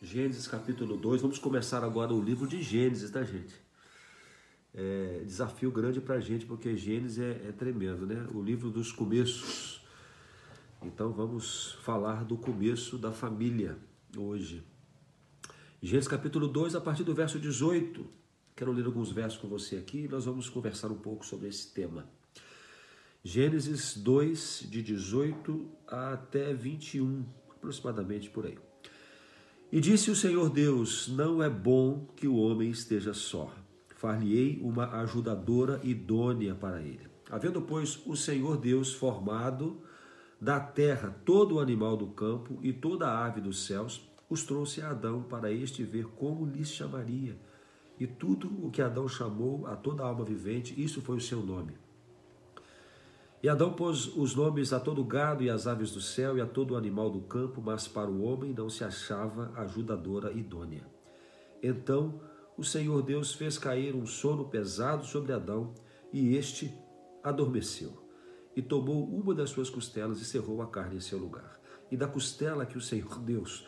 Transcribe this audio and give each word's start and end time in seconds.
Gênesis 0.00 0.46
capítulo 0.46 0.96
2. 0.96 1.22
Vamos 1.22 1.38
começar 1.40 1.82
agora 1.82 2.14
o 2.14 2.22
livro 2.22 2.46
de 2.46 2.62
Gênesis, 2.62 3.10
tá, 3.10 3.24
gente? 3.24 3.52
É, 4.72 5.22
desafio 5.24 5.72
grande 5.72 6.00
para 6.00 6.16
a 6.16 6.20
gente, 6.20 6.46
porque 6.46 6.76
Gênesis 6.76 7.18
é, 7.18 7.48
é 7.48 7.52
tremendo, 7.52 8.06
né? 8.06 8.24
O 8.32 8.40
livro 8.40 8.70
dos 8.70 8.92
começos. 8.92 9.84
Então 10.80 11.12
vamos 11.12 11.72
falar 11.82 12.24
do 12.24 12.36
começo 12.36 12.96
da 12.96 13.10
família 13.10 13.76
hoje. 14.16 14.62
Gênesis 15.82 16.06
capítulo 16.06 16.46
2, 16.46 16.76
a 16.76 16.80
partir 16.80 17.02
do 17.02 17.12
verso 17.12 17.40
18. 17.40 18.06
Quero 18.54 18.70
ler 18.70 18.86
alguns 18.86 19.10
versos 19.10 19.40
com 19.40 19.48
você 19.48 19.76
aqui 19.76 20.04
e 20.04 20.08
nós 20.08 20.26
vamos 20.26 20.48
conversar 20.48 20.92
um 20.92 20.98
pouco 20.98 21.26
sobre 21.26 21.48
esse 21.48 21.74
tema. 21.74 22.08
Gênesis 23.24 23.96
2, 23.96 24.66
de 24.70 24.80
18 24.80 25.68
até 25.88 26.54
21, 26.54 27.24
aproximadamente 27.50 28.30
por 28.30 28.46
aí. 28.46 28.67
E 29.70 29.80
disse 29.80 30.10
o 30.10 30.16
Senhor 30.16 30.48
Deus: 30.48 31.08
Não 31.08 31.42
é 31.42 31.50
bom 31.50 32.06
que 32.16 32.26
o 32.26 32.36
homem 32.36 32.70
esteja 32.70 33.12
só. 33.12 33.52
Far-lhe-ei 33.96 34.58
uma 34.62 34.86
ajudadora 35.00 35.78
idônea 35.84 36.54
para 36.54 36.80
ele. 36.80 37.06
Havendo, 37.30 37.60
pois, 37.60 38.00
o 38.06 38.16
Senhor 38.16 38.56
Deus 38.56 38.94
formado 38.94 39.82
da 40.40 40.58
terra 40.58 41.14
todo 41.24 41.56
o 41.56 41.60
animal 41.60 41.98
do 41.98 42.06
campo 42.06 42.58
e 42.62 42.72
toda 42.72 43.08
a 43.08 43.26
ave 43.26 43.42
dos 43.42 43.66
céus, 43.66 44.08
os 44.30 44.42
trouxe 44.44 44.80
a 44.80 44.90
Adão 44.90 45.22
para 45.22 45.52
este 45.52 45.82
ver 45.82 46.06
como 46.16 46.46
lhes 46.46 46.70
chamaria. 46.70 47.36
E 48.00 48.06
tudo 48.06 48.48
o 48.64 48.70
que 48.70 48.80
Adão 48.80 49.06
chamou 49.06 49.66
a 49.66 49.76
toda 49.76 50.02
alma 50.02 50.24
vivente, 50.24 50.80
isso 50.82 51.02
foi 51.02 51.16
o 51.16 51.20
seu 51.20 51.42
nome. 51.42 51.74
E 53.40 53.48
Adão 53.48 53.72
pôs 53.72 54.06
os 54.16 54.34
nomes 54.34 54.72
a 54.72 54.80
todo 54.80 55.04
gado 55.04 55.44
e 55.44 55.50
às 55.50 55.68
aves 55.68 55.92
do 55.92 56.00
céu 56.00 56.36
e 56.36 56.40
a 56.40 56.46
todo 56.46 56.76
animal 56.76 57.08
do 57.08 57.20
campo, 57.20 57.62
mas 57.64 57.86
para 57.86 58.10
o 58.10 58.22
homem 58.22 58.52
não 58.52 58.68
se 58.68 58.82
achava 58.82 59.52
ajudadora 59.54 60.32
idônea. 60.32 60.84
Então 61.62 62.20
o 62.56 62.64
Senhor 62.64 63.00
Deus 63.02 63.32
fez 63.32 63.56
cair 63.56 63.94
um 63.94 64.04
sono 64.04 64.48
pesado 64.48 65.06
sobre 65.06 65.32
Adão 65.32 65.72
e 66.12 66.34
este 66.34 66.74
adormeceu. 67.22 68.04
E 68.56 68.60
tomou 68.60 69.04
uma 69.04 69.32
das 69.32 69.50
suas 69.50 69.70
costelas 69.70 70.20
e 70.20 70.24
cerrou 70.24 70.60
a 70.60 70.66
carne 70.66 70.96
em 70.96 71.00
seu 71.00 71.18
lugar. 71.18 71.60
E 71.92 71.96
da 71.96 72.08
costela 72.08 72.66
que 72.66 72.76
o 72.76 72.80
Senhor 72.80 73.20
Deus 73.20 73.64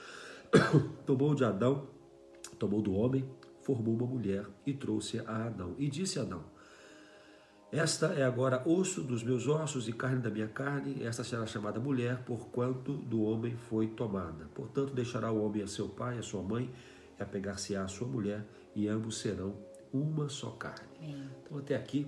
tomou 1.07 1.33
de 1.33 1.45
Adão, 1.45 1.89
tomou 2.59 2.83
do 2.83 2.93
homem, 2.93 3.25
formou 3.63 3.95
uma 3.95 4.07
mulher 4.07 4.47
e 4.67 4.75
trouxe 4.75 5.21
a 5.21 5.47
Adão. 5.47 5.77
E 5.79 5.89
disse 5.89 6.19
a 6.19 6.23
Adão: 6.23 6.43
esta 7.73 8.07
é 8.15 8.25
agora 8.25 8.63
osso 8.69 9.01
dos 9.01 9.23
meus 9.23 9.47
ossos 9.47 9.87
e 9.87 9.93
carne 9.93 10.21
da 10.21 10.29
minha 10.29 10.49
carne, 10.49 11.05
esta 11.05 11.23
será 11.23 11.47
chamada 11.47 11.79
mulher, 11.79 12.25
porquanto 12.25 12.93
do 12.93 13.23
homem 13.23 13.57
foi 13.57 13.87
tomada. 13.87 14.47
Portanto, 14.55 14.93
deixará 14.93 15.31
o 15.31 15.41
homem 15.45 15.63
a 15.63 15.69
seu 15.69 15.89
pai, 15.89 16.19
a 16.19 16.23
sua 16.23 16.43
mãe, 16.43 16.69
e 17.19 17.23
apegar-se-á 17.23 17.85
à 17.85 17.89
sua 17.89 18.09
mulher, 18.09 18.45
e 18.75 18.89
ambos 18.89 19.19
serão 19.19 19.55
uma 19.93 20.29
só 20.29 20.51
carne. 20.51 21.29
Então, 21.45 21.59
até 21.59 21.77
aqui, 21.77 22.07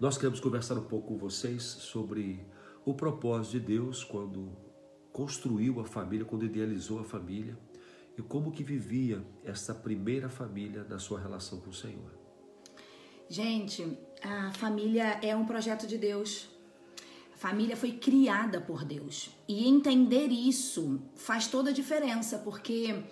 nós 0.00 0.16
queremos 0.16 0.40
conversar 0.40 0.78
um 0.78 0.84
pouco 0.84 1.08
com 1.08 1.18
vocês 1.18 1.62
sobre 1.62 2.46
o 2.84 2.94
propósito 2.94 3.52
de 3.52 3.60
Deus 3.60 4.02
quando 4.02 4.52
construiu 5.12 5.80
a 5.80 5.84
família, 5.84 6.24
quando 6.24 6.44
idealizou 6.44 6.98
a 6.98 7.04
família, 7.04 7.56
e 8.16 8.22
como 8.22 8.52
que 8.52 8.62
vivia 8.62 9.22
essa 9.44 9.74
primeira 9.74 10.28
família 10.28 10.84
na 10.84 10.98
sua 10.98 11.20
relação 11.20 11.60
com 11.60 11.70
o 11.70 11.74
Senhor. 11.74 12.24
Gente, 13.28 13.98
a 14.24 14.50
família 14.52 15.18
é 15.22 15.36
um 15.36 15.44
projeto 15.44 15.86
de 15.86 15.98
Deus. 15.98 16.48
A 17.34 17.36
família 17.36 17.76
foi 17.76 17.92
criada 17.92 18.58
por 18.58 18.82
Deus. 18.82 19.30
E 19.46 19.68
entender 19.68 20.28
isso 20.28 21.00
faz 21.14 21.46
toda 21.46 21.68
a 21.68 21.72
diferença, 21.72 22.38
porque 22.38 23.04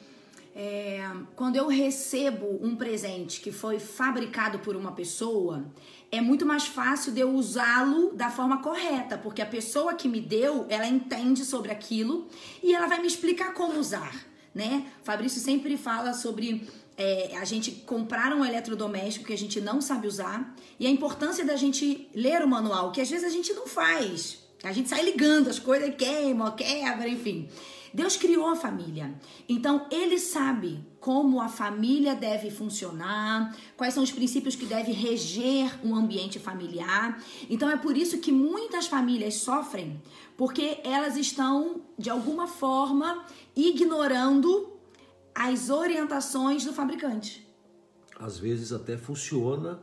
é, 0.54 1.02
quando 1.36 1.56
eu 1.56 1.68
recebo 1.68 2.58
um 2.62 2.74
presente 2.74 3.42
que 3.42 3.52
foi 3.52 3.78
fabricado 3.78 4.58
por 4.60 4.74
uma 4.74 4.92
pessoa, 4.92 5.66
é 6.10 6.20
muito 6.20 6.46
mais 6.46 6.66
fácil 6.66 7.12
de 7.12 7.20
eu 7.20 7.30
usá-lo 7.34 8.14
da 8.14 8.30
forma 8.30 8.62
correta, 8.62 9.18
porque 9.18 9.42
a 9.42 9.46
pessoa 9.46 9.94
que 9.94 10.08
me 10.08 10.20
deu, 10.20 10.64
ela 10.70 10.86
entende 10.86 11.44
sobre 11.44 11.70
aquilo 11.70 12.26
e 12.62 12.74
ela 12.74 12.86
vai 12.86 13.00
me 13.00 13.06
explicar 13.06 13.52
como 13.52 13.78
usar, 13.78 14.14
né? 14.54 14.86
Fabrício 15.02 15.40
sempre 15.40 15.76
fala 15.76 16.12
sobre 16.12 16.68
é, 16.96 17.36
a 17.36 17.44
gente 17.44 17.70
comprar 17.70 18.34
um 18.34 18.44
eletrodoméstico 18.44 19.26
que 19.26 19.32
a 19.32 19.38
gente 19.38 19.60
não 19.60 19.80
sabe 19.80 20.06
usar 20.06 20.54
e 20.78 20.86
a 20.86 20.90
importância 20.90 21.44
da 21.44 21.56
gente 21.56 22.08
ler 22.14 22.42
o 22.42 22.48
manual, 22.48 22.92
que 22.92 23.00
às 23.00 23.10
vezes 23.10 23.24
a 23.24 23.30
gente 23.30 23.52
não 23.52 23.66
faz. 23.66 24.38
A 24.62 24.72
gente 24.72 24.88
sai 24.88 25.02
ligando 25.02 25.48
as 25.48 25.58
coisas, 25.58 25.94
queima, 25.96 26.52
quebra, 26.52 27.08
enfim. 27.08 27.48
Deus 27.92 28.16
criou 28.16 28.48
a 28.48 28.56
família. 28.56 29.14
Então, 29.48 29.86
ele 29.90 30.18
sabe 30.18 30.84
como 31.00 31.40
a 31.40 31.48
família 31.48 32.14
deve 32.14 32.50
funcionar, 32.50 33.56
quais 33.76 33.92
são 33.92 34.02
os 34.02 34.12
princípios 34.12 34.54
que 34.54 34.66
devem 34.66 34.94
reger 34.94 35.78
um 35.84 35.94
ambiente 35.94 36.38
familiar. 36.38 37.22
Então, 37.50 37.68
é 37.68 37.76
por 37.76 37.96
isso 37.96 38.18
que 38.18 38.30
muitas 38.30 38.86
famílias 38.86 39.34
sofrem, 39.34 40.00
porque 40.36 40.78
elas 40.84 41.16
estão, 41.16 41.82
de 41.98 42.08
alguma 42.08 42.46
forma, 42.46 43.24
ignorando 43.54 44.72
as 45.34 45.70
orientações 45.70 46.64
do 46.64 46.72
fabricante. 46.72 47.46
Às 48.18 48.38
vezes 48.38 48.72
até 48.72 48.96
funciona 48.96 49.80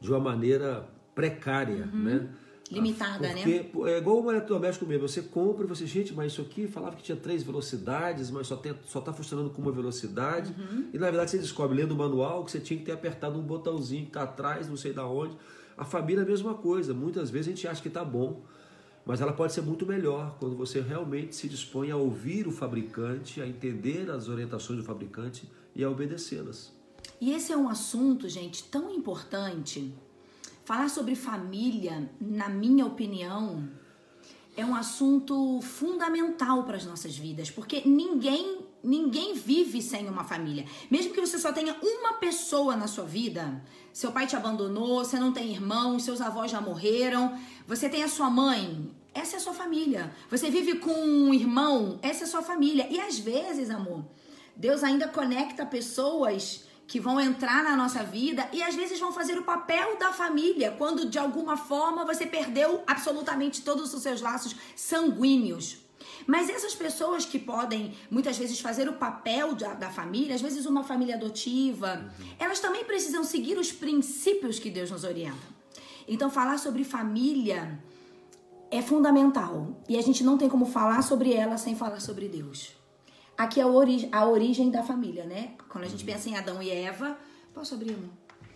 de 0.00 0.10
uma 0.10 0.20
maneira 0.20 0.88
precária, 1.14 1.88
uhum. 1.92 2.02
né? 2.02 2.28
Limitada, 2.70 3.28
Porque, 3.28 3.44
né? 3.44 3.92
É 3.92 3.98
igual 3.98 4.22
o 4.22 4.30
eletrodoméstico 4.30 4.86
mesmo. 4.86 5.06
Você 5.06 5.22
compra 5.22 5.64
e 5.64 5.68
você, 5.68 5.86
gente, 5.86 6.14
mas 6.14 6.32
isso 6.32 6.40
aqui 6.40 6.66
falava 6.66 6.96
que 6.96 7.02
tinha 7.02 7.16
três 7.16 7.42
velocidades, 7.42 8.30
mas 8.30 8.46
só, 8.46 8.56
tem, 8.56 8.74
só 8.86 9.00
tá 9.00 9.12
funcionando 9.12 9.50
com 9.50 9.60
uma 9.60 9.70
velocidade. 9.70 10.54
Uhum. 10.58 10.88
E 10.92 10.98
na 10.98 11.06
verdade 11.06 11.30
você 11.30 11.38
descobre 11.38 11.76
lendo 11.76 11.92
o 11.92 11.96
manual 11.96 12.44
que 12.44 12.50
você 12.50 12.60
tinha 12.60 12.78
que 12.78 12.86
ter 12.86 12.92
apertado 12.92 13.38
um 13.38 13.42
botãozinho 13.42 14.06
que 14.06 14.12
tá 14.12 14.22
atrás, 14.22 14.68
não 14.68 14.76
sei 14.76 14.92
da 14.92 15.06
onde. 15.06 15.36
A 15.76 15.84
família 15.84 16.22
é 16.22 16.24
a 16.24 16.28
mesma 16.28 16.54
coisa. 16.54 16.94
Muitas 16.94 17.30
vezes 17.30 17.48
a 17.48 17.50
gente 17.50 17.68
acha 17.68 17.82
que 17.82 17.90
tá 17.90 18.04
bom 18.04 18.42
mas 19.04 19.20
ela 19.20 19.32
pode 19.32 19.52
ser 19.52 19.60
muito 19.60 19.84
melhor 19.84 20.36
quando 20.40 20.56
você 20.56 20.80
realmente 20.80 21.36
se 21.36 21.48
dispõe 21.48 21.90
a 21.90 21.96
ouvir 21.96 22.48
o 22.48 22.50
fabricante, 22.50 23.40
a 23.40 23.46
entender 23.46 24.10
as 24.10 24.28
orientações 24.28 24.78
do 24.78 24.84
fabricante 24.84 25.46
e 25.74 25.84
a 25.84 25.90
obedecê-las. 25.90 26.72
E 27.20 27.32
esse 27.32 27.52
é 27.52 27.56
um 27.56 27.68
assunto, 27.68 28.28
gente, 28.28 28.64
tão 28.64 28.90
importante. 28.90 29.92
Falar 30.64 30.88
sobre 30.88 31.14
família, 31.14 32.10
na 32.18 32.48
minha 32.48 32.86
opinião, 32.86 33.68
é 34.56 34.64
um 34.64 34.74
assunto 34.74 35.60
fundamental 35.60 36.64
para 36.64 36.78
as 36.78 36.86
nossas 36.86 37.16
vidas, 37.16 37.50
porque 37.50 37.82
ninguém 37.86 38.64
ninguém 38.82 39.32
vive 39.34 39.80
sem 39.80 40.06
uma 40.08 40.24
família. 40.24 40.66
Mesmo 40.90 41.14
que 41.14 41.20
você 41.20 41.38
só 41.38 41.52
tenha 41.52 41.74
uma 41.82 42.14
pessoa 42.14 42.76
na 42.76 42.86
sua 42.86 43.04
vida, 43.04 43.62
seu 43.94 44.12
pai 44.12 44.26
te 44.26 44.36
abandonou, 44.36 45.02
você 45.02 45.18
não 45.18 45.32
tem 45.32 45.50
irmãos, 45.50 46.02
seus 46.02 46.20
avós 46.20 46.50
já 46.50 46.60
morreram, 46.60 47.38
você 47.66 47.88
tem 47.88 48.02
a 48.02 48.08
sua 48.08 48.28
mãe, 48.28 48.90
essa 49.14 49.36
é 49.36 49.38
a 49.38 49.40
sua 49.40 49.54
família. 49.54 50.14
Você 50.30 50.50
vive 50.50 50.78
com 50.78 50.92
um 50.92 51.32
irmão, 51.32 51.98
essa 52.02 52.24
é 52.24 52.26
a 52.26 52.30
sua 52.30 52.42
família. 52.42 52.86
E 52.90 53.00
às 53.00 53.18
vezes, 53.18 53.70
amor, 53.70 54.04
Deus 54.54 54.84
ainda 54.84 55.08
conecta 55.08 55.64
pessoas 55.64 56.64
que 56.86 57.00
vão 57.00 57.20
entrar 57.20 57.64
na 57.64 57.76
nossa 57.76 58.02
vida 58.02 58.48
e 58.52 58.62
às 58.62 58.74
vezes 58.74 59.00
vão 59.00 59.12
fazer 59.12 59.38
o 59.38 59.42
papel 59.42 59.96
da 59.98 60.12
família, 60.12 60.74
quando 60.76 61.08
de 61.08 61.18
alguma 61.18 61.56
forma 61.56 62.04
você 62.04 62.26
perdeu 62.26 62.82
absolutamente 62.86 63.62
todos 63.62 63.92
os 63.94 64.02
seus 64.02 64.20
laços 64.20 64.54
sanguíneos. 64.76 65.78
Mas 66.26 66.48
essas 66.48 66.74
pessoas 66.74 67.24
que 67.24 67.38
podem 67.38 67.94
muitas 68.10 68.36
vezes 68.36 68.60
fazer 68.60 68.88
o 68.88 68.94
papel 68.94 69.54
da, 69.54 69.74
da 69.74 69.90
família, 69.90 70.34
às 70.34 70.40
vezes 70.40 70.66
uma 70.66 70.84
família 70.84 71.16
adotiva, 71.16 72.04
uhum. 72.18 72.26
elas 72.38 72.60
também 72.60 72.84
precisam 72.84 73.24
seguir 73.24 73.58
os 73.58 73.72
princípios 73.72 74.58
que 74.58 74.70
Deus 74.70 74.90
nos 74.90 75.04
orienta. 75.04 75.54
Então, 76.06 76.30
falar 76.30 76.58
sobre 76.58 76.84
família 76.84 77.82
é 78.70 78.82
fundamental 78.82 79.80
e 79.88 79.96
a 79.96 80.02
gente 80.02 80.22
não 80.22 80.36
tem 80.36 80.48
como 80.48 80.66
falar 80.66 81.02
sobre 81.02 81.32
ela 81.32 81.56
sem 81.56 81.74
falar 81.74 82.00
sobre 82.00 82.28
Deus. 82.28 82.72
Aqui 83.36 83.60
é 83.60 83.62
a, 83.64 83.66
ori 83.66 84.08
a 84.12 84.26
origem 84.26 84.70
da 84.70 84.82
família, 84.82 85.24
né? 85.24 85.54
Quando 85.68 85.84
a 85.84 85.88
gente 85.88 86.04
pensa 86.04 86.28
em 86.28 86.36
Adão 86.36 86.62
e 86.62 86.70
Eva. 86.70 87.16
Posso 87.52 87.74
abrir, 87.74 87.94
amor? 87.94 88.10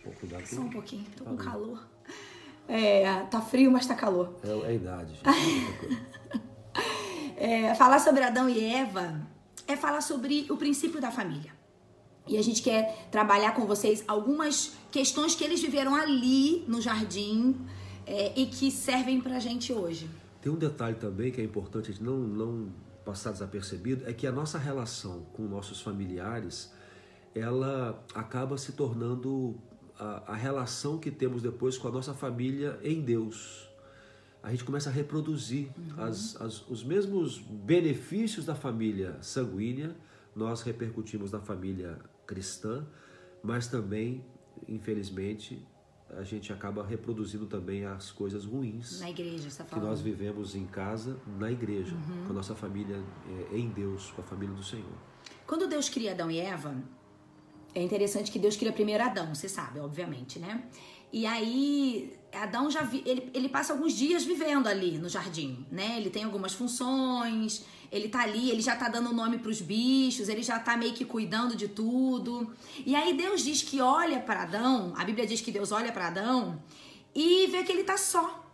Um 0.06 0.46
Só 0.46 0.60
um 0.60 0.70
pouquinho, 0.70 1.04
tô 1.16 1.24
com 1.24 1.36
calor. 1.36 1.86
É, 2.66 3.20
tá 3.24 3.40
frio, 3.40 3.70
mas 3.70 3.86
tá 3.86 3.94
calor. 3.94 4.34
É, 4.42 4.48
é 4.48 4.66
a 4.66 4.72
idade, 4.72 5.14
gente. 5.14 6.42
é, 7.36 7.74
falar 7.74 7.98
sobre 7.98 8.22
Adão 8.22 8.48
e 8.48 8.64
Eva 8.64 9.20
é 9.66 9.76
falar 9.76 10.00
sobre 10.00 10.46
o 10.50 10.56
princípio 10.56 11.00
da 11.00 11.10
família. 11.10 11.52
E 12.26 12.36
a 12.36 12.42
gente 12.42 12.62
quer 12.62 13.08
trabalhar 13.10 13.54
com 13.54 13.66
vocês 13.66 14.04
algumas 14.06 14.72
questões 14.90 15.34
que 15.34 15.42
eles 15.42 15.60
viveram 15.60 15.94
ali 15.94 16.64
no 16.68 16.80
jardim 16.80 17.56
é, 18.06 18.32
e 18.36 18.46
que 18.46 18.70
servem 18.70 19.20
pra 19.20 19.38
gente 19.38 19.72
hoje. 19.72 20.08
Tem 20.40 20.52
um 20.52 20.56
detalhe 20.56 20.96
também 20.96 21.32
que 21.32 21.40
é 21.40 21.44
importante 21.44 21.90
a 21.90 21.92
gente 21.92 22.02
não, 22.02 22.18
não 22.18 22.68
passar 23.08 23.32
desapercebido, 23.32 24.06
é 24.06 24.12
que 24.12 24.26
a 24.26 24.32
nossa 24.32 24.58
relação 24.58 25.22
com 25.32 25.42
nossos 25.44 25.80
familiares, 25.80 26.70
ela 27.34 28.04
acaba 28.14 28.58
se 28.58 28.72
tornando 28.72 29.58
a, 29.98 30.32
a 30.32 30.36
relação 30.36 30.98
que 30.98 31.10
temos 31.10 31.40
depois 31.40 31.78
com 31.78 31.88
a 31.88 31.90
nossa 31.90 32.12
família 32.12 32.78
em 32.82 33.00
Deus 33.00 33.66
a 34.42 34.50
gente 34.50 34.64
começa 34.64 34.88
a 34.88 34.92
reproduzir 34.92 35.68
uhum. 35.76 36.04
as, 36.04 36.40
as, 36.40 36.68
os 36.68 36.84
mesmos 36.84 37.38
benefícios 37.38 38.46
da 38.46 38.54
família 38.54 39.16
sanguínea 39.20 39.96
nós 40.34 40.62
repercutimos 40.62 41.32
na 41.32 41.40
família 41.40 41.98
cristã, 42.26 42.86
mas 43.42 43.66
também, 43.66 44.24
infelizmente, 44.68 45.66
a 46.16 46.22
gente 46.22 46.52
acaba 46.52 46.84
reproduzindo 46.84 47.46
também 47.46 47.84
as 47.84 48.10
coisas 48.10 48.44
ruins 48.44 49.00
Na 49.00 49.10
igreja, 49.10 49.50
você 49.50 49.62
tá 49.62 49.76
que 49.76 49.80
nós 49.80 50.00
vivemos 50.00 50.54
em 50.54 50.66
casa, 50.66 51.18
na 51.38 51.50
igreja, 51.50 51.94
com 52.26 52.32
a 52.32 52.34
nossa 52.34 52.54
família 52.54 53.02
é, 53.52 53.56
em 53.56 53.68
Deus, 53.68 54.10
com 54.12 54.22
a 54.22 54.24
família 54.24 54.54
do 54.54 54.62
Senhor. 54.62 54.92
Quando 55.46 55.66
Deus 55.66 55.88
cria 55.88 56.12
Adão 56.12 56.30
e 56.30 56.38
Eva, 56.38 56.74
é 57.74 57.82
interessante 57.82 58.30
que 58.30 58.38
Deus 58.38 58.56
cria 58.56 58.72
primeiro 58.72 59.04
Adão, 59.04 59.34
você 59.34 59.48
sabe, 59.48 59.78
obviamente, 59.80 60.38
né? 60.38 60.64
E 61.12 61.26
aí, 61.26 62.12
Adão 62.32 62.70
já 62.70 62.82
vi, 62.82 63.02
ele, 63.06 63.30
ele 63.32 63.48
passa 63.48 63.72
alguns 63.72 63.94
dias 63.94 64.24
vivendo 64.24 64.66
ali 64.66 64.98
no 64.98 65.08
jardim, 65.08 65.66
né? 65.70 65.96
Ele 65.96 66.10
tem 66.10 66.24
algumas 66.24 66.52
funções, 66.52 67.64
ele 67.90 68.08
tá 68.08 68.22
ali, 68.22 68.50
ele 68.50 68.60
já 68.60 68.76
tá 68.76 68.88
dando 68.88 69.12
nome 69.12 69.38
pros 69.38 69.60
bichos, 69.60 70.28
ele 70.28 70.42
já 70.42 70.58
tá 70.58 70.76
meio 70.76 70.92
que 70.92 71.04
cuidando 71.04 71.56
de 71.56 71.68
tudo. 71.68 72.52
E 72.84 72.94
aí 72.94 73.14
Deus 73.14 73.42
diz 73.42 73.62
que 73.62 73.80
olha 73.80 74.20
para 74.20 74.42
Adão, 74.42 74.92
a 74.96 75.04
Bíblia 75.04 75.26
diz 75.26 75.40
que 75.40 75.50
Deus 75.50 75.72
olha 75.72 75.90
para 75.90 76.08
Adão 76.08 76.62
e 77.14 77.46
vê 77.46 77.62
que 77.64 77.72
ele 77.72 77.84
tá 77.84 77.96
só. 77.96 78.44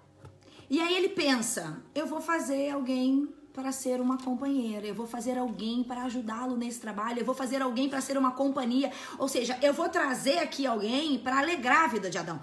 E 0.70 0.80
aí 0.80 0.94
ele 0.96 1.08
pensa: 1.08 1.82
eu 1.94 2.06
vou 2.06 2.20
fazer 2.20 2.70
alguém 2.70 3.28
para 3.54 3.70
ser 3.70 4.00
uma 4.00 4.18
companheira, 4.18 4.84
eu 4.84 4.94
vou 4.94 5.06
fazer 5.06 5.38
alguém 5.38 5.84
para 5.84 6.02
ajudá-lo 6.02 6.56
nesse 6.56 6.80
trabalho, 6.80 7.20
eu 7.20 7.24
vou 7.24 7.36
fazer 7.36 7.62
alguém 7.62 7.88
para 7.88 8.00
ser 8.00 8.18
uma 8.18 8.32
companhia. 8.32 8.90
Ou 9.16 9.28
seja, 9.28 9.56
eu 9.62 9.72
vou 9.72 9.88
trazer 9.88 10.38
aqui 10.38 10.66
alguém 10.66 11.20
para 11.20 11.38
alegrar 11.38 11.84
a 11.84 11.86
vida 11.86 12.10
de 12.10 12.18
Adão. 12.18 12.40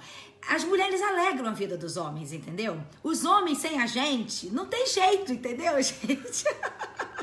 As 0.48 0.64
mulheres 0.64 1.02
alegram 1.02 1.50
a 1.50 1.52
vida 1.52 1.78
dos 1.78 1.98
homens, 1.98 2.32
entendeu? 2.32 2.82
Os 3.04 3.26
homens 3.26 3.58
sem 3.58 3.80
a 3.82 3.86
gente 3.86 4.48
não 4.52 4.66
tem 4.66 4.88
jeito, 4.88 5.34
entendeu, 5.34 5.74
gente? 5.84 6.46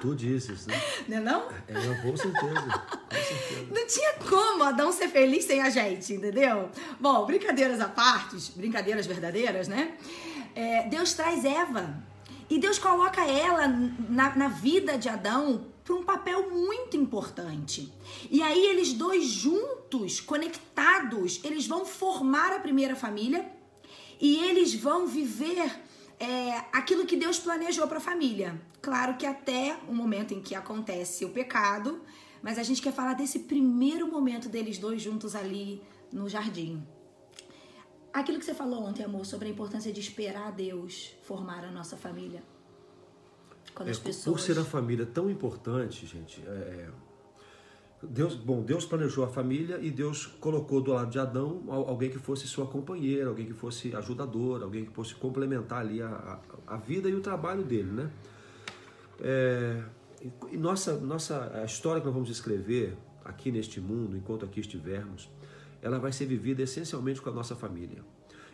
Tu 0.03 0.15
dizes, 0.15 0.67
né? 0.67 0.81
Não 1.09 1.17
é 1.17 1.21
não? 1.21 1.49
É, 1.67 2.03
com 2.03 2.15
certeza. 2.15 2.85
Com 3.09 3.17
certeza. 3.17 3.67
Não 3.75 3.87
tinha 3.87 4.13
como 4.15 4.65
Adão 4.65 4.93
ser 4.93 5.09
feliz 5.09 5.47
sem 5.47 5.63
a 5.63 5.71
gente, 5.71 6.13
entendeu? 6.13 6.69
Bom, 7.01 7.25
brincadeiras 7.25 7.81
à 7.81 7.89
parte, 7.89 8.37
brincadeiras 8.55 9.07
verdadeiras, 9.07 9.67
né? 9.67 9.97
É, 10.55 10.87
Deus 10.89 11.15
traz 11.15 11.45
Eva 11.45 12.07
e 12.51 12.59
Deus 12.59 12.79
coloca 12.79 13.25
ela 13.25 13.67
na, 13.67 14.35
na 14.35 14.49
vida 14.49 14.97
de 14.97 15.09
Adão 15.09 15.67
para 15.85 15.95
um 15.95 16.03
papel 16.03 16.51
muito 16.51 16.97
importante. 16.97 17.93
E 18.31 18.43
aí 18.43 18.67
eles 18.67 18.93
dois 18.93 19.27
juntos, 19.27 20.21
conectados, 20.21 21.41
eles 21.45 21.67
vão 21.67 21.85
formar 21.85 22.53
a 22.53 22.61
primeira 22.61 22.95
família 22.95 23.51
e 24.21 24.37
eles 24.45 24.75
vão 24.75 25.07
viver 25.07 25.71
é, 26.19 26.65
aquilo 26.73 27.07
que 27.07 27.17
Deus 27.17 27.39
planejou 27.39 27.87
para 27.87 27.99
a 27.99 28.01
família. 28.01 28.61
Claro 28.83 29.17
que 29.17 29.27
até 29.27 29.79
o 29.89 29.95
momento 29.95 30.35
em 30.35 30.41
que 30.41 30.55
acontece 30.55 31.25
o 31.25 31.31
pecado, 31.31 32.01
mas 32.43 32.59
a 32.59 32.63
gente 32.63 32.83
quer 32.83 32.93
falar 32.93 33.15
desse 33.15 33.41
primeiro 33.41 34.11
momento 34.11 34.49
deles 34.49 34.79
dois 34.79 35.01
juntos 35.01 35.35
ali 35.35 35.83
no 36.13 36.29
jardim. 36.29 36.83
Aquilo 38.19 38.39
que 38.41 38.45
você 38.45 38.55
falou 38.55 38.81
ontem, 38.89 39.05
amor, 39.05 39.25
sobre 39.25 39.47
a 39.49 39.51
importância 39.51 39.93
de 39.93 40.01
esperar 40.01 40.51
Deus 40.53 41.15
formar 41.23 41.63
a 41.65 41.71
nossa 41.71 41.97
família. 41.97 42.43
Quando 43.75 43.89
É, 43.89 43.93
as 43.93 43.99
pessoas. 43.99 44.25
Por 44.25 44.41
ser 44.41 44.59
a 44.59 44.65
família 44.65 45.07
tão 45.07 45.31
importante, 45.31 46.05
gente, 46.05 46.43
é, 46.47 46.89
Deus, 48.03 48.35
bom, 48.35 48.63
Deus 48.63 48.85
planejou 48.85 49.25
a 49.25 49.29
família 49.29 49.79
e 49.81 49.91
Deus 49.91 50.27
colocou 50.27 50.81
do 50.81 50.93
lado 50.93 51.11
de 51.11 51.19
Adão 51.19 51.63
al- 51.69 51.89
alguém 51.89 52.11
que 52.11 52.19
fosse 52.19 52.49
sua 52.49 52.67
companheira, 52.67 53.29
alguém 53.29 53.47
que 53.47 53.53
fosse 53.55 53.95
ajudador, 53.95 54.63
alguém 54.63 54.85
que 54.85 54.93
fosse 54.93 55.15
complementar 55.15 55.81
ali 55.81 56.03
a, 56.03 56.09
a, 56.09 56.75
a 56.75 56.77
vida 56.77 57.09
e 57.09 57.15
o 57.15 57.21
trabalho 57.21 57.63
dele, 57.63 57.91
né? 57.91 58.11
É, 59.21 59.83
e 60.51 60.57
nossa, 60.57 60.95
nossa 60.99 61.53
a 61.55 61.65
história 61.65 62.01
que 62.01 62.07
nós 62.07 62.15
vamos 62.15 62.31
escrever 62.31 62.97
aqui 63.25 63.53
neste 63.53 63.81
mundo, 63.81 64.17
enquanto 64.17 64.45
aqui 64.45 64.59
estivermos, 64.61 65.29
ela 65.83 65.99
vai 65.99 66.13
ser 66.13 66.27
vivida 66.27 66.63
essencialmente 66.63 67.21
com 67.21 67.31
a 67.31 67.33
nossa 67.33 67.55
família. 67.57 68.03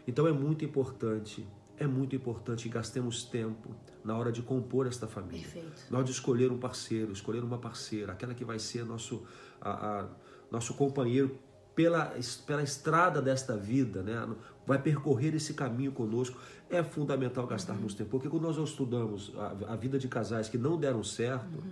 Então 0.06 0.26
é 0.26 0.32
muito 0.32 0.65
importante, 0.65 1.47
é 1.79 1.87
muito 1.87 2.15
importante 2.15 2.65
que 2.65 2.69
gastemos 2.69 3.25
tempo 3.25 3.75
na 4.05 4.17
hora 4.17 4.31
de 4.31 4.43
compor 4.43 4.87
esta 4.87 5.06
família. 5.09 5.43
Perfeito. 5.43 5.82
Na 5.91 5.99
hora 5.99 6.05
de 6.06 6.12
escolher 6.12 6.53
um 6.53 6.59
parceiro, 6.59 7.12
escolher 7.12 7.43
uma 7.43 7.59
parceira, 7.59 8.12
aquela 8.12 8.35
que 8.35 8.44
vai 8.44 8.59
ser 8.59 8.85
nosso, 8.85 9.23
a- 9.61 10.00
a- 10.03 10.09
nosso 10.50 10.75
companheiro 10.75 11.38
pela, 11.75 12.15
pela 12.47 12.62
estrada 12.62 13.21
desta 13.21 13.56
vida, 13.56 14.03
né? 14.03 14.29
vai 14.67 14.81
percorrer 14.81 15.35
esse 15.35 15.55
caminho 15.55 15.91
conosco. 15.93 16.38
É 16.71 16.82
fundamental 16.82 17.47
gastarmos 17.47 17.94
tempo, 17.94 18.11
porque 18.11 18.29
quando 18.29 18.43
nós 18.44 18.56
estudamos 18.56 19.32
a, 19.37 19.73
a 19.73 19.76
vida 19.76 19.99
de 19.99 20.06
casais 20.09 20.49
que 20.49 20.56
não 20.56 20.79
deram 20.79 21.03
certo, 21.03 21.62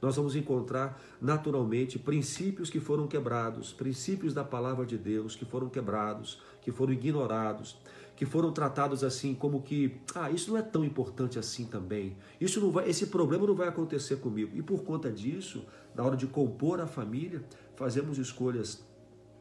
nós 0.00 0.16
vamos 0.16 0.34
encontrar 0.34 1.00
naturalmente 1.20 1.98
princípios 1.98 2.70
que 2.70 2.80
foram 2.80 3.06
quebrados, 3.06 3.72
princípios 3.72 4.32
da 4.32 4.44
palavra 4.44 4.86
de 4.86 4.96
Deus 4.96 5.36
que 5.36 5.44
foram 5.44 5.68
quebrados, 5.68 6.40
que 6.62 6.72
foram 6.72 6.92
ignorados, 6.92 7.76
que 8.16 8.26
foram 8.26 8.52
tratados 8.52 9.02
assim 9.02 9.34
como 9.34 9.62
que, 9.62 9.98
ah, 10.14 10.30
isso 10.30 10.50
não 10.50 10.58
é 10.58 10.62
tão 10.62 10.84
importante 10.84 11.38
assim 11.38 11.64
também. 11.64 12.16
Isso 12.40 12.60
não 12.60 12.70
vai, 12.70 12.88
esse 12.88 13.06
problema 13.06 13.46
não 13.46 13.54
vai 13.54 13.68
acontecer 13.68 14.16
comigo. 14.16 14.50
E 14.54 14.62
por 14.62 14.82
conta 14.82 15.10
disso, 15.10 15.64
na 15.94 16.04
hora 16.04 16.16
de 16.16 16.26
compor 16.26 16.80
a 16.80 16.86
família, 16.86 17.42
fazemos 17.76 18.18
escolhas 18.18 18.84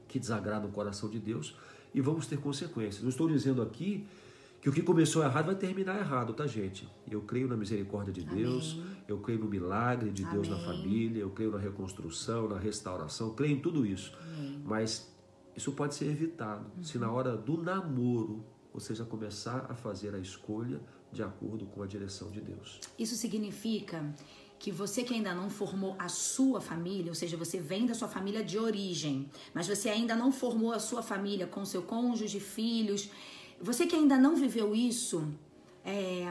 que 0.07 0.17
desagradam 0.17 0.69
o 0.69 0.71
coração 0.71 1.09
de 1.09 1.19
Deus 1.19 1.57
e 1.93 1.99
vamos 2.01 2.25
ter 2.25 2.39
consequências. 2.39 3.01
Não 3.01 3.09
estou 3.09 3.27
dizendo 3.27 3.61
aqui 3.61 4.07
que 4.61 4.69
o 4.69 4.73
que 4.73 4.81
começou 4.81 5.23
errado 5.23 5.45
vai 5.45 5.55
terminar 5.55 5.97
errado, 5.99 6.33
tá, 6.33 6.45
gente? 6.45 6.87
Eu 7.09 7.21
creio 7.21 7.47
na 7.47 7.55
misericórdia 7.55 8.11
de 8.11 8.23
Deus, 8.23 8.77
eu 9.07 9.17
creio 9.19 9.39
no 9.39 9.47
milagre 9.47 10.11
de 10.11 10.25
Deus 10.25 10.47
na 10.49 10.55
Amém. 10.55 10.67
família, 10.67 11.21
eu 11.21 11.29
creio 11.29 11.51
na 11.51 11.57
reconstrução, 11.57 12.49
na 12.49 12.59
restauração, 12.59 13.33
creio 13.33 13.53
em 13.55 13.59
tudo 13.59 13.85
isso. 13.85 14.17
Mas 14.65 15.13
isso 15.55 15.71
pode 15.71 15.95
ser 15.95 16.05
evitado 16.05 16.65
se 16.81 16.97
na 16.97 17.11
hora 17.11 17.35
do 17.37 17.61
namoro 17.61 18.45
você 18.73 18.93
já 18.93 19.05
começar 19.05 19.65
a 19.69 19.75
fazer 19.75 20.13
a 20.13 20.19
escolha 20.19 20.79
de 21.11 21.23
acordo 21.23 21.65
com 21.65 21.81
a 21.81 21.87
direção 21.87 22.29
de 22.29 22.39
Deus. 22.39 22.79
Isso 22.97 23.15
significa 23.15 24.13
que 24.59 24.71
você 24.71 25.03
que 25.03 25.13
ainda 25.13 25.33
não 25.33 25.49
formou 25.49 25.95
a 25.97 26.09
sua 26.09 26.59
família, 26.59 27.09
ou 27.09 27.15
seja, 27.15 27.37
você 27.37 27.59
vem 27.59 27.85
da 27.85 27.93
sua 27.93 28.09
família 28.09 28.43
de 28.43 28.59
origem, 28.59 29.29
mas 29.53 29.67
você 29.67 29.89
ainda 29.89 30.15
não 30.15 30.31
formou 30.31 30.73
a 30.73 30.79
sua 30.79 31.01
família 31.01 31.47
com 31.47 31.63
seu 31.63 31.81
cônjuge, 31.81 32.39
filhos, 32.41 33.09
você 33.61 33.85
que 33.85 33.95
ainda 33.95 34.17
não 34.17 34.35
viveu 34.35 34.73
isso, 34.75 35.27
é, 35.85 36.25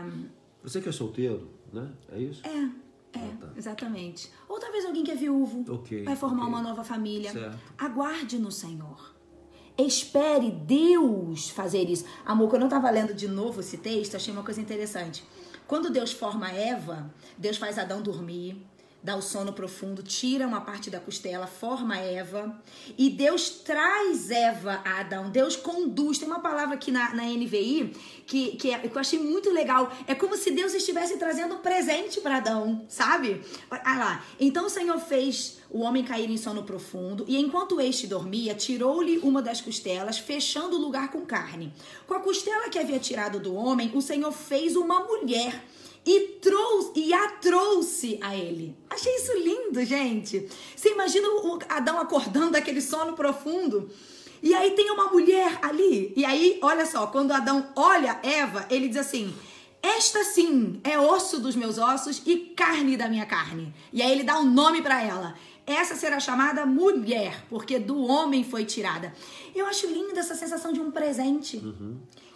Você 0.63 0.81
que 0.81 0.89
é 0.89 0.93
solteiro, 0.93 1.49
né? 1.73 1.91
É 2.13 2.19
isso? 2.21 2.43
é, 2.47 2.59
é, 2.59 2.71
Ah, 3.15 3.37
tá. 3.41 3.53
exatamente. 3.57 4.31
Ou 4.49 4.59
talvez 4.59 4.85
alguém 4.85 5.03
que 5.05 5.11
é 5.11 5.15
viúvo, 5.15 5.65
Ok, 5.73 6.05
vai 6.05 6.17
formar 6.17 6.43
ok. 6.45 6.49
uma 6.49 6.63
nova 6.63 6.85
família. 6.85 7.33
Certo. 7.33 7.59
Aguarde 7.79 8.39
no 8.39 8.51
Senhor. 8.53 9.15
Espere 9.77 10.51
Deus 10.51 11.51
fazer 11.51 11.89
isso. 11.89 12.05
Amor, 12.27 12.49
quando 12.51 12.63
eu 12.63 12.69
estava 12.69 12.91
lendo 12.91 13.15
de 13.15 13.29
novo 13.29 13.61
esse 13.61 13.79
texto, 13.79 14.17
achei 14.17 14.33
uma 14.35 14.43
coisa 14.43 14.61
interessante. 14.61 15.25
Quando 15.69 15.91
Deus 15.91 16.13
forma 16.13 16.51
Eva, 16.51 17.15
Deus 17.37 17.57
faz 17.59 17.79
Adão 17.79 18.03
dormir, 18.03 18.67
dá 19.03 19.17
o 19.17 19.23
sono 19.23 19.53
profundo, 19.53 20.03
tira 20.03 20.47
uma 20.47 20.61
parte 20.61 20.91
da 20.91 20.99
costela, 20.99 21.47
forma 21.47 21.97
Eva, 21.97 22.61
e 22.97 23.09
Deus 23.09 23.49
traz 23.51 24.31
Eva 24.31 24.83
a 24.85 25.01
Adão. 25.01 25.31
Deus 25.31 25.55
conduz. 25.57 26.19
Tem 26.19 26.27
uma 26.27 26.41
palavra 26.41 26.75
aqui 26.75 26.91
na, 26.91 27.15
na 27.15 27.23
NVI 27.25 27.95
que, 28.27 28.57
que, 28.57 28.71
é- 28.71 28.79
que 28.79 28.95
eu 28.95 29.01
achei 29.01 29.19
muito 29.19 29.51
legal. 29.51 29.91
É 30.07 30.15
como 30.15 30.37
se 30.37 30.51
Deus 30.51 30.75
estivesse 30.75 31.17
trazendo 31.17 31.55
um 31.55 31.59
presente 31.59 32.21
para 32.21 32.39
Adão, 32.39 32.85
sabe? 32.89 33.41
Ah 33.71 33.99
lá. 33.99 34.25
Então 34.39 34.67
o 34.67 34.71
Senhor 34.71 34.99
fez 34.99 35.59
o 35.71 35.81
homem 35.81 36.03
cair 36.03 36.29
em 36.31 36.37
sono 36.37 36.63
profundo, 36.63 37.25
e 37.29 37.37
enquanto 37.37 37.79
este 37.81 38.07
dormia, 38.07 38.55
tirou-lhe 38.55 39.19
uma 39.19 39.43
das 39.43 39.61
costelas, 39.61 40.19
fechando 40.19 40.77
o 40.77 40.81
lugar 40.81 41.11
com 41.13 41.21
carne. 41.27 41.73
Com 42.07 42.15
a 42.15 42.21
costela 42.21 42.69
que 42.71 42.79
havia 42.79 42.99
tirado 42.99 43.39
do 43.39 43.55
homem, 43.55 43.91
o 43.95 44.01
Senhor 44.01 44.33
fez 44.33 44.77
uma 44.77 45.01
mulher 45.01 45.63
e 46.09 46.39
trouxe 46.41 46.93
e 46.97 47.13
a 47.13 47.29
trouxe 47.33 48.19
a 48.23 48.35
ele. 48.35 48.75
Achei 48.89 49.15
isso 49.15 49.37
lindo, 49.37 49.85
gente. 49.85 50.49
Você 50.75 50.93
imagina 50.93 51.29
o 51.29 51.59
Adão 51.69 52.01
acordando 52.01 52.53
daquele 52.53 52.81
sono 52.81 53.13
profundo? 53.13 53.91
E 54.43 54.55
aí 54.55 54.71
tem 54.71 54.91
uma 54.91 55.09
mulher 55.09 55.59
ali. 55.61 56.15
E 56.17 56.25
aí, 56.25 56.59
olha 56.63 56.87
só, 56.87 57.09
quando 57.09 57.33
Adão 57.33 57.69
olha 57.77 58.19
Eva, 58.23 58.67
ele 58.71 58.89
diz 58.89 58.97
assim: 58.97 59.35
esta 59.83 60.25
sim 60.25 60.81
é 60.83 60.99
osso 60.99 61.41
dos 61.41 61.55
meus 61.55 61.77
ossos 61.77 62.23
e 62.25 62.37
carne 62.57 62.97
da 62.97 63.07
minha 63.07 63.27
carne. 63.27 63.75
E 63.93 64.01
aí 64.01 64.11
ele 64.11 64.25
dá 64.25 64.39
um 64.39 64.51
nome 64.51 64.81
para 64.81 65.03
ela. 65.03 65.35
Essa 65.67 65.95
será 65.95 66.19
chamada 66.19 66.65
mulher, 66.65 67.45
porque 67.51 67.79
do 67.79 68.03
homem 68.07 68.43
foi 68.43 68.65
tirada. 68.65 69.13
Eu 69.55 69.67
acho 69.67 69.87
linda 69.87 70.21
essa 70.21 70.35
sensação 70.35 70.73
de 70.73 70.81
um 70.81 70.91
presente. 70.91 71.59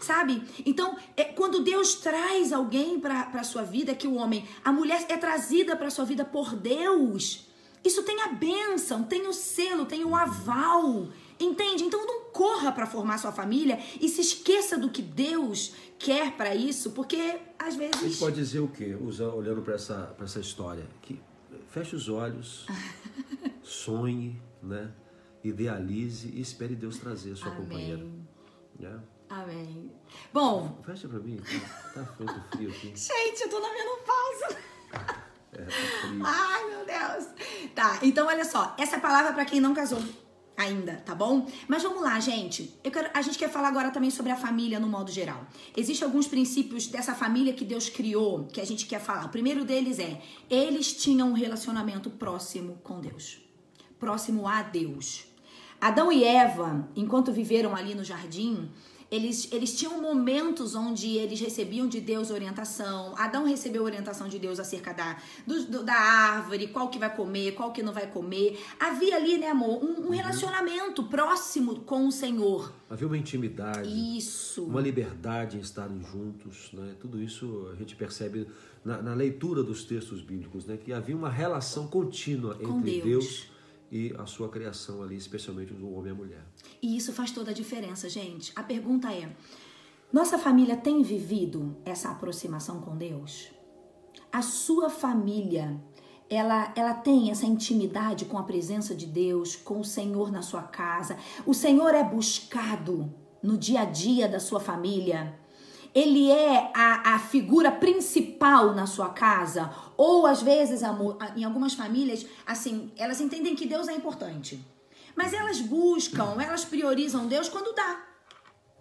Sabe? 0.02 0.42
Então, 0.66 0.96
é, 1.16 1.24
quando 1.24 1.62
Deus 1.62 1.94
traz 1.94 2.52
alguém 2.52 2.98
para 3.00 3.30
a 3.32 3.44
sua 3.44 3.62
vida, 3.62 3.94
que 3.94 4.06
o 4.08 4.14
homem, 4.14 4.44
a 4.64 4.72
mulher 4.72 5.06
é 5.08 5.16
trazida 5.16 5.76
para 5.76 5.90
sua 5.90 6.04
vida 6.04 6.24
por 6.24 6.54
Deus. 6.56 7.46
Isso 7.84 8.02
tem 8.02 8.20
a 8.22 8.28
bênção, 8.28 9.02
tem 9.04 9.26
o 9.26 9.32
selo, 9.32 9.86
tem 9.86 10.04
o 10.04 10.14
aval. 10.14 11.08
Entende? 11.40 11.82
Então 11.84 12.06
não 12.06 12.30
corra 12.30 12.70
para 12.70 12.86
formar 12.86 13.18
sua 13.18 13.32
família 13.32 13.78
e 14.00 14.08
se 14.08 14.20
esqueça 14.20 14.78
do 14.78 14.88
que 14.90 15.02
Deus 15.02 15.72
quer 15.98 16.32
para 16.36 16.54
isso, 16.54 16.90
porque 16.92 17.38
às 17.58 17.74
A 17.74 17.78
gente 17.78 17.98
vezes 17.98 18.18
pode 18.18 18.36
dizer 18.36 18.60
o 18.60 18.68
quê, 18.68 18.96
usa- 19.00 19.28
olhando 19.32 19.60
para 19.62 19.74
essa, 19.74 19.94
pra 20.16 20.24
essa 20.24 20.38
história? 20.40 20.86
Que 21.00 21.20
feche 21.68 21.96
os 21.96 22.08
olhos, 22.08 22.66
sonhe, 23.62 24.40
né? 24.62 24.90
idealize 25.44 26.28
e 26.32 26.40
espere 26.40 26.76
Deus 26.76 26.98
trazer 26.98 27.32
a 27.32 27.36
sua 27.36 27.48
Amém. 27.50 27.62
companheira. 27.62 28.06
Né? 28.78 29.00
Amém. 29.32 29.90
Bom, 30.30 30.78
Fecha 30.84 31.08
pra 31.08 31.18
mim, 31.18 31.40
tá, 31.94 32.02
tá 32.02 32.14
muito 32.18 32.40
frio 32.50 32.68
aqui. 32.68 32.88
gente, 32.94 33.40
eu 33.40 33.48
tô 33.48 33.60
na 33.60 33.72
menopausa. 33.72 34.58
É, 35.54 35.62
tá 35.64 35.70
frio. 36.02 36.22
Ai, 36.22 36.64
meu 36.68 36.84
Deus. 36.84 37.28
Tá, 37.74 37.98
então 38.02 38.26
olha 38.26 38.44
só, 38.44 38.76
essa 38.78 39.00
palavra 39.00 39.30
é 39.30 39.32
pra 39.32 39.46
quem 39.46 39.58
não 39.58 39.72
casou 39.72 40.02
ainda, 40.54 40.96
tá 40.96 41.14
bom? 41.14 41.48
Mas 41.66 41.82
vamos 41.82 42.02
lá, 42.02 42.20
gente. 42.20 42.78
Eu 42.84 42.90
quero, 42.90 43.08
a 43.14 43.22
gente 43.22 43.38
quer 43.38 43.48
falar 43.48 43.68
agora 43.68 43.90
também 43.90 44.10
sobre 44.10 44.30
a 44.30 44.36
família 44.36 44.78
no 44.78 44.86
modo 44.86 45.10
geral. 45.10 45.46
Existem 45.74 46.06
alguns 46.06 46.28
princípios 46.28 46.86
dessa 46.88 47.14
família 47.14 47.54
que 47.54 47.64
Deus 47.64 47.88
criou 47.88 48.44
que 48.52 48.60
a 48.60 48.66
gente 48.66 48.84
quer 48.84 49.00
falar. 49.00 49.24
O 49.24 49.30
primeiro 49.30 49.64
deles 49.64 49.98
é: 49.98 50.20
eles 50.50 50.92
tinham 50.92 51.30
um 51.30 51.34
relacionamento 51.34 52.10
próximo 52.10 52.78
com 52.84 53.00
Deus, 53.00 53.40
próximo 53.98 54.46
a 54.46 54.60
Deus. 54.60 55.24
Adão 55.80 56.12
e 56.12 56.22
Eva, 56.22 56.88
enquanto 56.94 57.32
viveram 57.32 57.74
ali 57.74 57.92
no 57.92 58.04
jardim, 58.04 58.70
eles, 59.12 59.46
eles 59.52 59.76
tinham 59.76 60.00
momentos 60.00 60.74
onde 60.74 61.18
eles 61.18 61.38
recebiam 61.38 61.86
de 61.86 62.00
Deus 62.00 62.30
orientação. 62.30 63.14
Adão 63.18 63.44
recebeu 63.44 63.84
orientação 63.84 64.26
de 64.26 64.38
Deus 64.38 64.58
acerca 64.58 64.92
da, 64.94 65.18
do- 65.46 65.64
do- 65.66 65.84
da 65.84 65.92
árvore, 65.94 66.68
qual 66.68 66.88
que 66.88 66.98
vai 66.98 67.14
comer, 67.14 67.52
qual 67.52 67.72
que 67.72 67.82
não 67.82 67.92
vai 67.92 68.06
comer. 68.06 68.58
Havia 68.80 69.16
ali, 69.16 69.36
né, 69.36 69.48
amor, 69.48 69.84
um, 69.84 70.06
um 70.06 70.10
relacionamento 70.10 71.04
próximo 71.04 71.80
com 71.80 72.06
o 72.08 72.10
Senhor. 72.12 72.72
Havia 72.88 73.06
uma 73.06 73.18
intimidade, 73.18 73.88
Isso. 74.18 74.64
uma 74.64 74.80
liberdade 74.80 75.58
em 75.58 75.60
estarem 75.60 76.02
juntos, 76.02 76.70
né? 76.72 76.94
Tudo 76.98 77.22
isso 77.22 77.68
a 77.72 77.76
gente 77.76 77.94
percebe 77.94 78.46
na, 78.84 79.00
na 79.02 79.14
leitura 79.14 79.62
dos 79.62 79.84
textos 79.84 80.22
bíblicos, 80.22 80.64
né? 80.66 80.78
Que 80.82 80.92
havia 80.92 81.14
uma 81.16 81.28
relação 81.30 81.86
contínua 81.86 82.54
Com 82.54 82.78
entre 82.78 83.00
Deus. 83.00 83.04
Deus 83.04 83.51
e 83.92 84.14
a 84.18 84.24
sua 84.24 84.48
criação 84.48 85.02
ali, 85.02 85.16
especialmente 85.16 85.74
o 85.74 85.92
homem 85.92 86.08
e 86.08 86.10
a 86.10 86.14
mulher. 86.14 86.46
E 86.80 86.96
isso 86.96 87.12
faz 87.12 87.30
toda 87.30 87.50
a 87.50 87.54
diferença, 87.54 88.08
gente. 88.08 88.50
A 88.56 88.62
pergunta 88.62 89.12
é: 89.12 89.30
nossa 90.10 90.38
família 90.38 90.78
tem 90.78 91.02
vivido 91.02 91.76
essa 91.84 92.10
aproximação 92.10 92.80
com 92.80 92.96
Deus? 92.96 93.50
A 94.32 94.40
sua 94.40 94.88
família, 94.88 95.78
ela, 96.30 96.72
ela 96.74 96.94
tem 96.94 97.30
essa 97.30 97.44
intimidade 97.44 98.24
com 98.24 98.38
a 98.38 98.44
presença 98.44 98.94
de 98.94 99.04
Deus, 99.04 99.56
com 99.56 99.78
o 99.80 99.84
Senhor 99.84 100.32
na 100.32 100.40
sua 100.40 100.62
casa? 100.62 101.18
O 101.44 101.52
Senhor 101.52 101.94
é 101.94 102.02
buscado 102.02 103.12
no 103.42 103.58
dia 103.58 103.82
a 103.82 103.84
dia 103.84 104.26
da 104.26 104.40
sua 104.40 104.58
família? 104.58 105.38
Ele 105.94 106.30
é 106.30 106.70
a, 106.74 107.14
a 107.14 107.18
figura 107.18 107.70
principal 107.70 108.74
na 108.74 108.86
sua 108.86 109.10
casa? 109.10 109.70
Ou 109.96 110.26
às 110.26 110.42
vezes, 110.42 110.82
amor, 110.82 111.18
em 111.36 111.44
algumas 111.44 111.74
famílias, 111.74 112.26
assim, 112.46 112.90
elas 112.96 113.20
entendem 113.20 113.54
que 113.54 113.66
Deus 113.66 113.88
é 113.88 113.94
importante. 113.94 114.58
Mas 115.14 115.34
elas 115.34 115.60
buscam, 115.60 116.36
elas 116.40 116.64
priorizam 116.64 117.26
Deus 117.26 117.48
quando 117.48 117.74
dá. 117.74 118.06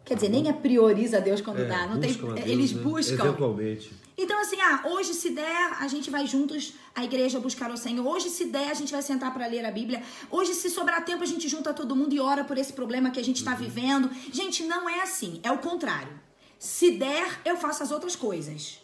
Quer 0.06 0.15
dizer, 0.15 0.30
nem 0.30 0.48
é 0.48 0.53
prioriza 0.53 1.22
Deus 1.22 1.41
quando 1.41 1.62
É, 1.62 1.65
dá. 1.65 1.86
Não 1.86 2.00
tem, 2.00 2.13
Deus, 2.13 2.39
eles 2.46 2.72
né? 2.72 2.82
buscam. 2.82 3.25
Eventualmente. 3.25 3.94
Então, 4.18 4.39
assim, 4.39 4.60
ah, 4.62 4.84
hoje 4.86 5.13
se 5.13 5.32
der, 5.32 5.77
a 5.80 5.88
gente 5.88 6.10
vai 6.10 6.25
juntos 6.27 6.74
à 6.96 7.03
igreja 7.03 7.39
buscar 7.39 7.70
o 7.72 7.77
Senhor. 7.77 8.06
Hoje, 8.06 8.30
se 8.30 8.46
der, 8.46 8.70
a 8.70 8.74
gente 8.74 8.91
vai 8.91 9.01
sentar 9.01 9.34
para 9.34 9.48
ler 9.48 9.65
a 9.65 9.72
Bíblia. 9.72 10.01
Hoje, 10.30 10.53
se 10.53 10.70
sobrar 10.70 11.03
tempo, 11.03 11.24
a 11.24 11.25
gente 11.25 11.48
junta 11.48 11.74
todo 11.74 11.96
mundo 11.96 12.13
e 12.13 12.20
ora 12.20 12.44
por 12.44 12.58
esse 12.58 12.74
problema 12.74 13.12
que 13.12 13.20
a 13.20 13.24
gente 13.24 13.38
está 13.38 13.53
vivendo. 13.53 14.10
Gente, 14.32 14.63
não 14.63 14.89
é 14.89 15.01
assim. 15.01 15.39
É 15.44 15.51
o 15.51 15.58
contrário. 15.58 16.20
Se 16.63 16.91
der, 16.91 17.39
eu 17.44 17.58
faço 17.58 17.82
as 17.82 17.89
outras 17.91 18.15
coisas. 18.15 18.80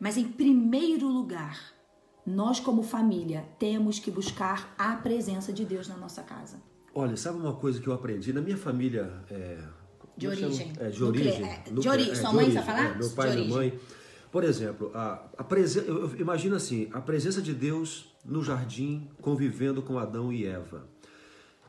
Mas, 0.00 0.16
em 0.16 0.24
primeiro 0.26 1.06
lugar, 1.06 1.60
nós, 2.24 2.58
como 2.58 2.82
família, 2.82 3.44
temos 3.58 3.98
que 3.98 4.10
buscar 4.10 4.74
a 4.78 4.96
presença 4.96 5.52
de 5.52 5.62
Deus 5.62 5.86
na 5.88 5.94
nossa 5.98 6.22
casa. 6.22 6.56
Olha, 6.94 7.18
sabe 7.18 7.36
uma 7.38 7.52
coisa 7.52 7.82
que 7.82 7.86
eu 7.86 7.92
aprendi 7.92 8.32
na 8.32 8.40
minha 8.40 8.56
família 8.56 9.22
é, 9.30 9.58
De 10.16 10.26
chama? 10.26 10.46
origem. 10.46 10.72
É, 10.80 10.88
de 10.88 11.00
Nucle- 11.02 11.20
origem. 11.20 11.44
é, 11.44 11.62
de 11.70 11.88
origem. 11.90 12.12
é, 12.12 12.14
Sua 12.14 12.30
de 12.30 12.34
mãe, 12.36 12.44
origem, 12.46 12.62
vai 12.62 12.76
falar? 12.76 12.90
é, 12.92 12.94
meu 12.96 13.08
De 13.10 13.14
pai 13.14 13.28
e 13.28 13.30
minha 13.44 13.54
origem. 13.56 13.72
mãe. 13.72 13.80
Por 14.32 14.44
exemplo, 14.44 14.90
a, 14.94 15.28
a 15.36 15.44
presen... 15.44 15.84
eu 15.86 16.10
eu 16.10 16.16
imagino 16.20 16.56
assim, 16.56 16.88
a 16.94 17.00
presença 17.02 17.42
de 17.42 17.52
Deus 17.52 18.10
no 18.24 18.42
jardim, 18.42 19.06
convivendo 19.20 19.82
com 19.82 19.98
Adão 19.98 20.32
e 20.32 20.46
Eva. 20.46 20.88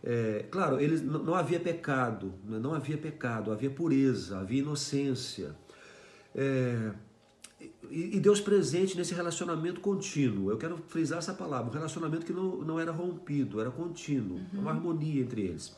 É, 0.03 0.45
claro, 0.49 0.79
eles, 0.79 1.01
não 1.01 1.33
havia 1.33 1.59
pecado, 1.59 2.33
né? 2.45 2.57
não 2.57 2.73
havia 2.73 2.97
pecado, 2.97 3.51
havia 3.51 3.69
pureza, 3.69 4.39
havia 4.39 4.59
inocência. 4.59 5.55
É, 6.33 6.91
e, 7.89 8.17
e 8.17 8.19
Deus 8.19 8.39
presente 8.39 8.95
nesse 8.95 9.13
relacionamento 9.13 9.81
contínuo. 9.81 10.51
Eu 10.51 10.57
quero 10.57 10.77
frisar 10.87 11.19
essa 11.19 11.33
palavra, 11.33 11.69
um 11.69 11.73
relacionamento 11.73 12.25
que 12.25 12.33
não, 12.33 12.57
não 12.57 12.79
era 12.79 12.91
rompido, 12.91 13.59
era 13.59 13.71
contínuo, 13.71 14.39
uma 14.53 14.71
harmonia 14.71 15.21
entre 15.21 15.41
eles. 15.41 15.75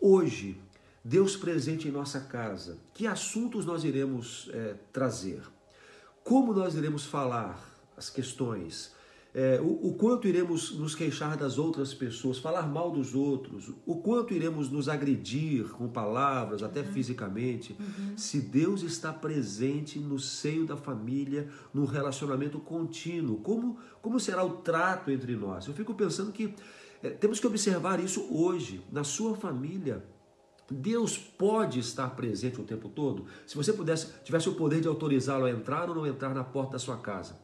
Hoje, 0.00 0.60
Deus 1.02 1.36
presente 1.36 1.88
em 1.88 1.90
nossa 1.90 2.20
casa, 2.20 2.78
que 2.92 3.06
assuntos 3.06 3.64
nós 3.64 3.84
iremos 3.84 4.50
é, 4.52 4.74
trazer? 4.92 5.42
Como 6.22 6.52
nós 6.52 6.74
iremos 6.74 7.04
falar 7.04 7.58
as 7.96 8.10
questões? 8.10 8.94
É, 9.32 9.60
o, 9.60 9.88
o 9.88 9.94
quanto 9.94 10.26
iremos 10.26 10.72
nos 10.76 10.94
queixar 10.94 11.36
das 11.36 11.56
outras 11.56 11.94
pessoas, 11.94 12.38
falar 12.38 12.66
mal 12.66 12.90
dos 12.90 13.14
outros, 13.14 13.72
o 13.86 13.96
quanto 13.96 14.34
iremos 14.34 14.68
nos 14.68 14.88
agredir 14.88 15.68
com 15.68 15.88
palavras, 15.88 16.62
até 16.62 16.82
fisicamente, 16.82 17.76
se 18.16 18.40
Deus 18.40 18.82
está 18.82 19.12
presente 19.12 20.00
no 20.00 20.18
seio 20.18 20.66
da 20.66 20.76
família, 20.76 21.48
num 21.72 21.84
relacionamento 21.84 22.58
contínuo, 22.58 23.38
como, 23.38 23.78
como 24.02 24.18
será 24.18 24.44
o 24.44 24.50
trato 24.50 25.10
entre 25.12 25.36
nós? 25.36 25.66
Eu 25.66 25.74
fico 25.74 25.94
pensando 25.94 26.32
que 26.32 26.52
é, 27.02 27.10
temos 27.10 27.40
que 27.40 27.46
observar 27.46 28.00
isso 28.00 28.26
hoje, 28.30 28.82
na 28.92 29.04
sua 29.04 29.36
família. 29.36 30.04
Deus 30.70 31.18
pode 31.18 31.80
estar 31.80 32.10
presente 32.10 32.60
o 32.60 32.64
tempo 32.64 32.88
todo? 32.88 33.26
Se 33.46 33.56
você 33.56 33.72
pudesse, 33.72 34.12
tivesse 34.22 34.48
o 34.48 34.54
poder 34.54 34.80
de 34.80 34.86
autorizá-lo 34.86 35.44
a 35.44 35.50
entrar 35.50 35.88
ou 35.88 35.96
não 35.96 36.06
entrar 36.06 36.34
na 36.34 36.44
porta 36.44 36.72
da 36.72 36.78
sua 36.78 36.96
casa, 36.96 37.36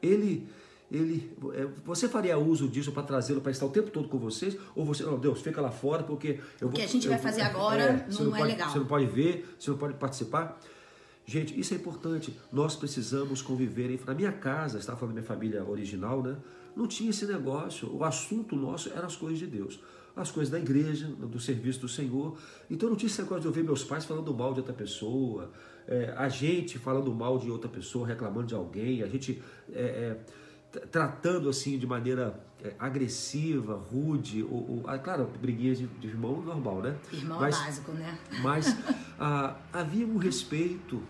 ele, 0.00 0.48
ele, 0.90 1.32
é, 1.54 1.66
você 1.84 2.08
faria 2.08 2.36
uso 2.38 2.68
disso 2.68 2.90
para 2.92 3.02
trazê-lo 3.02 3.40
para 3.40 3.52
estar 3.52 3.66
o 3.66 3.70
tempo 3.70 3.90
todo 3.90 4.08
com 4.08 4.18
vocês? 4.18 4.56
Ou 4.74 4.84
você, 4.84 5.02
não, 5.04 5.18
Deus, 5.18 5.40
fica 5.40 5.60
lá 5.60 5.70
fora 5.70 6.02
porque 6.02 6.40
eu 6.60 6.68
O 6.68 6.70
que 6.70 6.78
vou- 6.78 6.84
a 6.84 6.88
gente 6.88 7.06
vai 7.08 7.16
vou- 7.18 7.26
fazer 7.26 7.42
agora 7.42 8.04
você 8.08 8.22
não 8.24 8.34
é 8.34 8.38
pode, 8.38 8.52
legal. 8.52 8.70
Você 8.70 8.78
não 8.78 8.86
pode 8.86 9.06
ver, 9.06 9.54
você 9.58 9.70
não 9.70 9.78
pode 9.78 9.94
participar. 9.94 10.60
Gente, 11.26 11.58
isso 11.58 11.74
é 11.74 11.76
importante. 11.76 12.36
Nós 12.52 12.74
precisamos 12.74 13.40
conviver. 13.40 14.00
Na 14.04 14.14
minha 14.14 14.32
casa, 14.32 14.78
estava 14.78 14.98
falando 14.98 15.14
da 15.14 15.20
minha 15.20 15.28
família 15.28 15.64
original, 15.64 16.22
né? 16.22 16.36
Não 16.74 16.86
tinha 16.88 17.10
esse 17.10 17.24
negócio. 17.26 17.88
O 17.94 18.02
assunto 18.02 18.56
nosso 18.56 18.90
eram 18.90 19.06
as 19.06 19.14
coisas 19.16 19.38
de 19.38 19.46
Deus. 19.46 19.78
As 20.16 20.30
coisas 20.30 20.50
da 20.50 20.58
igreja, 20.58 21.06
do 21.06 21.38
serviço 21.38 21.80
do 21.80 21.88
Senhor. 21.88 22.36
Então 22.68 22.88
não 22.88 22.96
tinha 22.96 23.08
esse 23.08 23.22
negócio 23.22 23.42
de 23.42 23.46
ouvir 23.46 23.62
meus 23.62 23.84
pais 23.84 24.04
falando 24.04 24.34
mal 24.34 24.52
de 24.52 24.58
outra 24.60 24.74
pessoa, 24.74 25.52
é, 25.86 26.12
a 26.16 26.28
gente 26.28 26.78
falando 26.78 27.14
mal 27.14 27.38
de 27.38 27.48
outra 27.48 27.68
pessoa, 27.70 28.06
reclamando 28.08 28.48
de 28.48 28.54
alguém, 28.54 29.02
a 29.02 29.06
gente 29.06 29.40
é, 29.72 29.80
é, 29.82 30.16
tratando 30.90 31.48
assim 31.48 31.78
de 31.78 31.86
maneira 31.86 32.38
é, 32.62 32.74
agressiva, 32.78 33.74
rude, 33.74 34.42
ou, 34.44 34.50
ou- 34.70 34.82
ah, 34.86 34.98
claro, 34.98 35.28
briguinhas 35.40 35.78
de, 35.78 35.86
de 35.86 36.06
irmão 36.08 36.40
normal, 36.42 36.80
né? 36.82 36.96
Irmão 37.12 37.40
Mas- 37.40 37.56
é 37.60 37.64
básico, 37.64 37.92
né? 37.92 38.18
mas 38.42 38.76
ah, 39.18 39.56
havia 39.72 40.06
um 40.06 40.16
respeito 40.18 41.02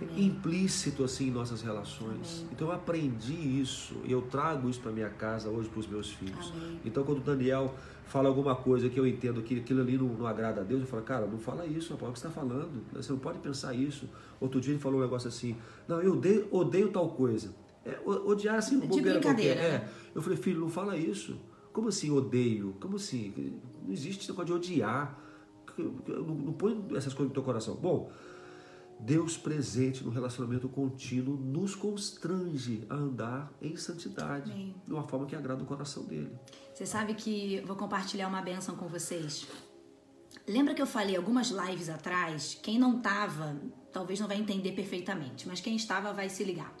Amém. 0.00 0.26
implícito 0.26 1.02
assim 1.04 1.28
em 1.28 1.30
nossas 1.30 1.62
relações. 1.62 2.44
Então 2.52 2.68
eu 2.68 2.74
aprendi 2.74 3.32
isso 3.60 3.94
e 4.04 4.12
eu 4.12 4.20
trago 4.22 4.68
isso 4.68 4.80
para 4.80 4.92
minha 4.92 5.08
casa 5.08 5.48
hoje 5.48 5.68
para 5.70 5.80
os 5.80 5.86
meus 5.86 6.10
filhos. 6.12 6.52
Amém. 6.54 6.80
Então 6.84 7.02
quando 7.04 7.18
o 7.18 7.22
Daniel 7.22 7.74
fala 8.04 8.28
alguma 8.28 8.54
coisa 8.54 8.88
que 8.90 9.00
eu 9.00 9.06
entendo 9.06 9.40
que 9.42 9.58
aquilo 9.60 9.80
ali 9.80 9.96
não, 9.96 10.08
não 10.08 10.26
agrada 10.26 10.60
a 10.60 10.64
Deus, 10.64 10.82
eu 10.82 10.86
falo, 10.86 11.02
cara, 11.02 11.26
não 11.26 11.38
fala 11.38 11.64
isso, 11.66 11.92
rapaz, 11.94 12.10
o 12.10 12.12
que 12.12 12.18
você 12.20 12.26
está 12.28 12.40
falando? 12.40 12.82
Você 12.92 13.10
não 13.12 13.18
pode 13.18 13.38
pensar 13.38 13.72
isso. 13.74 14.08
Outro 14.40 14.60
dia 14.60 14.72
ele 14.74 14.80
falou 14.80 14.98
um 15.00 15.02
negócio 15.02 15.28
assim, 15.28 15.56
não, 15.88 16.00
eu 16.02 16.12
odeio, 16.12 16.46
odeio 16.50 16.88
tal 16.90 17.08
coisa. 17.08 17.50
É, 17.86 18.00
odiar 18.04 18.56
assim, 18.56 18.80
De 18.80 18.86
bobeira 18.86 19.20
qualquer. 19.20 19.34
brincadeira, 19.34 19.60
É. 19.60 19.78
né? 19.78 19.88
Eu 20.14 20.20
falei, 20.22 20.36
filho, 20.36 20.60
não 20.60 20.68
fala 20.68 20.96
isso. 20.96 21.38
Como 21.72 21.88
assim 21.88 22.10
odeio? 22.10 22.74
Como 22.80 22.96
assim? 22.96 23.32
Não 23.84 23.92
existe 23.92 24.20
esse 24.22 24.28
negócio 24.30 24.46
de 24.46 24.52
odiar. 24.54 25.18
Não, 25.78 26.24
não 26.24 26.52
põe 26.52 26.72
essas 26.96 27.12
coisas 27.14 27.28
no 27.28 27.34
teu 27.34 27.42
coração. 27.42 27.74
Bom, 27.76 28.10
Deus 28.98 29.36
presente 29.36 30.02
no 30.02 30.10
relacionamento 30.10 30.68
contínuo 30.70 31.36
nos 31.36 31.74
constrange 31.74 32.84
a 32.88 32.94
andar 32.94 33.52
em 33.60 33.76
santidade, 33.76 34.50
Amém. 34.50 34.74
de 34.86 34.92
uma 34.92 35.02
forma 35.06 35.26
que 35.26 35.36
agrada 35.36 35.62
o 35.62 35.66
coração 35.66 36.04
dele. 36.04 36.30
Você 36.74 36.86
sabe 36.86 37.12
que 37.14 37.60
vou 37.66 37.76
compartilhar 37.76 38.26
uma 38.26 38.40
benção 38.40 38.74
com 38.74 38.88
vocês. 38.88 39.46
Lembra 40.48 40.74
que 40.74 40.80
eu 40.80 40.86
falei 40.86 41.14
algumas 41.16 41.48
lives 41.48 41.88
atrás? 41.90 42.58
Quem 42.62 42.78
não 42.78 43.00
tava, 43.00 43.56
talvez 43.92 44.18
não 44.18 44.28
vai 44.28 44.38
entender 44.38 44.72
perfeitamente, 44.72 45.46
mas 45.46 45.60
quem 45.60 45.76
estava 45.76 46.12
vai 46.12 46.28
se 46.30 46.42
ligar. 46.42 46.74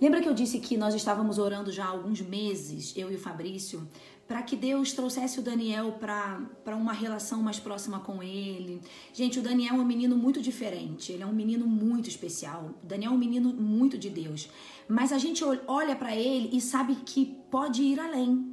Lembra 0.00 0.20
que 0.22 0.28
eu 0.28 0.34
disse 0.34 0.58
que 0.60 0.76
nós 0.76 0.94
estávamos 0.94 1.38
orando 1.38 1.70
já 1.70 1.84
há 1.84 1.88
alguns 1.88 2.20
meses, 2.22 2.94
eu 2.96 3.12
e 3.12 3.16
o 3.16 3.18
Fabrício, 3.18 3.86
para 4.26 4.42
que 4.42 4.56
Deus 4.56 4.92
trouxesse 4.92 5.40
o 5.40 5.42
Daniel 5.42 5.92
para 6.00 6.76
uma 6.76 6.92
relação 6.92 7.42
mais 7.42 7.58
próxima 7.58 7.98
com 8.00 8.22
ele. 8.22 8.80
Gente, 9.12 9.38
o 9.40 9.42
Daniel 9.42 9.74
é 9.74 9.78
um 9.78 9.84
menino 9.84 10.16
muito 10.16 10.40
diferente, 10.40 11.12
ele 11.12 11.22
é 11.22 11.26
um 11.26 11.32
menino 11.32 11.66
muito 11.66 12.08
especial. 12.08 12.70
O 12.82 12.86
Daniel 12.86 13.10
é 13.12 13.14
um 13.14 13.18
menino 13.18 13.52
muito 13.52 13.98
de 13.98 14.08
Deus. 14.08 14.48
Mas 14.88 15.12
a 15.12 15.18
gente 15.18 15.44
ol- 15.44 15.58
olha 15.66 15.94
para 15.96 16.14
ele 16.16 16.48
e 16.56 16.60
sabe 16.60 16.94
que 17.04 17.36
pode 17.50 17.82
ir 17.82 17.98
além. 18.00 18.49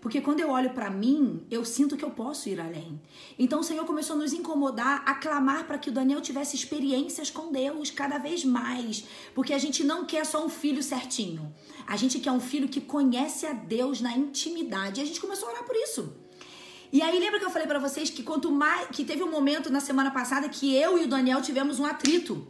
Porque 0.00 0.20
quando 0.20 0.40
eu 0.40 0.50
olho 0.50 0.70
para 0.70 0.88
mim, 0.90 1.44
eu 1.50 1.64
sinto 1.64 1.96
que 1.96 2.04
eu 2.04 2.10
posso 2.10 2.48
ir 2.48 2.58
além. 2.58 3.00
Então 3.38 3.60
o 3.60 3.62
Senhor 3.62 3.84
começou 3.84 4.16
a 4.16 4.18
nos 4.18 4.32
incomodar, 4.32 5.02
a 5.04 5.14
clamar 5.14 5.66
para 5.66 5.78
que 5.78 5.90
o 5.90 5.92
Daniel 5.92 6.22
tivesse 6.22 6.56
experiências 6.56 7.30
com 7.30 7.52
Deus 7.52 7.90
cada 7.90 8.16
vez 8.16 8.44
mais. 8.44 9.04
Porque 9.34 9.52
a 9.52 9.58
gente 9.58 9.84
não 9.84 10.06
quer 10.06 10.24
só 10.24 10.44
um 10.44 10.48
filho 10.48 10.82
certinho. 10.82 11.54
A 11.86 11.96
gente 11.96 12.18
quer 12.18 12.32
um 12.32 12.40
filho 12.40 12.68
que 12.68 12.80
conhece 12.80 13.46
a 13.46 13.52
Deus 13.52 14.00
na 14.00 14.16
intimidade. 14.16 15.00
E 15.00 15.02
a 15.02 15.06
gente 15.06 15.20
começou 15.20 15.48
a 15.48 15.52
orar 15.52 15.64
por 15.64 15.76
isso. 15.76 16.14
E 16.92 17.02
aí 17.02 17.20
lembra 17.20 17.38
que 17.38 17.44
eu 17.44 17.50
falei 17.50 17.68
para 17.68 17.78
vocês 17.78 18.10
que 18.10 18.22
quanto 18.22 18.50
mais 18.50 18.88
que 18.88 19.04
teve 19.04 19.22
um 19.22 19.30
momento 19.30 19.70
na 19.70 19.80
semana 19.80 20.10
passada 20.10 20.48
que 20.48 20.74
eu 20.74 20.98
e 20.98 21.04
o 21.04 21.08
Daniel 21.08 21.42
tivemos 21.42 21.78
um 21.78 21.84
atrito. 21.84 22.48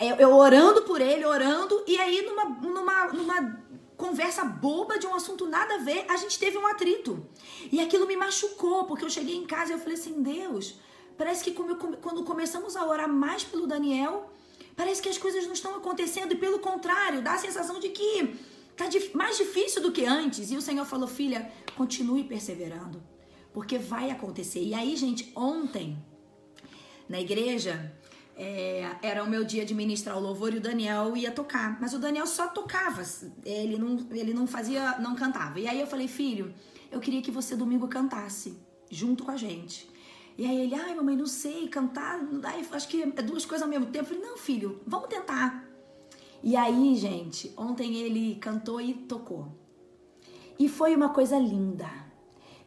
Eu, 0.00 0.16
eu 0.16 0.34
orando 0.34 0.82
por 0.82 1.00
ele, 1.00 1.26
orando, 1.26 1.84
e 1.86 1.98
aí 1.98 2.22
numa, 2.22 2.44
numa, 2.44 3.06
numa 3.08 3.63
conversa 4.04 4.44
boba 4.44 4.98
de 4.98 5.06
um 5.06 5.14
assunto 5.14 5.46
nada 5.46 5.76
a 5.76 5.78
ver, 5.78 6.04
a 6.08 6.16
gente 6.22 6.38
teve 6.38 6.58
um 6.58 6.66
atrito. 6.66 7.26
E 7.72 7.80
aquilo 7.80 8.06
me 8.06 8.16
machucou, 8.16 8.84
porque 8.84 9.04
eu 9.04 9.08
cheguei 9.08 9.34
em 9.34 9.46
casa 9.46 9.72
e 9.72 9.74
eu 9.74 9.78
falei 9.78 9.94
assim, 9.94 10.22
Deus, 10.22 10.78
parece 11.16 11.42
que 11.42 11.52
quando 11.52 12.22
começamos 12.24 12.76
a 12.76 12.84
orar 12.86 13.08
mais 13.08 13.42
pelo 13.44 13.66
Daniel, 13.66 14.30
parece 14.76 15.00
que 15.00 15.08
as 15.08 15.16
coisas 15.16 15.46
não 15.46 15.54
estão 15.54 15.74
acontecendo 15.74 16.32
e 16.32 16.36
pelo 16.36 16.58
contrário, 16.58 17.22
dá 17.22 17.32
a 17.32 17.38
sensação 17.38 17.80
de 17.80 17.88
que 17.88 18.36
tá 18.76 18.84
mais 19.14 19.38
difícil 19.38 19.80
do 19.80 19.90
que 19.90 20.04
antes. 20.04 20.50
E 20.50 20.56
o 20.56 20.62
Senhor 20.62 20.84
falou, 20.84 21.08
filha, 21.08 21.50
continue 21.74 22.24
perseverando, 22.24 23.02
porque 23.54 23.78
vai 23.78 24.10
acontecer. 24.10 24.62
E 24.62 24.74
aí, 24.74 24.94
gente, 24.96 25.32
ontem 25.34 25.96
na 27.08 27.20
igreja, 27.20 27.74
é, 28.36 28.90
era 29.02 29.22
o 29.22 29.28
meu 29.28 29.44
dia 29.44 29.64
de 29.64 29.74
ministrar 29.74 30.16
o 30.16 30.20
louvor 30.20 30.52
e 30.52 30.58
o 30.58 30.60
Daniel 30.60 31.16
ia 31.16 31.30
tocar. 31.30 31.80
Mas 31.80 31.94
o 31.94 31.98
Daniel 31.98 32.26
só 32.26 32.48
tocava, 32.48 33.02
ele 33.44 33.78
não, 33.78 34.06
ele 34.10 34.34
não 34.34 34.46
fazia, 34.46 34.98
não 34.98 35.14
cantava. 35.14 35.60
E 35.60 35.68
aí 35.68 35.80
eu 35.80 35.86
falei, 35.86 36.08
filho, 36.08 36.54
eu 36.90 37.00
queria 37.00 37.22
que 37.22 37.30
você 37.30 37.56
domingo 37.56 37.88
cantasse 37.88 38.58
junto 38.90 39.24
com 39.24 39.30
a 39.30 39.36
gente. 39.36 39.88
E 40.36 40.44
aí 40.44 40.62
ele, 40.62 40.74
ai 40.74 40.94
mamãe, 40.94 41.16
não 41.16 41.26
sei, 41.26 41.68
cantar, 41.68 42.20
ai, 42.42 42.66
acho 42.72 42.88
que 42.88 43.02
é 43.02 43.22
duas 43.22 43.46
coisas 43.46 43.62
ao 43.62 43.68
mesmo 43.68 43.86
tempo. 43.86 44.04
Eu 44.04 44.16
falei, 44.16 44.22
não, 44.22 44.36
filho, 44.36 44.80
vamos 44.86 45.08
tentar. 45.08 45.64
E 46.42 46.56
aí, 46.56 46.94
gente, 46.96 47.52
ontem 47.56 47.96
ele 47.96 48.34
cantou 48.36 48.80
e 48.80 48.94
tocou. 48.94 49.48
E 50.58 50.68
foi 50.68 50.94
uma 50.94 51.08
coisa 51.08 51.38
linda. 51.38 51.88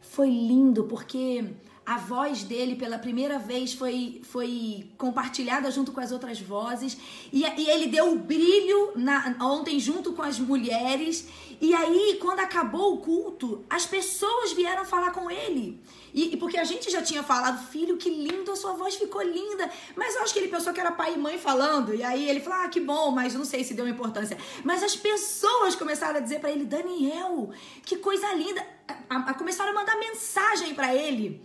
Foi 0.00 0.28
lindo 0.28 0.84
porque 0.84 1.44
a 1.88 1.96
voz 1.96 2.42
dele 2.42 2.76
pela 2.76 2.98
primeira 2.98 3.38
vez 3.38 3.72
foi, 3.72 4.20
foi 4.22 4.90
compartilhada 4.98 5.70
junto 5.70 5.90
com 5.90 6.00
as 6.00 6.12
outras 6.12 6.38
vozes. 6.38 6.98
E, 7.32 7.42
e 7.42 7.70
ele 7.70 7.86
deu 7.86 8.12
o 8.12 8.18
brilho 8.18 8.92
na, 8.94 9.34
ontem 9.40 9.80
junto 9.80 10.12
com 10.12 10.20
as 10.20 10.38
mulheres. 10.38 11.26
E 11.58 11.72
aí 11.74 12.18
quando 12.20 12.40
acabou 12.40 12.92
o 12.92 12.98
culto 12.98 13.64
as 13.70 13.86
pessoas 13.86 14.52
vieram 14.52 14.84
falar 14.84 15.12
com 15.12 15.30
ele. 15.30 15.80
E, 16.12 16.34
e, 16.34 16.36
porque 16.36 16.58
a 16.58 16.64
gente 16.64 16.90
já 16.90 17.00
tinha 17.00 17.22
falado 17.22 17.66
filho 17.68 17.96
que 17.96 18.10
lindo 18.10 18.52
a 18.52 18.56
sua 18.56 18.74
voz 18.74 18.96
ficou 18.96 19.22
linda. 19.22 19.70
Mas 19.96 20.14
eu 20.14 20.22
acho 20.22 20.34
que 20.34 20.40
ele 20.40 20.48
pensou 20.48 20.74
que 20.74 20.80
era 20.80 20.92
pai 20.92 21.14
e 21.14 21.16
mãe 21.16 21.38
falando. 21.38 21.94
E 21.94 22.02
aí 22.02 22.28
ele 22.28 22.40
falou 22.40 22.66
ah 22.66 22.68
que 22.68 22.80
bom 22.80 23.12
mas 23.12 23.32
não 23.32 23.46
sei 23.46 23.64
se 23.64 23.72
deu 23.72 23.88
importância. 23.88 24.36
Mas 24.62 24.82
as 24.82 24.94
pessoas 24.94 25.74
começaram 25.74 26.18
a 26.18 26.20
dizer 26.20 26.38
para 26.38 26.50
ele 26.50 26.66
Daniel 26.66 27.48
que 27.82 27.96
coisa 27.96 28.30
linda. 28.34 28.62
A, 29.08 29.30
a, 29.30 29.34
começaram 29.34 29.70
a 29.70 29.74
mandar 29.74 29.98
mensagem 29.98 30.74
para 30.74 30.94
ele 30.94 31.40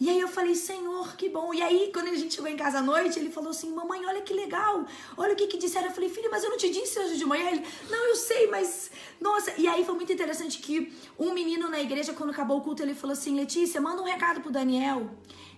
e 0.00 0.10
aí 0.10 0.20
eu 0.20 0.28
falei, 0.28 0.54
Senhor, 0.54 1.16
que 1.16 1.28
bom. 1.28 1.54
E 1.54 1.62
aí, 1.62 1.90
quando 1.92 2.08
a 2.08 2.14
gente 2.14 2.34
chegou 2.34 2.50
em 2.50 2.56
casa 2.56 2.78
à 2.78 2.82
noite, 2.82 3.18
ele 3.18 3.30
falou 3.30 3.50
assim: 3.50 3.72
Mamãe, 3.72 4.04
olha 4.04 4.20
que 4.20 4.34
legal. 4.34 4.84
Olha 5.16 5.32
o 5.32 5.36
que, 5.36 5.46
que 5.46 5.56
disseram. 5.56 5.86
Eu 5.86 5.92
falei, 5.92 6.08
filho, 6.08 6.28
mas 6.30 6.42
eu 6.44 6.50
não 6.50 6.56
te 6.56 6.68
disse 6.70 6.98
hoje 6.98 7.16
de 7.16 7.24
manhã. 7.24 7.50
Ele, 7.50 7.64
não, 7.88 8.08
eu 8.08 8.16
sei, 8.16 8.48
mas. 8.48 8.90
Nossa. 9.20 9.52
E 9.56 9.66
aí 9.66 9.84
foi 9.84 9.94
muito 9.94 10.12
interessante 10.12 10.58
que 10.58 10.92
um 11.18 11.32
menino 11.32 11.68
na 11.68 11.80
igreja, 11.80 12.12
quando 12.12 12.30
acabou 12.30 12.58
o 12.58 12.60
culto, 12.60 12.82
ele 12.82 12.94
falou 12.94 13.12
assim: 13.12 13.36
Letícia, 13.36 13.80
manda 13.80 14.02
um 14.02 14.04
recado 14.04 14.40
pro 14.40 14.50
Daniel. 14.50 15.08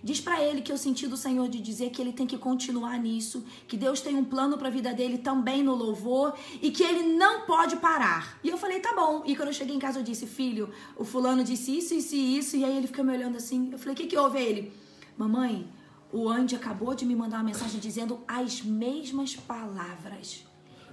Diz 0.03 0.21
para 0.21 0.41
ele 0.41 0.61
que 0.61 0.71
eu 0.71 0.77
senti 0.77 1.07
do 1.07 1.17
Senhor 1.17 1.47
de 1.49 1.59
dizer 1.59 1.89
que 1.89 2.01
ele 2.01 2.13
tem 2.13 2.25
que 2.25 2.37
continuar 2.37 2.97
nisso, 2.97 3.43
que 3.67 3.75
Deus 3.75 3.99
tem 3.99 4.15
um 4.15 4.23
plano 4.23 4.57
para 4.57 4.69
a 4.69 4.71
vida 4.71 4.93
dele 4.93 5.17
também 5.17 5.61
no 5.61 5.75
louvor 5.75 6.33
e 6.61 6.71
que 6.71 6.83
ele 6.83 7.13
não 7.17 7.41
pode 7.41 7.75
parar. 7.77 8.39
E 8.43 8.49
eu 8.49 8.57
falei, 8.57 8.79
tá 8.79 8.93
bom. 8.95 9.23
E 9.25 9.35
quando 9.35 9.49
eu 9.49 9.53
cheguei 9.53 9.75
em 9.75 9.79
casa 9.79 9.99
eu 9.99 10.03
disse, 10.03 10.25
filho, 10.25 10.69
o 10.95 11.03
fulano 11.03 11.43
disse 11.43 11.77
isso, 11.77 11.93
isso 11.93 12.15
e 12.15 12.37
isso. 12.37 12.55
E 12.55 12.63
aí 12.63 12.77
ele 12.77 12.87
fica 12.87 13.03
me 13.03 13.13
olhando 13.13 13.35
assim. 13.35 13.69
Eu 13.71 13.77
falei, 13.77 13.93
o 13.93 13.97
que 13.97 14.07
que 14.07 14.17
houve? 14.17 14.39
Ele, 14.39 14.71
mamãe, 15.17 15.67
o 16.11 16.29
Andy 16.29 16.55
acabou 16.55 16.95
de 16.95 17.05
me 17.05 17.15
mandar 17.15 17.37
uma 17.37 17.43
mensagem 17.43 17.79
dizendo 17.79 18.21
as 18.27 18.61
mesmas 18.61 19.35
palavras. 19.35 20.45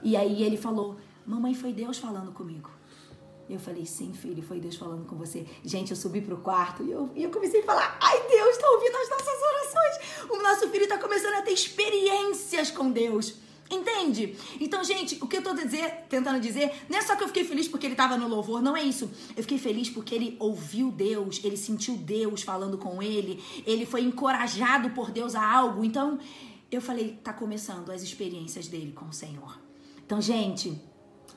E 0.02 0.16
aí 0.16 0.42
ele 0.42 0.56
falou, 0.56 0.96
mamãe, 1.24 1.54
foi 1.54 1.72
Deus 1.72 1.96
falando 1.98 2.32
comigo. 2.32 2.75
Eu 3.48 3.60
falei, 3.60 3.86
sim, 3.86 4.12
filho, 4.12 4.42
foi 4.42 4.58
Deus 4.58 4.76
falando 4.76 5.06
com 5.06 5.16
você. 5.16 5.46
Gente, 5.64 5.92
eu 5.92 5.96
subi 5.96 6.20
pro 6.20 6.38
quarto 6.38 6.82
e 6.82 6.90
eu, 6.90 7.08
e 7.14 7.22
eu 7.22 7.30
comecei 7.30 7.60
a 7.60 7.64
falar: 7.64 7.96
ai, 8.00 8.28
Deus 8.28 8.56
está 8.56 8.68
ouvindo 8.70 8.96
as 8.96 9.08
nossas 9.10 9.42
orações. 9.42 10.30
O 10.30 10.42
nosso 10.42 10.68
filho 10.70 10.84
está 10.84 10.98
começando 10.98 11.34
a 11.34 11.42
ter 11.42 11.52
experiências 11.52 12.70
com 12.70 12.90
Deus. 12.90 13.34
Entende? 13.70 14.36
Então, 14.60 14.82
gente, 14.84 15.18
o 15.20 15.26
que 15.26 15.38
eu 15.38 15.42
tô 15.42 15.52
dizer, 15.52 16.04
tentando 16.08 16.40
dizer, 16.40 16.72
não 16.88 16.98
é 16.98 17.02
só 17.02 17.16
que 17.16 17.24
eu 17.24 17.28
fiquei 17.28 17.44
feliz 17.44 17.66
porque 17.66 17.86
ele 17.86 17.94
estava 17.94 18.16
no 18.16 18.28
louvor, 18.28 18.62
não 18.62 18.76
é 18.76 18.82
isso. 18.82 19.10
Eu 19.36 19.42
fiquei 19.42 19.58
feliz 19.58 19.90
porque 19.90 20.14
ele 20.14 20.36
ouviu 20.38 20.90
Deus, 20.90 21.40
ele 21.42 21.56
sentiu 21.56 21.96
Deus 21.96 22.42
falando 22.42 22.78
com 22.78 23.02
ele, 23.02 23.42
ele 23.66 23.84
foi 23.84 24.02
encorajado 24.02 24.90
por 24.90 25.10
Deus 25.10 25.34
a 25.34 25.44
algo. 25.44 25.84
Então, 25.84 26.18
eu 26.70 26.80
falei, 26.80 27.18
tá 27.24 27.32
começando 27.32 27.90
as 27.90 28.02
experiências 28.02 28.68
dele 28.68 28.92
com 28.92 29.06
o 29.06 29.12
Senhor. 29.12 29.58
Então, 30.04 30.20
gente, 30.20 30.80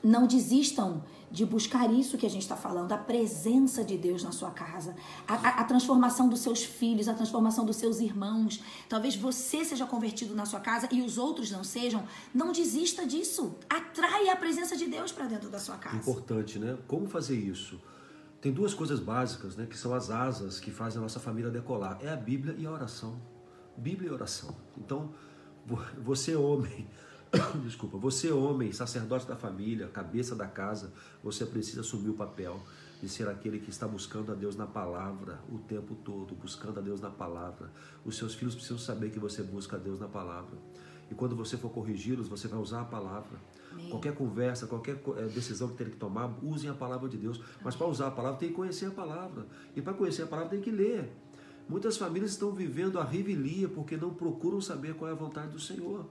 não 0.02 0.26
desistam 0.26 1.02
de 1.30 1.46
buscar 1.46 1.92
isso 1.92 2.18
que 2.18 2.26
a 2.26 2.30
gente 2.30 2.42
está 2.42 2.56
falando, 2.56 2.90
a 2.92 2.98
presença 2.98 3.84
de 3.84 3.96
Deus 3.96 4.22
na 4.22 4.32
sua 4.32 4.50
casa, 4.50 4.96
a, 5.28 5.34
a, 5.34 5.48
a, 5.60 5.64
transformação 5.64 6.28
dos 6.28 6.40
seus 6.40 6.64
filhos, 6.64 7.06
a 7.06 7.14
transformação 7.14 7.64
dos 7.64 7.76
seus 7.76 8.00
irmãos. 8.00 8.60
Talvez 8.88 9.14
você 9.14 9.64
seja 9.64 9.86
convertido 9.86 10.34
na 10.34 10.44
sua 10.44 10.58
casa 10.58 10.88
e 10.90 11.02
os 11.02 11.18
outros 11.18 11.50
não 11.50 11.62
sejam. 11.62 12.04
Não 12.34 12.50
desista 12.50 13.06
disso. 13.06 13.54
Atraia 13.68 14.32
a 14.32 14.36
presença 14.36 14.76
de 14.76 14.86
Deus 14.86 15.12
para 15.12 15.26
dentro 15.26 15.48
da 15.48 15.58
sua 15.58 15.76
casa. 15.76 15.98
Importante, 15.98 16.58
né? 16.58 16.76
Como 16.88 17.06
fazer 17.08 17.36
isso? 17.36 17.80
Tem 18.40 18.50
duas 18.50 18.74
coisas 18.74 18.98
básicas, 18.98 19.54
né? 19.54 19.66
Que 19.66 19.76
são 19.76 19.94
as 19.94 20.10
asas 20.10 20.58
que 20.58 20.72
fazem 20.72 20.98
a 20.98 21.02
nossa 21.02 21.20
família 21.20 21.50
decolar. 21.50 21.98
É 22.02 22.08
a 22.08 22.16
Bíblia 22.16 22.56
e 22.58 22.66
a 22.66 22.70
oração. 22.72 23.20
Bíblia 23.76 24.10
e 24.10 24.12
oração. 24.12 24.56
Então, 24.76 25.10
você 26.02 26.34
homem 26.34 26.88
desculpa, 27.64 27.96
você 27.96 28.30
homem, 28.32 28.72
sacerdote 28.72 29.26
da 29.26 29.36
família, 29.36 29.88
cabeça 29.88 30.34
da 30.34 30.46
casa, 30.46 30.92
você 31.22 31.46
precisa 31.46 31.80
assumir 31.80 32.10
o 32.10 32.14
papel 32.14 32.60
de 33.00 33.08
ser 33.08 33.28
aquele 33.28 33.58
que 33.58 33.70
está 33.70 33.86
buscando 33.86 34.32
a 34.32 34.34
Deus 34.34 34.56
na 34.56 34.66
palavra 34.66 35.40
o 35.50 35.58
tempo 35.58 35.94
todo, 35.94 36.34
buscando 36.34 36.78
a 36.80 36.82
Deus 36.82 37.00
na 37.00 37.10
palavra. 37.10 37.70
Os 38.04 38.16
seus 38.16 38.34
filhos 38.34 38.54
precisam 38.54 38.78
saber 38.78 39.10
que 39.10 39.18
você 39.18 39.42
busca 39.42 39.76
a 39.76 39.78
Deus 39.78 39.98
na 39.98 40.08
palavra. 40.08 40.58
E 41.10 41.14
quando 41.14 41.34
você 41.34 41.56
for 41.56 41.70
corrigi-los, 41.70 42.28
você 42.28 42.46
vai 42.46 42.60
usar 42.60 42.82
a 42.82 42.84
palavra. 42.84 43.38
Amém. 43.72 43.90
Qualquer 43.90 44.14
conversa, 44.14 44.66
qualquer 44.66 45.02
eh, 45.16 45.22
decisão 45.34 45.68
que 45.68 45.74
tenha 45.74 45.90
que 45.90 45.96
tomar, 45.96 46.32
usem 46.42 46.70
a 46.70 46.74
palavra 46.74 47.08
de 47.08 47.16
Deus. 47.16 47.40
Mas 47.64 47.74
para 47.74 47.86
usar 47.86 48.08
a 48.08 48.10
palavra 48.10 48.38
tem 48.38 48.50
que 48.50 48.54
conhecer 48.54 48.86
a 48.86 48.90
palavra. 48.90 49.46
E 49.74 49.82
para 49.82 49.92
conhecer 49.92 50.22
a 50.22 50.26
palavra 50.26 50.50
tem 50.50 50.60
que 50.60 50.70
ler. 50.70 51.10
Muitas 51.68 51.96
famílias 51.96 52.32
estão 52.32 52.52
vivendo 52.52 52.98
a 52.98 53.04
revelia 53.04 53.68
porque 53.68 53.96
não 53.96 54.14
procuram 54.14 54.60
saber 54.60 54.94
qual 54.94 55.08
é 55.08 55.12
a 55.12 55.16
vontade 55.16 55.50
do 55.50 55.58
Senhor. 55.58 56.06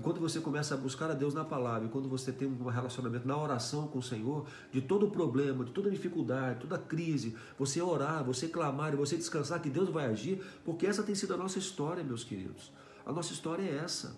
E 0.00 0.02
quando 0.02 0.18
você 0.18 0.40
começa 0.40 0.72
a 0.72 0.78
buscar 0.78 1.10
a 1.10 1.14
Deus 1.14 1.34
na 1.34 1.44
palavra, 1.44 1.86
e 1.86 1.90
quando 1.90 2.08
você 2.08 2.32
tem 2.32 2.48
um 2.48 2.64
relacionamento 2.68 3.28
na 3.28 3.36
oração 3.36 3.86
com 3.86 3.98
o 3.98 4.02
Senhor, 4.02 4.46
de 4.72 4.80
todo 4.80 5.04
o 5.04 5.10
problema, 5.10 5.62
de 5.62 5.72
toda 5.72 5.90
dificuldade, 5.90 6.60
toda 6.60 6.78
crise, 6.78 7.36
você 7.58 7.82
orar, 7.82 8.24
você 8.24 8.48
clamar 8.48 8.94
e 8.94 8.96
você 8.96 9.14
descansar 9.14 9.60
que 9.60 9.68
Deus 9.68 9.90
vai 9.90 10.06
agir, 10.06 10.42
porque 10.64 10.86
essa 10.86 11.02
tem 11.02 11.14
sido 11.14 11.34
a 11.34 11.36
nossa 11.36 11.58
história, 11.58 12.02
meus 12.02 12.24
queridos. 12.24 12.72
A 13.04 13.12
nossa 13.12 13.34
história 13.34 13.62
é 13.62 13.76
essa. 13.76 14.16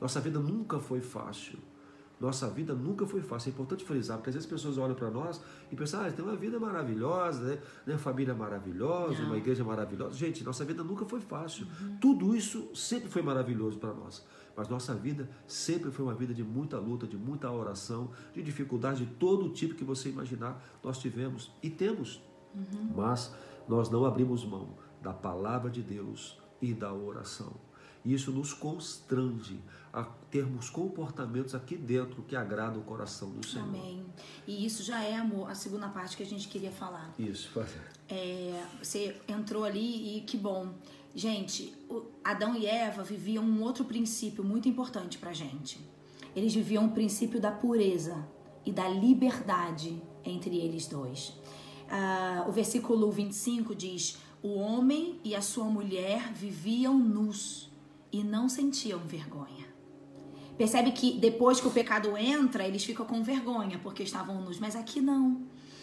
Nossa 0.00 0.20
vida 0.20 0.40
nunca 0.40 0.80
foi 0.80 1.00
fácil. 1.00 1.60
Nossa 2.20 2.48
vida 2.48 2.74
nunca 2.74 3.06
foi 3.06 3.20
fácil. 3.20 3.50
É 3.50 3.52
importante 3.52 3.84
frisar, 3.84 4.16
porque 4.16 4.30
às 4.30 4.34
vezes 4.34 4.48
as 4.48 4.52
pessoas 4.52 4.78
olham 4.78 4.96
para 4.96 5.10
nós 5.12 5.40
e 5.70 5.76
pensam, 5.76 6.00
ah, 6.00 6.10
tem 6.10 6.24
uma 6.24 6.34
vida 6.34 6.58
maravilhosa, 6.58 7.44
né? 7.44 7.58
Uma 7.86 7.98
família 7.98 8.34
maravilhosa, 8.34 9.20
Não. 9.20 9.26
uma 9.26 9.36
igreja 9.36 9.62
maravilhosa. 9.62 10.16
Gente, 10.16 10.42
nossa 10.42 10.64
vida 10.64 10.82
nunca 10.82 11.04
foi 11.04 11.20
fácil. 11.20 11.68
Uhum. 11.80 11.98
Tudo 12.00 12.34
isso 12.34 12.68
sempre 12.74 13.08
foi 13.08 13.22
maravilhoso 13.22 13.78
para 13.78 13.92
nós. 13.92 14.24
Mas 14.56 14.68
nossa 14.68 14.94
vida 14.94 15.28
sempre 15.46 15.90
foi 15.90 16.04
uma 16.04 16.14
vida 16.14 16.32
de 16.32 16.44
muita 16.44 16.78
luta, 16.78 17.06
de 17.06 17.16
muita 17.16 17.50
oração, 17.50 18.10
de 18.32 18.42
dificuldade 18.42 19.04
de 19.04 19.12
todo 19.14 19.50
tipo 19.50 19.74
que 19.74 19.84
você 19.84 20.08
imaginar, 20.08 20.62
nós 20.82 20.98
tivemos 20.98 21.50
e 21.62 21.68
temos. 21.68 22.20
Uhum. 22.54 22.92
Mas 22.96 23.34
nós 23.68 23.90
não 23.90 24.04
abrimos 24.04 24.44
mão 24.44 24.68
da 25.02 25.12
palavra 25.12 25.70
de 25.70 25.82
Deus 25.82 26.38
e 26.60 26.72
da 26.72 26.92
oração. 26.92 27.52
Isso 28.04 28.30
nos 28.30 28.52
constrange 28.52 29.58
a 29.92 30.02
termos 30.30 30.68
comportamentos 30.68 31.54
aqui 31.54 31.76
dentro 31.76 32.22
que 32.22 32.36
agradam 32.36 32.80
o 32.80 32.84
coração 32.84 33.30
do 33.30 33.46
Senhor. 33.46 33.66
Amém. 33.66 34.04
E 34.46 34.66
isso 34.66 34.82
já 34.82 35.02
é, 35.02 35.16
amor, 35.16 35.48
a 35.48 35.54
segunda 35.54 35.88
parte 35.88 36.16
que 36.16 36.22
a 36.22 36.26
gente 36.26 36.48
queria 36.48 36.70
falar. 36.70 37.14
Isso, 37.18 37.50
fazer. 37.50 37.80
É, 38.08 38.66
você 38.82 39.16
entrou 39.26 39.64
ali 39.64 40.18
e 40.18 40.20
que 40.22 40.36
bom. 40.36 40.74
Gente, 41.14 41.72
Adão 42.24 42.56
e 42.56 42.66
Eva 42.66 43.04
viviam 43.04 43.44
um 43.44 43.62
outro 43.62 43.84
princípio 43.84 44.42
muito 44.42 44.68
importante 44.68 45.16
para 45.16 45.32
gente. 45.32 45.78
Eles 46.34 46.52
viviam 46.52 46.86
o 46.86 46.90
princípio 46.90 47.40
da 47.40 47.52
pureza 47.52 48.26
e 48.66 48.72
da 48.72 48.88
liberdade 48.88 50.02
entre 50.24 50.56
eles 50.56 50.86
dois. 50.88 51.28
Uh, 51.84 52.48
o 52.48 52.52
versículo 52.52 53.12
25 53.12 53.74
diz: 53.76 54.18
O 54.42 54.54
homem 54.54 55.20
e 55.22 55.36
a 55.36 55.40
sua 55.40 55.66
mulher 55.66 56.32
viviam 56.32 56.98
nus 56.98 57.70
e 58.10 58.24
não 58.24 58.48
sentiam 58.48 58.98
vergonha. 58.98 59.72
Percebe 60.58 60.90
que 60.92 61.18
depois 61.18 61.60
que 61.60 61.68
o 61.68 61.70
pecado 61.70 62.16
entra, 62.16 62.66
eles 62.66 62.84
ficam 62.84 63.06
com 63.06 63.22
vergonha 63.22 63.78
porque 63.80 64.02
estavam 64.02 64.40
nus, 64.40 64.58
mas 64.58 64.74
aqui 64.74 65.00
não. 65.00 65.42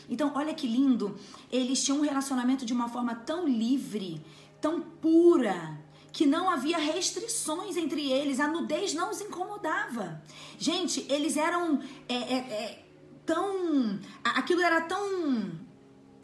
Então, 0.09 0.31
olha 0.35 0.53
que 0.53 0.67
lindo, 0.67 1.15
eles 1.49 1.83
tinham 1.83 1.99
um 1.99 2.03
relacionamento 2.03 2.65
de 2.65 2.73
uma 2.73 2.89
forma 2.89 3.15
tão 3.15 3.47
livre, 3.47 4.21
tão 4.61 4.79
pura, 4.79 5.77
que 6.11 6.25
não 6.25 6.49
havia 6.49 6.77
restrições 6.77 7.75
entre 7.75 8.11
eles, 8.11 8.39
a 8.39 8.47
nudez 8.47 8.93
não 8.93 9.09
os 9.09 9.21
incomodava. 9.21 10.21
Gente, 10.57 11.05
eles 11.09 11.35
eram 11.35 11.81
é, 12.07 12.15
é, 12.15 12.37
é, 12.37 12.85
tão. 13.25 13.99
Aquilo 14.23 14.61
era 14.61 14.81
tão. 14.81 15.51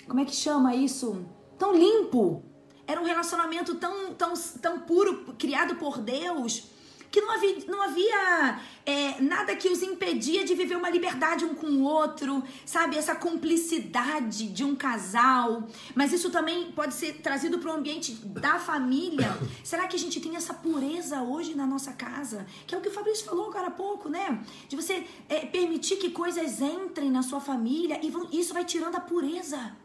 Como 0.07 0.19
é 0.19 0.25
que 0.25 0.35
chama 0.35 0.75
isso? 0.75 1.25
Tão 1.57 1.73
limpo. 1.73 2.43
Era 2.85 3.01
um 3.01 3.05
relacionamento 3.05 3.75
tão, 3.75 4.13
tão, 4.13 4.33
tão 4.61 4.79
puro, 4.79 5.35
criado 5.37 5.75
por 5.75 5.99
Deus 5.99 6.69
que 7.17 7.21
não 7.21 7.31
havia, 7.31 7.57
não 7.67 7.81
havia 7.81 8.59
é, 8.85 9.19
nada 9.21 9.55
que 9.55 9.67
os 9.67 9.81
impedia 9.81 10.45
de 10.45 10.53
viver 10.53 10.75
uma 10.75 10.89
liberdade 10.89 11.43
um 11.43 11.55
com 11.55 11.65
o 11.65 11.83
outro, 11.83 12.43
sabe? 12.63 12.95
Essa 12.95 13.15
cumplicidade 13.15 14.47
de 14.49 14.63
um 14.63 14.75
casal. 14.75 15.67
Mas 15.95 16.13
isso 16.13 16.29
também 16.29 16.71
pode 16.71 16.93
ser 16.93 17.13
trazido 17.13 17.57
para 17.57 17.71
o 17.71 17.75
ambiente 17.75 18.13
da 18.13 18.59
família. 18.59 19.35
Será 19.63 19.87
que 19.87 19.95
a 19.95 19.99
gente 19.99 20.19
tem 20.19 20.35
essa 20.35 20.53
pureza 20.53 21.23
hoje 21.23 21.55
na 21.55 21.65
nossa 21.65 21.93
casa? 21.93 22.45
Que 22.67 22.75
é 22.75 22.77
o 22.77 22.81
que 22.81 22.89
o 22.89 22.91
Fabrício 22.91 23.25
falou 23.25 23.49
agora 23.49 23.67
há 23.67 23.71
pouco, 23.71 24.09
né? 24.09 24.39
De 24.69 24.75
você 24.75 25.03
é, 25.27 25.45
permitir 25.45 25.97
que 25.97 26.11
coisas 26.11 26.61
entrem 26.61 27.09
na 27.09 27.23
sua 27.23 27.39
família 27.39 27.99
e 28.05 28.11
vão, 28.11 28.29
isso 28.31 28.53
vai 28.53 28.63
tirando 28.63 28.95
a 28.95 28.99
pureza 28.99 29.75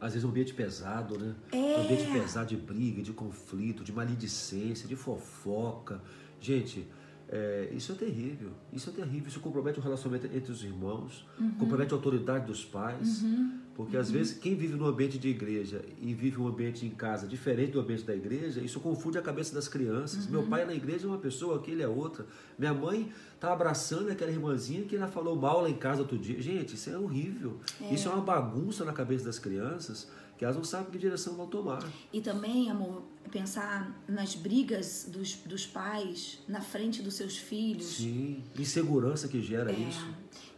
às 0.00 0.12
vezes 0.12 0.24
um 0.24 0.28
ambiente 0.28 0.54
pesado, 0.54 1.18
né? 1.18 1.34
É. 1.50 1.56
Um 1.56 1.82
ambiente 1.82 2.10
pesado 2.12 2.46
de 2.46 2.56
briga, 2.56 3.02
de 3.02 3.12
conflito, 3.12 3.82
de 3.82 3.92
maledicência, 3.92 4.86
de 4.86 4.94
fofoca, 4.94 6.00
Gente, 6.40 6.86
é, 7.30 7.68
isso 7.72 7.92
é 7.92 7.94
terrível. 7.94 8.50
Isso 8.72 8.88
é 8.88 8.92
terrível. 8.92 9.28
Isso 9.28 9.40
compromete 9.40 9.78
o 9.78 9.82
relacionamento 9.82 10.26
entre 10.34 10.50
os 10.50 10.64
irmãos, 10.64 11.26
uhum. 11.38 11.50
compromete 11.52 11.92
a 11.92 11.96
autoridade 11.96 12.46
dos 12.46 12.64
pais. 12.64 13.22
Uhum. 13.22 13.58
Porque 13.74 13.96
às 13.96 14.08
uhum. 14.08 14.14
vezes 14.14 14.36
quem 14.36 14.56
vive 14.56 14.74
no 14.74 14.86
ambiente 14.86 15.18
de 15.18 15.28
igreja 15.28 15.84
e 16.00 16.12
vive 16.12 16.40
um 16.40 16.48
ambiente 16.48 16.84
em 16.84 16.90
casa 16.90 17.28
diferente 17.28 17.72
do 17.72 17.80
ambiente 17.80 18.02
da 18.02 18.14
igreja, 18.14 18.60
isso 18.60 18.80
confunde 18.80 19.18
a 19.18 19.22
cabeça 19.22 19.54
das 19.54 19.68
crianças. 19.68 20.26
Meu 20.26 20.40
uhum. 20.40 20.48
pai 20.48 20.64
na 20.64 20.74
igreja 20.74 21.06
é 21.06 21.08
uma 21.08 21.18
pessoa, 21.18 21.58
aquele 21.58 21.82
é 21.82 21.88
outra. 21.88 22.26
Minha 22.58 22.74
mãe 22.74 23.12
tá 23.38 23.52
abraçando 23.52 24.10
aquela 24.10 24.30
irmãzinha 24.30 24.82
que 24.84 24.96
ela 24.96 25.06
falou 25.06 25.36
mal 25.36 25.60
lá 25.60 25.70
em 25.70 25.76
casa 25.76 26.00
outro 26.00 26.18
dia. 26.18 26.40
Gente, 26.40 26.74
isso 26.74 26.88
é 26.90 26.98
horrível. 26.98 27.58
É. 27.80 27.92
Isso 27.92 28.08
é 28.08 28.10
uma 28.10 28.22
bagunça 28.22 28.84
na 28.84 28.92
cabeça 28.92 29.26
das 29.26 29.38
crianças 29.38 30.08
que 30.38 30.44
elas 30.44 30.56
não 30.56 30.62
sabem 30.62 30.90
que 30.92 30.98
direção 30.98 31.34
vão 31.34 31.48
tomar. 31.48 31.82
E 32.12 32.20
também, 32.20 32.70
amor, 32.70 33.02
pensar 33.28 34.02
nas 34.08 34.34
brigas 34.34 35.08
dos, 35.10 35.34
dos 35.36 35.66
pais 35.66 36.38
na 36.48 36.60
frente 36.60 37.02
dos 37.02 37.14
seus 37.14 37.36
filhos. 37.36 37.96
Sim, 37.96 38.42
insegurança 38.58 39.28
que 39.28 39.40
gera 39.40 39.70
é. 39.70 39.74
isso. 39.74 40.06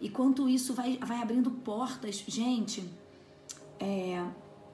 E 0.00 0.08
quanto 0.08 0.48
isso 0.48 0.72
vai, 0.74 0.98
vai 0.98 1.20
abrindo 1.20 1.50
portas, 1.50 2.24
gente, 2.26 2.82
é, 3.78 4.24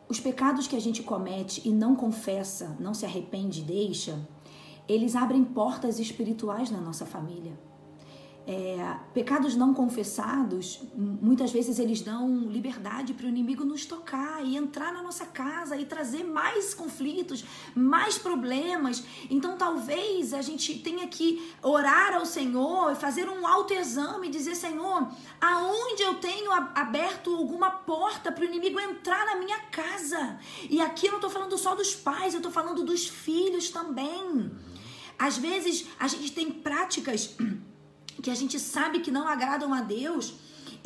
os 0.08 0.20
pecados 0.20 0.66
que 0.66 0.76
a 0.76 0.80
gente 0.80 1.02
comete 1.02 1.62
e 1.64 1.72
não 1.72 1.96
confessa, 1.96 2.76
não 2.78 2.94
se 2.94 3.04
arrepende, 3.04 3.62
deixa, 3.62 4.18
eles 4.88 5.16
abrem 5.16 5.42
portas 5.44 5.98
espirituais 5.98 6.70
na 6.70 6.80
nossa 6.80 7.04
família. 7.04 7.58
É, 8.48 8.96
pecados 9.12 9.56
não 9.56 9.74
confessados, 9.74 10.80
muitas 10.94 11.50
vezes 11.50 11.80
eles 11.80 12.00
dão 12.00 12.46
liberdade 12.48 13.12
para 13.12 13.26
o 13.26 13.28
inimigo 13.28 13.64
nos 13.64 13.84
tocar 13.84 14.40
e 14.46 14.56
entrar 14.56 14.92
na 14.92 15.02
nossa 15.02 15.26
casa 15.26 15.76
e 15.76 15.84
trazer 15.84 16.22
mais 16.22 16.72
conflitos, 16.72 17.44
mais 17.74 18.16
problemas. 18.18 19.02
Então 19.28 19.56
talvez 19.56 20.32
a 20.32 20.42
gente 20.42 20.78
tenha 20.78 21.08
que 21.08 21.52
orar 21.60 22.14
ao 22.14 22.24
Senhor 22.24 22.94
fazer 22.94 23.28
um 23.28 23.44
autoexame 23.44 24.28
dizer: 24.28 24.54
Senhor, 24.54 25.08
aonde 25.40 26.04
eu 26.04 26.14
tenho 26.14 26.52
aberto 26.52 27.34
alguma 27.34 27.68
porta 27.68 28.30
para 28.30 28.42
o 28.42 28.46
inimigo 28.46 28.78
entrar 28.78 29.26
na 29.26 29.34
minha 29.34 29.58
casa? 29.72 30.38
E 30.70 30.80
aqui 30.80 31.06
eu 31.06 31.10
não 31.10 31.18
estou 31.18 31.30
falando 31.30 31.58
só 31.58 31.74
dos 31.74 31.96
pais, 31.96 32.32
eu 32.32 32.38
estou 32.38 32.52
falando 32.52 32.84
dos 32.84 33.08
filhos 33.08 33.70
também. 33.70 34.52
Às 35.18 35.36
vezes 35.36 35.88
a 35.98 36.06
gente 36.06 36.30
tem 36.30 36.48
práticas 36.48 37.36
que 38.22 38.30
a 38.30 38.34
gente 38.34 38.58
sabe 38.58 39.00
que 39.00 39.10
não 39.10 39.26
agradam 39.28 39.72
a 39.72 39.80
Deus 39.80 40.34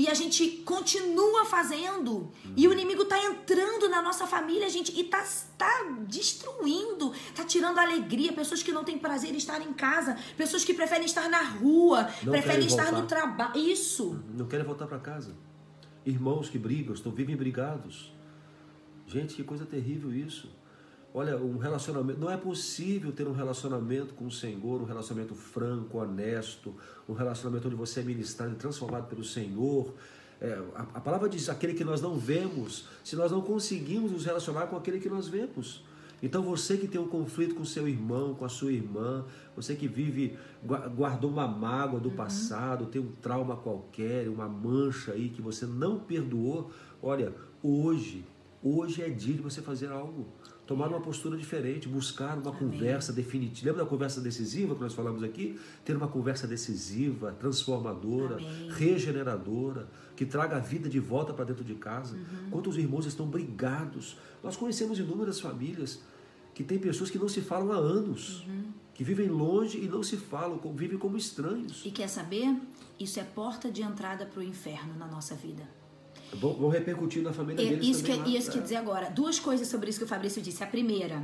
e 0.00 0.08
a 0.08 0.14
gente 0.14 0.48
continua 0.64 1.44
fazendo. 1.44 2.30
E 2.56 2.66
o 2.66 2.72
inimigo 2.72 3.04
tá 3.04 3.22
entrando 3.22 3.86
na 3.88 4.00
nossa 4.00 4.26
família, 4.26 4.68
gente, 4.70 4.98
e 4.98 5.04
tá, 5.04 5.22
tá 5.58 5.94
destruindo, 6.08 7.12
tá 7.34 7.44
tirando 7.44 7.78
a 7.78 7.82
alegria. 7.82 8.32
Pessoas 8.32 8.62
que 8.62 8.72
não 8.72 8.82
têm 8.82 8.98
prazer 8.98 9.34
em 9.34 9.36
estar 9.36 9.60
em 9.60 9.74
casa, 9.74 10.16
pessoas 10.38 10.64
que 10.64 10.72
preferem 10.72 11.04
estar 11.04 11.28
na 11.28 11.42
rua, 11.42 12.08
não 12.22 12.32
preferem 12.32 12.66
estar 12.66 12.90
no 12.92 13.06
trabalho. 13.06 13.58
Isso. 13.58 14.12
Uhum. 14.12 14.22
Não 14.38 14.46
querem 14.46 14.64
voltar 14.64 14.86
para 14.86 14.98
casa. 14.98 15.36
Irmãos 16.06 16.48
que 16.48 16.58
brigam, 16.58 16.94
estão 16.94 17.12
vivem 17.12 17.36
brigados. 17.36 18.10
Gente, 19.06 19.34
que 19.34 19.44
coisa 19.44 19.66
terrível 19.66 20.14
isso. 20.14 20.48
Olha, 21.12 21.36
um 21.36 21.58
relacionamento. 21.58 22.20
Não 22.20 22.30
é 22.30 22.36
possível 22.36 23.10
ter 23.10 23.26
um 23.26 23.32
relacionamento 23.32 24.14
com 24.14 24.26
o 24.26 24.30
Senhor, 24.30 24.80
um 24.80 24.84
relacionamento 24.84 25.34
franco, 25.34 25.98
honesto, 25.98 26.74
um 27.08 27.12
relacionamento 27.12 27.66
onde 27.66 27.76
você 27.76 28.00
é 28.00 28.02
ministrado 28.04 28.52
e 28.52 28.56
transformado 28.56 29.08
pelo 29.08 29.24
Senhor. 29.24 29.92
É, 30.40 30.52
a, 30.74 30.82
a, 30.82 31.00
palavra 31.00 31.28
diz 31.28 31.48
aquele 31.48 31.74
que 31.74 31.84
nós 31.84 32.00
não 32.00 32.16
vemos, 32.16 32.86
se 33.02 33.16
nós 33.16 33.32
não 33.32 33.40
conseguimos 33.40 34.12
nos 34.12 34.24
relacionar 34.24 34.68
com 34.68 34.76
aquele 34.76 35.00
que 35.00 35.08
nós 35.08 35.26
vemos. 35.26 35.84
Então 36.22 36.42
você 36.42 36.76
que 36.76 36.86
tem 36.86 37.00
um 37.00 37.08
conflito 37.08 37.54
com 37.54 37.64
seu 37.64 37.88
irmão, 37.88 38.34
com 38.34 38.44
a 38.44 38.48
sua 38.48 38.72
irmã, 38.72 39.24
você 39.56 39.74
que 39.74 39.88
vive, 39.88 40.38
guardou 40.94 41.30
uma 41.30 41.48
mágoa 41.48 41.98
do 41.98 42.10
uhum. 42.10 42.16
passado, 42.16 42.86
tem 42.86 43.00
um 43.00 43.10
trauma 43.20 43.56
qualquer, 43.56 44.28
uma 44.28 44.48
mancha 44.48 45.12
aí 45.12 45.30
que 45.30 45.42
você 45.42 45.66
não 45.66 45.98
perdoou, 45.98 46.70
olha, 47.02 47.34
hoje, 47.62 48.24
hoje 48.62 49.02
é 49.02 49.08
dia 49.08 49.34
de 49.34 49.42
você 49.42 49.60
fazer 49.62 49.90
algo 49.90 50.26
tomar 50.70 50.86
uma 50.86 51.00
postura 51.00 51.36
diferente, 51.36 51.88
buscar 51.88 52.38
uma 52.38 52.50
Amém. 52.50 52.60
conversa 52.60 53.12
definitiva. 53.12 53.70
Lembra 53.70 53.82
da 53.82 53.90
conversa 53.90 54.20
decisiva 54.20 54.72
que 54.76 54.80
nós 54.80 54.94
falamos 54.94 55.20
aqui? 55.24 55.58
Ter 55.84 55.96
uma 55.96 56.06
conversa 56.06 56.46
decisiva, 56.46 57.32
transformadora, 57.32 58.36
Amém. 58.36 58.70
regeneradora, 58.70 59.88
que 60.14 60.24
traga 60.24 60.58
a 60.58 60.60
vida 60.60 60.88
de 60.88 61.00
volta 61.00 61.34
para 61.34 61.46
dentro 61.46 61.64
de 61.64 61.74
casa. 61.74 62.14
Uhum. 62.14 62.50
Quantos 62.52 62.76
irmãos 62.76 63.04
estão 63.04 63.26
brigados? 63.26 64.16
Nós 64.44 64.56
conhecemos 64.56 64.96
inúmeras 64.96 65.40
famílias 65.40 66.02
que 66.54 66.62
têm 66.62 66.78
pessoas 66.78 67.10
que 67.10 67.18
não 67.18 67.28
se 67.28 67.40
falam 67.40 67.72
há 67.72 67.76
anos, 67.76 68.46
uhum. 68.46 68.66
que 68.94 69.02
vivem 69.02 69.28
longe 69.28 69.76
e 69.76 69.88
não 69.88 70.04
se 70.04 70.16
falam, 70.16 70.60
vivem 70.72 70.98
como 70.98 71.16
estranhos. 71.16 71.82
E 71.84 71.90
quer 71.90 72.08
saber? 72.08 72.56
Isso 72.96 73.18
é 73.18 73.24
porta 73.24 73.72
de 73.72 73.82
entrada 73.82 74.24
para 74.24 74.38
o 74.38 74.42
inferno 74.42 74.94
na 74.96 75.08
nossa 75.08 75.34
vida. 75.34 75.79
Vão, 76.32 76.54
vão 76.54 76.68
repercutir 76.68 77.22
na 77.22 77.32
família 77.32 77.68
deles 77.68 77.86
isso 77.86 78.02
também. 78.02 78.22
Que, 78.22 78.32
lá. 78.32 78.38
isso 78.38 78.50
é. 78.50 78.52
que 78.52 78.60
dizer 78.60 78.76
agora. 78.76 79.10
Duas 79.10 79.38
coisas 79.38 79.66
sobre 79.68 79.90
isso 79.90 79.98
que 79.98 80.04
o 80.04 80.08
Fabrício 80.08 80.40
disse. 80.40 80.62
A 80.62 80.66
primeira, 80.66 81.22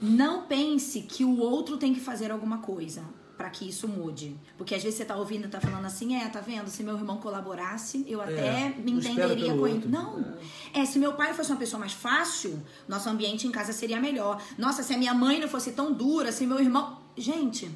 não 0.00 0.46
pense 0.46 1.02
que 1.02 1.24
o 1.24 1.38
outro 1.38 1.76
tem 1.76 1.92
que 1.92 2.00
fazer 2.00 2.30
alguma 2.30 2.58
coisa 2.58 3.02
para 3.38 3.48
que 3.50 3.68
isso 3.68 3.86
mude. 3.86 4.36
Porque 4.56 4.74
às 4.74 4.82
vezes 4.82 4.98
você 4.98 5.04
tá 5.04 5.16
ouvindo 5.16 5.46
e 5.46 5.48
tá 5.48 5.60
falando 5.60 5.84
assim, 5.84 6.16
é, 6.16 6.28
tá 6.28 6.40
vendo? 6.40 6.68
Se 6.68 6.82
meu 6.82 6.96
irmão 6.96 7.18
colaborasse, 7.18 8.04
eu 8.08 8.20
até 8.20 8.66
é, 8.66 8.74
me 8.76 8.90
entenderia 8.90 9.54
com 9.54 9.66
ele. 9.66 9.86
Não. 9.86 10.36
É. 10.74 10.80
é, 10.80 10.84
se 10.84 10.98
meu 10.98 11.12
pai 11.12 11.32
fosse 11.32 11.50
uma 11.52 11.58
pessoa 11.58 11.78
mais 11.78 11.92
fácil, 11.92 12.60
nosso 12.88 13.08
ambiente 13.08 13.46
em 13.46 13.52
casa 13.52 13.72
seria 13.72 14.00
melhor. 14.00 14.42
Nossa, 14.58 14.82
se 14.82 14.92
a 14.92 14.98
minha 14.98 15.14
mãe 15.14 15.38
não 15.38 15.48
fosse 15.48 15.70
tão 15.70 15.92
dura, 15.92 16.32
se 16.32 16.46
meu 16.46 16.58
irmão. 16.58 16.98
Gente, 17.16 17.70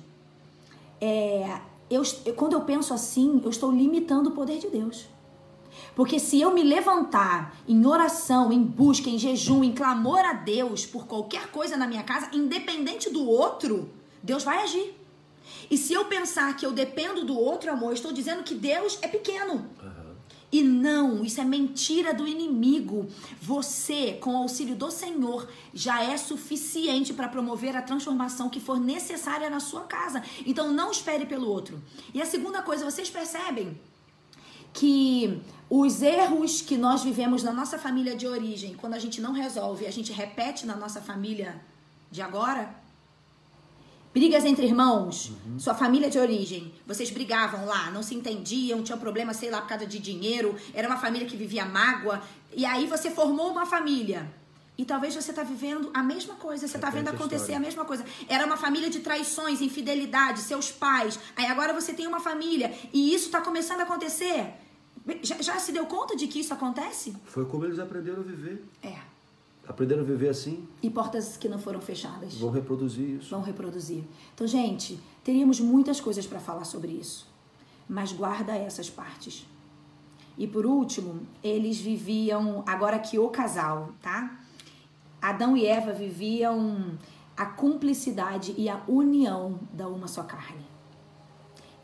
é, 1.00 1.60
eu, 1.88 2.02
quando 2.36 2.54
eu 2.54 2.62
penso 2.62 2.92
assim, 2.92 3.40
eu 3.44 3.50
estou 3.50 3.70
limitando 3.70 4.30
o 4.30 4.32
poder 4.32 4.58
de 4.58 4.68
Deus. 4.68 5.06
Porque 5.94 6.18
se 6.18 6.40
eu 6.40 6.54
me 6.54 6.62
levantar 6.62 7.56
em 7.68 7.84
oração, 7.86 8.52
em 8.52 8.62
busca, 8.62 9.10
em 9.10 9.18
jejum, 9.18 9.62
em 9.62 9.72
clamor 9.72 10.20
a 10.20 10.32
Deus 10.32 10.86
por 10.86 11.06
qualquer 11.06 11.50
coisa 11.50 11.76
na 11.76 11.86
minha 11.86 12.02
casa, 12.02 12.30
independente 12.32 13.10
do 13.10 13.28
outro, 13.28 13.90
Deus 14.22 14.42
vai 14.42 14.62
agir. 14.62 14.94
E 15.70 15.76
se 15.76 15.92
eu 15.92 16.06
pensar 16.06 16.56
que 16.56 16.64
eu 16.64 16.72
dependo 16.72 17.24
do 17.24 17.38
outro, 17.38 17.70
amor, 17.70 17.88
eu 17.88 17.94
estou 17.94 18.12
dizendo 18.12 18.42
que 18.42 18.54
Deus 18.54 18.98
é 19.02 19.08
pequeno. 19.08 19.54
Uhum. 19.82 20.02
E 20.50 20.62
não, 20.62 21.24
isso 21.24 21.40
é 21.40 21.44
mentira 21.44 22.12
do 22.12 22.28
inimigo. 22.28 23.06
Você, 23.40 24.12
com 24.20 24.34
o 24.34 24.36
auxílio 24.36 24.76
do 24.76 24.90
Senhor, 24.90 25.48
já 25.72 26.02
é 26.02 26.16
suficiente 26.16 27.12
para 27.14 27.28
promover 27.28 27.74
a 27.74 27.82
transformação 27.82 28.50
que 28.50 28.60
for 28.60 28.78
necessária 28.78 29.48
na 29.48 29.60
sua 29.60 29.82
casa. 29.82 30.22
Então 30.44 30.70
não 30.70 30.90
espere 30.90 31.26
pelo 31.26 31.48
outro. 31.48 31.82
E 32.12 32.20
a 32.20 32.26
segunda 32.26 32.62
coisa, 32.62 32.84
vocês 32.84 33.08
percebem 33.08 33.78
que 34.72 35.40
os 35.68 36.02
erros 36.02 36.60
que 36.60 36.76
nós 36.76 37.02
vivemos 37.02 37.42
na 37.42 37.52
nossa 37.52 37.78
família 37.78 38.14
de 38.16 38.26
origem, 38.26 38.74
quando 38.74 38.94
a 38.94 38.98
gente 38.98 39.20
não 39.20 39.32
resolve, 39.32 39.86
a 39.86 39.90
gente 39.90 40.12
repete 40.12 40.66
na 40.66 40.76
nossa 40.76 41.00
família 41.00 41.60
de 42.10 42.20
agora, 42.20 42.82
Brigas 44.14 44.44
entre 44.44 44.66
irmãos, 44.66 45.32
sua 45.58 45.72
família 45.74 46.10
de 46.10 46.18
origem. 46.18 46.74
Vocês 46.86 47.10
brigavam 47.10 47.64
lá, 47.64 47.90
não 47.90 48.02
se 48.02 48.14
entendiam, 48.14 48.82
tinham 48.82 48.98
problema, 48.98 49.32
sei 49.32 49.50
lá, 49.50 49.62
por 49.62 49.68
causa 49.68 49.86
de 49.86 49.98
dinheiro. 49.98 50.54
Era 50.74 50.86
uma 50.86 50.98
família 50.98 51.26
que 51.26 51.34
vivia 51.34 51.64
mágoa. 51.64 52.22
E 52.54 52.66
aí 52.66 52.86
você 52.86 53.10
formou 53.10 53.50
uma 53.50 53.64
família. 53.64 54.30
E 54.76 54.84
talvez 54.84 55.14
você 55.14 55.30
está 55.30 55.42
vivendo 55.42 55.90
a 55.94 56.02
mesma 56.02 56.34
coisa, 56.34 56.68
você 56.68 56.76
está 56.76 56.88
Repete 56.88 57.04
vendo 57.04 57.08
a 57.08 57.16
acontecer 57.16 57.36
história. 57.44 57.56
a 57.56 57.60
mesma 57.60 57.84
coisa. 57.86 58.04
Era 58.28 58.44
uma 58.44 58.58
família 58.58 58.90
de 58.90 59.00
traições, 59.00 59.62
infidelidade, 59.62 60.40
seus 60.40 60.70
pais. 60.70 61.18
Aí 61.34 61.46
agora 61.46 61.72
você 61.72 61.94
tem 61.94 62.06
uma 62.06 62.20
família 62.20 62.70
e 62.92 63.14
isso 63.14 63.26
está 63.26 63.40
começando 63.40 63.80
a 63.80 63.84
acontecer. 63.84 64.52
Já, 65.22 65.40
já 65.42 65.58
se 65.58 65.72
deu 65.72 65.86
conta 65.86 66.16
de 66.16 66.26
que 66.28 66.40
isso 66.40 66.54
acontece? 66.54 67.16
Foi 67.24 67.44
como 67.44 67.64
eles 67.64 67.78
aprenderam 67.78 68.20
a 68.20 68.24
viver. 68.24 68.64
É. 68.82 68.96
Aprenderam 69.66 70.02
a 70.02 70.04
viver 70.04 70.28
assim, 70.28 70.66
E 70.82 70.90
portas 70.90 71.36
que 71.36 71.48
não 71.48 71.58
foram 71.58 71.80
fechadas 71.80 72.34
vão 72.34 72.50
reproduzir 72.50 73.18
isso. 73.20 73.30
vão 73.30 73.42
reproduzir. 73.42 74.02
Então, 74.34 74.46
gente, 74.46 74.98
teríamos 75.22 75.60
muitas 75.60 76.00
coisas 76.00 76.26
para 76.26 76.40
falar 76.40 76.64
sobre 76.64 76.90
isso, 76.92 77.28
mas 77.88 78.12
guarda 78.12 78.56
essas 78.56 78.90
partes. 78.90 79.46
E 80.36 80.46
por 80.48 80.66
último, 80.66 81.20
eles 81.44 81.80
viviam, 81.80 82.64
agora 82.66 82.98
que 82.98 83.18
o 83.18 83.28
casal, 83.28 83.90
tá? 84.02 84.40
Adão 85.20 85.56
e 85.56 85.64
Eva 85.66 85.92
viviam 85.92 86.98
a 87.36 87.46
cumplicidade 87.46 88.54
e 88.58 88.68
a 88.68 88.82
união 88.88 89.60
da 89.72 89.86
uma 89.88 90.08
só 90.08 90.24
carne. 90.24 90.64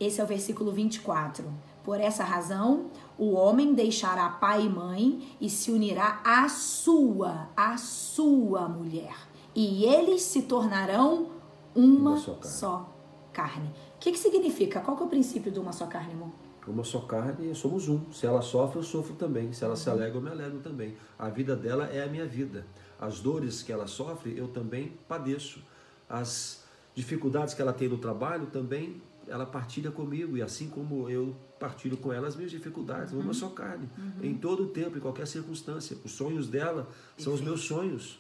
Esse 0.01 0.21
é 0.21 0.25
o 0.25 0.27
versículo 0.27 0.73
24. 0.73 1.45
Por 1.89 2.03
essa 2.03 2.23
razão, 2.23 2.91
o 3.17 3.33
homem 3.33 3.73
deixará 3.73 4.29
pai 4.29 4.67
e 4.67 4.69
mãe 4.69 5.27
e 5.41 5.49
se 5.49 5.71
unirá 5.71 6.21
à 6.23 6.47
sua, 6.47 7.49
à 7.57 7.79
sua 7.79 8.69
mulher. 8.69 9.17
E 9.55 9.87
eles 9.87 10.21
se 10.21 10.43
tornarão 10.43 11.31
uma, 11.75 12.11
Uma 12.11 12.17
só 12.19 12.35
carne. 12.35 12.47
só 12.47 12.97
carne. 13.33 13.69
O 13.97 13.99
que, 14.01 14.13
que 14.13 14.19
significa? 14.19 14.81
Qual 14.81 14.99
que 14.99 15.03
é 15.03 15.07
o 15.07 15.09
princípio 15.09 15.51
de 15.51 15.59
uma 15.59 15.73
só 15.73 15.87
carne, 15.87 16.13
amor? 16.13 16.29
Uma 16.67 16.85
só 16.85 17.01
carne, 17.01 17.55
somos 17.55 17.89
um. 17.89 18.13
Se 18.13 18.27
ela 18.27 18.43
sofre, 18.43 18.81
eu 18.81 18.83
sofro 18.83 19.15
também. 19.15 19.51
Se 19.55 19.65
ela 19.65 19.75
se 19.75 19.89
alegra, 19.89 20.19
eu 20.19 20.21
me 20.21 20.29
alegro 20.29 20.61
também. 20.61 20.95
A 21.19 21.31
vida 21.31 21.57
dela 21.57 21.87
é 21.87 22.03
a 22.03 22.07
minha 22.07 22.27
vida. 22.27 22.67
As 23.01 23.19
dores 23.19 23.63
que 23.63 23.73
ela 23.73 23.87
sofre, 23.87 24.37
eu 24.37 24.49
também 24.49 24.93
padeço. 25.09 25.65
As 26.07 26.63
dificuldades 26.95 27.55
que 27.55 27.63
ela 27.63 27.73
tem 27.73 27.89
no 27.89 27.97
trabalho, 27.97 28.45
também 28.49 29.01
ela 29.29 29.47
partilha 29.47 29.91
comigo. 29.91 30.37
E 30.37 30.43
assim 30.43 30.69
como 30.69 31.09
eu 31.09 31.37
partilho 31.59 31.97
com 31.97 32.13
ela 32.13 32.29
as 32.29 32.37
minhas 32.37 32.51
dificuldades, 32.51 33.13
uma 33.13 33.35
só 33.35 33.49
carne. 33.49 33.89
Em 34.23 34.35
todo 34.35 34.65
o 34.65 34.69
tempo, 34.69 34.97
em 34.97 35.01
qualquer 35.01 35.27
circunstância. 35.27 35.97
Os 36.05 36.13
sonhos 36.13 36.49
dela 36.49 36.89
são 37.17 37.35
os 37.35 37.41
meus 37.41 37.61
sonhos. 37.63 38.19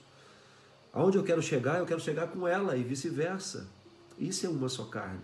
Aonde 0.92 1.18
eu 1.18 1.24
quero 1.24 1.42
chegar, 1.42 1.78
eu 1.78 1.86
quero 1.86 2.00
chegar 2.00 2.28
com 2.28 2.46
ela 2.46 2.76
e 2.76 2.82
vice-versa. 2.82 3.68
Isso 4.18 4.46
é 4.46 4.48
uma 4.48 4.68
só 4.68 4.84
carne. 4.84 5.20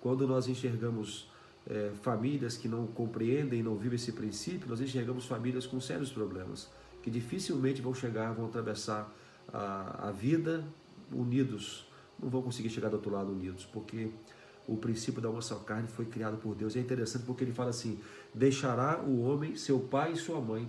Quando 0.00 0.26
nós 0.26 0.48
enxergamos 0.48 1.30
eh, 1.68 1.92
famílias 2.02 2.56
que 2.56 2.66
não 2.66 2.86
compreendem, 2.86 3.62
não 3.62 3.76
vivem 3.76 3.96
esse 3.96 4.12
princípio, 4.12 4.68
nós 4.68 4.80
enxergamos 4.80 5.26
famílias 5.26 5.66
com 5.66 5.80
sérios 5.80 6.10
problemas, 6.10 6.68
que 7.02 7.10
dificilmente 7.10 7.80
vão 7.80 7.94
chegar, 7.94 8.32
vão 8.32 8.46
atravessar 8.46 9.12
a, 9.52 10.08
a 10.08 10.10
vida 10.10 10.64
unidos. 11.12 11.86
Não 12.20 12.28
vão 12.28 12.42
conseguir 12.42 12.70
chegar 12.70 12.88
do 12.88 12.96
outro 12.96 13.12
lado 13.12 13.30
unidos, 13.30 13.64
porque 13.64 14.10
o 14.66 14.76
princípio 14.76 15.20
da 15.20 15.28
uma 15.28 15.42
só 15.42 15.56
carne 15.56 15.88
foi 15.88 16.04
criado 16.04 16.36
por 16.36 16.54
Deus. 16.54 16.76
É 16.76 16.80
interessante 16.80 17.24
porque 17.24 17.44
ele 17.44 17.52
fala 17.52 17.70
assim: 17.70 17.98
deixará 18.34 19.00
o 19.00 19.22
homem 19.22 19.56
seu 19.56 19.80
pai 19.80 20.12
e 20.12 20.16
sua 20.16 20.40
mãe 20.40 20.68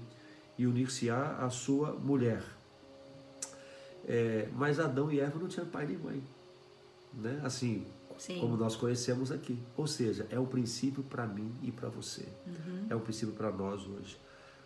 e 0.58 0.66
unir-se-á 0.66 1.38
à 1.40 1.50
sua 1.50 1.94
mulher. 1.94 2.44
É, 4.06 4.50
mas 4.54 4.80
Adão 4.80 5.12
e 5.12 5.20
Eva 5.20 5.40
não 5.40 5.48
tinham 5.48 5.66
pai 5.68 5.86
nem 5.86 5.98
mãe, 5.98 6.22
né? 7.14 7.40
Assim, 7.44 7.86
Sim. 8.18 8.40
como 8.40 8.58
nós 8.58 8.76
conhecemos 8.76 9.32
aqui. 9.32 9.58
Ou 9.78 9.88
seja, 9.88 10.28
é 10.30 10.40
um 10.40 10.46
princípio 10.46 11.04
para 11.04 11.26
mim 11.26 11.52
e 11.62 11.72
para 11.72 11.90
você. 11.90 12.26
Uhum. 12.46 12.88
É 12.90 12.96
um 12.96 13.00
princípio 13.00 13.34
para 13.34 13.52
nós 13.52 13.86
hoje. 13.88 14.18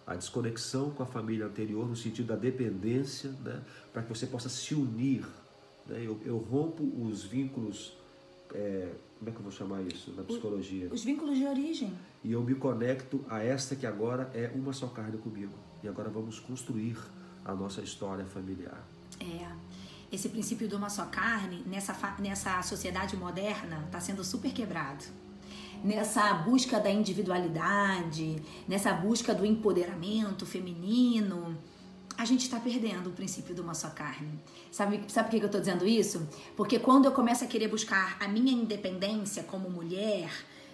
A 0.06 0.16
desconexão 0.16 0.90
com 0.92 1.04
a 1.04 1.06
família 1.06 1.46
anterior, 1.46 1.88
no 1.88 1.96
sentido 1.96 2.28
da 2.28 2.36
dependência, 2.36 3.30
né? 3.44 3.62
para 3.92 4.02
que 4.02 4.10
você 4.10 4.26
possa 4.26 4.50
se 4.50 4.74
unir. 4.74 5.28
Né? 5.86 6.02
Eu, 6.04 6.20
eu 6.26 6.38
rompo 6.38 6.84
os 7.04 7.24
vínculos, 7.24 7.96
é, 8.54 8.92
como 9.18 9.30
é 9.30 9.32
que 9.32 9.38
eu 9.38 9.44
vou 9.44 9.52
chamar 9.52 9.82
isso 9.82 10.14
na 10.16 10.24
psicologia? 10.24 10.90
Os 10.92 11.04
vínculos 11.04 11.38
de 11.38 11.46
origem. 11.46 11.94
E 12.24 12.32
eu 12.32 12.44
me 12.44 12.54
conecto 12.56 13.24
a 13.28 13.44
esta 13.44 13.76
que 13.76 13.86
agora 13.86 14.30
é 14.34 14.52
uma 14.54 14.74
só 14.74 14.88
carne 14.88 15.18
comigo. 15.18 15.54
E 15.84 15.88
agora 15.88 16.10
vamos 16.10 16.40
construir 16.40 16.98
a 17.44 17.54
nossa 17.56 17.82
história 17.82 18.26
familiar. 18.26 18.86
É. 19.20 19.48
Esse 20.12 20.30
princípio 20.30 20.68
de 20.68 20.76
uma 20.76 20.90
só 20.90 21.06
carne, 21.06 21.64
nessa, 21.66 21.94
nessa 22.20 22.62
sociedade 22.62 23.18
moderna, 23.18 23.84
está 23.86 24.00
sendo 24.00 24.24
super 24.24 24.54
quebrado. 24.54 25.04
Nessa 25.84 26.34
busca 26.34 26.80
da 26.80 26.90
individualidade, 26.90 28.42
nessa 28.68 28.94
busca 28.94 29.34
do 29.34 29.46
empoderamento 29.46 30.46
feminino, 30.46 31.58
a 32.18 32.26
gente 32.26 32.42
está 32.42 32.60
perdendo 32.60 33.10
o 33.10 33.14
princípio 33.14 33.54
de 33.54 33.62
uma 33.62 33.74
só 33.74 33.90
carne. 33.90 34.40
Sabe, 34.72 35.02
sabe 35.08 35.30
por 35.30 35.38
que 35.38 35.44
eu 35.44 35.46
estou 35.48 35.62
dizendo 35.62 35.86
isso? 35.88 36.28
Porque 36.56 36.80
quando 36.80 37.06
eu 37.06 37.12
começo 37.12 37.44
a 37.44 37.48
querer 37.48 37.68
buscar 37.68 38.18
a 38.20 38.28
minha 38.28 38.52
independência 38.52 39.44
como 39.44 39.70
mulher, 39.70 40.30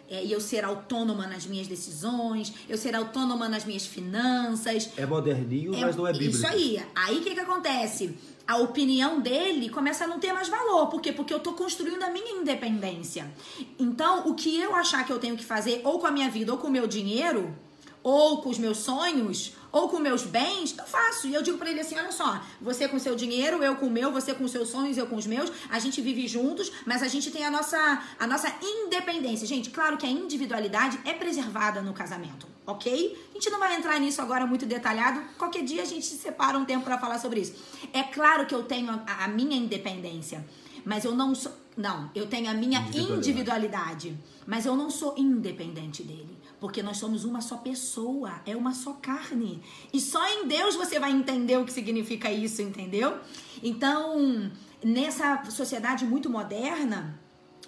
é, 0.10 0.23
e 0.23 0.32
eu 0.32 0.39
ser 0.39 0.63
autônoma 0.63 1.27
nas 1.27 1.45
minhas 1.45 1.67
decisões, 1.67 2.53
eu 2.69 2.77
ser 2.77 2.95
autônoma 2.95 3.47
nas 3.49 3.65
minhas 3.65 3.86
finanças, 3.86 4.89
É 4.97 5.06
moderninho, 5.06 5.71
mas 5.79 5.95
não 5.95 6.06
é 6.08 6.12
bíblico. 6.12 6.36
isso 6.36 6.47
aí. 6.47 6.82
Aí 6.95 7.17
o 7.17 7.21
que, 7.23 7.34
que 7.34 7.39
acontece? 7.39 8.17
A 8.45 8.58
opinião 8.58 9.21
dele 9.21 9.69
começa 9.69 10.03
a 10.03 10.08
não 10.08 10.19
ter 10.19 10.34
mais 10.34 10.49
valor. 10.49 10.88
Por 10.88 11.01
quê? 11.01 11.13
Porque 11.13 11.34
eu 11.34 11.39
tô 11.39 11.53
construindo 11.53 12.03
a 12.03 12.10
minha 12.10 12.32
independência. 12.41 13.32
Então, 13.79 14.27
o 14.27 14.34
que 14.36 14.60
eu 14.60 14.75
achar 14.75 15.06
que 15.06 15.13
eu 15.13 15.19
tenho 15.19 15.38
que 15.38 15.45
fazer, 15.45 15.82
ou 15.86 15.97
com 15.99 16.08
a 16.08 16.12
minha 16.12 16.29
vida, 16.29 16.51
ou 16.51 16.58
com 16.58 16.67
o 16.67 16.71
meu 16.71 16.86
dinheiro, 16.86 17.56
ou 18.03 18.41
com 18.41 18.49
os 18.49 18.58
meus 18.58 18.79
sonhos, 18.79 19.53
ou 19.73 19.89
com 19.89 19.99
meus 19.99 20.21
bens, 20.23 20.75
eu 20.77 20.86
faço. 20.86 21.27
E 21.27 21.33
eu 21.33 21.41
digo 21.41 21.57
pra 21.57 21.69
ele 21.69 21.79
assim: 21.81 21.97
olha 21.97 22.12
só, 22.12 22.39
você 22.62 22.88
com 22.88 22.97
seu 22.99 23.15
dinheiro, 23.15 23.62
eu 23.63 23.75
com 23.75 23.88
o 23.88 23.91
meu, 23.91 24.12
você 24.12 24.33
com 24.33 24.47
seus 24.47 24.69
sonhos, 24.69 24.97
eu 24.97 25.07
com 25.07 25.15
os 25.17 25.25
meus, 25.25 25.51
a 25.69 25.79
gente 25.79 25.99
vive 25.99 26.27
juntos, 26.27 26.71
mas 26.86 27.01
a 27.01 27.07
gente 27.07 27.31
tem 27.31 27.43
a 27.43 27.49
nossa, 27.51 28.01
a 28.19 28.27
nossa 28.27 28.53
independência. 28.62 29.47
Gente, 29.47 29.71
claro 29.71 29.97
que 29.97 30.05
a 30.05 30.09
individualidade 30.09 30.99
é 31.03 31.13
preservada 31.13 31.81
no 31.81 31.91
casamento, 31.91 32.45
ok? 32.67 33.17
A 33.31 33.33
gente 33.33 33.49
não 33.49 33.59
vai 33.59 33.75
entrar 33.75 33.99
nisso 33.99 34.21
agora 34.21 34.45
muito 34.45 34.65
detalhado. 34.65 35.19
Qualquer 35.38 35.63
dia 35.63 35.81
a 35.81 35.86
gente 35.86 36.05
se 36.05 36.17
separa 36.17 36.57
um 36.57 36.65
tempo 36.65 36.86
pra 36.86 36.99
falar 36.99 37.17
sobre 37.19 37.41
isso. 37.41 37.55
É 37.91 38.03
claro 38.03 38.45
que 38.45 38.53
eu 38.53 38.63
tenho 38.63 38.91
a, 38.91 39.25
a 39.25 39.27
minha 39.27 39.57
independência, 39.57 40.45
mas 40.86 41.03
eu 41.03 41.15
não 41.15 41.33
sou. 41.33 41.51
Não, 41.75 42.12
eu 42.13 42.27
tenho 42.27 42.51
a 42.51 42.53
minha 42.53 42.79
Individualidade. 42.81 43.17
individualidade, 43.29 44.17
mas 44.45 44.67
eu 44.67 44.75
não 44.75 44.91
sou 44.91 45.15
independente 45.17 46.03
dele. 46.03 46.38
Porque 46.63 46.82
nós 46.82 46.95
somos 46.95 47.26
uma 47.26 47.41
só 47.41 47.58
pessoa, 47.58 48.39
é 48.45 48.56
uma 48.56 48.73
só 48.73 48.93
carne. 48.93 49.62
E 49.91 49.99
só 49.99 50.26
em 50.26 50.47
Deus 50.47 50.78
você 50.78 50.97
vai 50.97 51.12
entender 51.12 51.58
o 51.58 51.65
que 51.65 51.73
significa 51.73 52.32
isso, 52.32 52.62
entendeu? 52.62 53.19
Então, 53.62 54.49
nessa 54.82 55.43
sociedade 55.52 56.06
muito 56.06 56.30
moderna, 56.30 57.19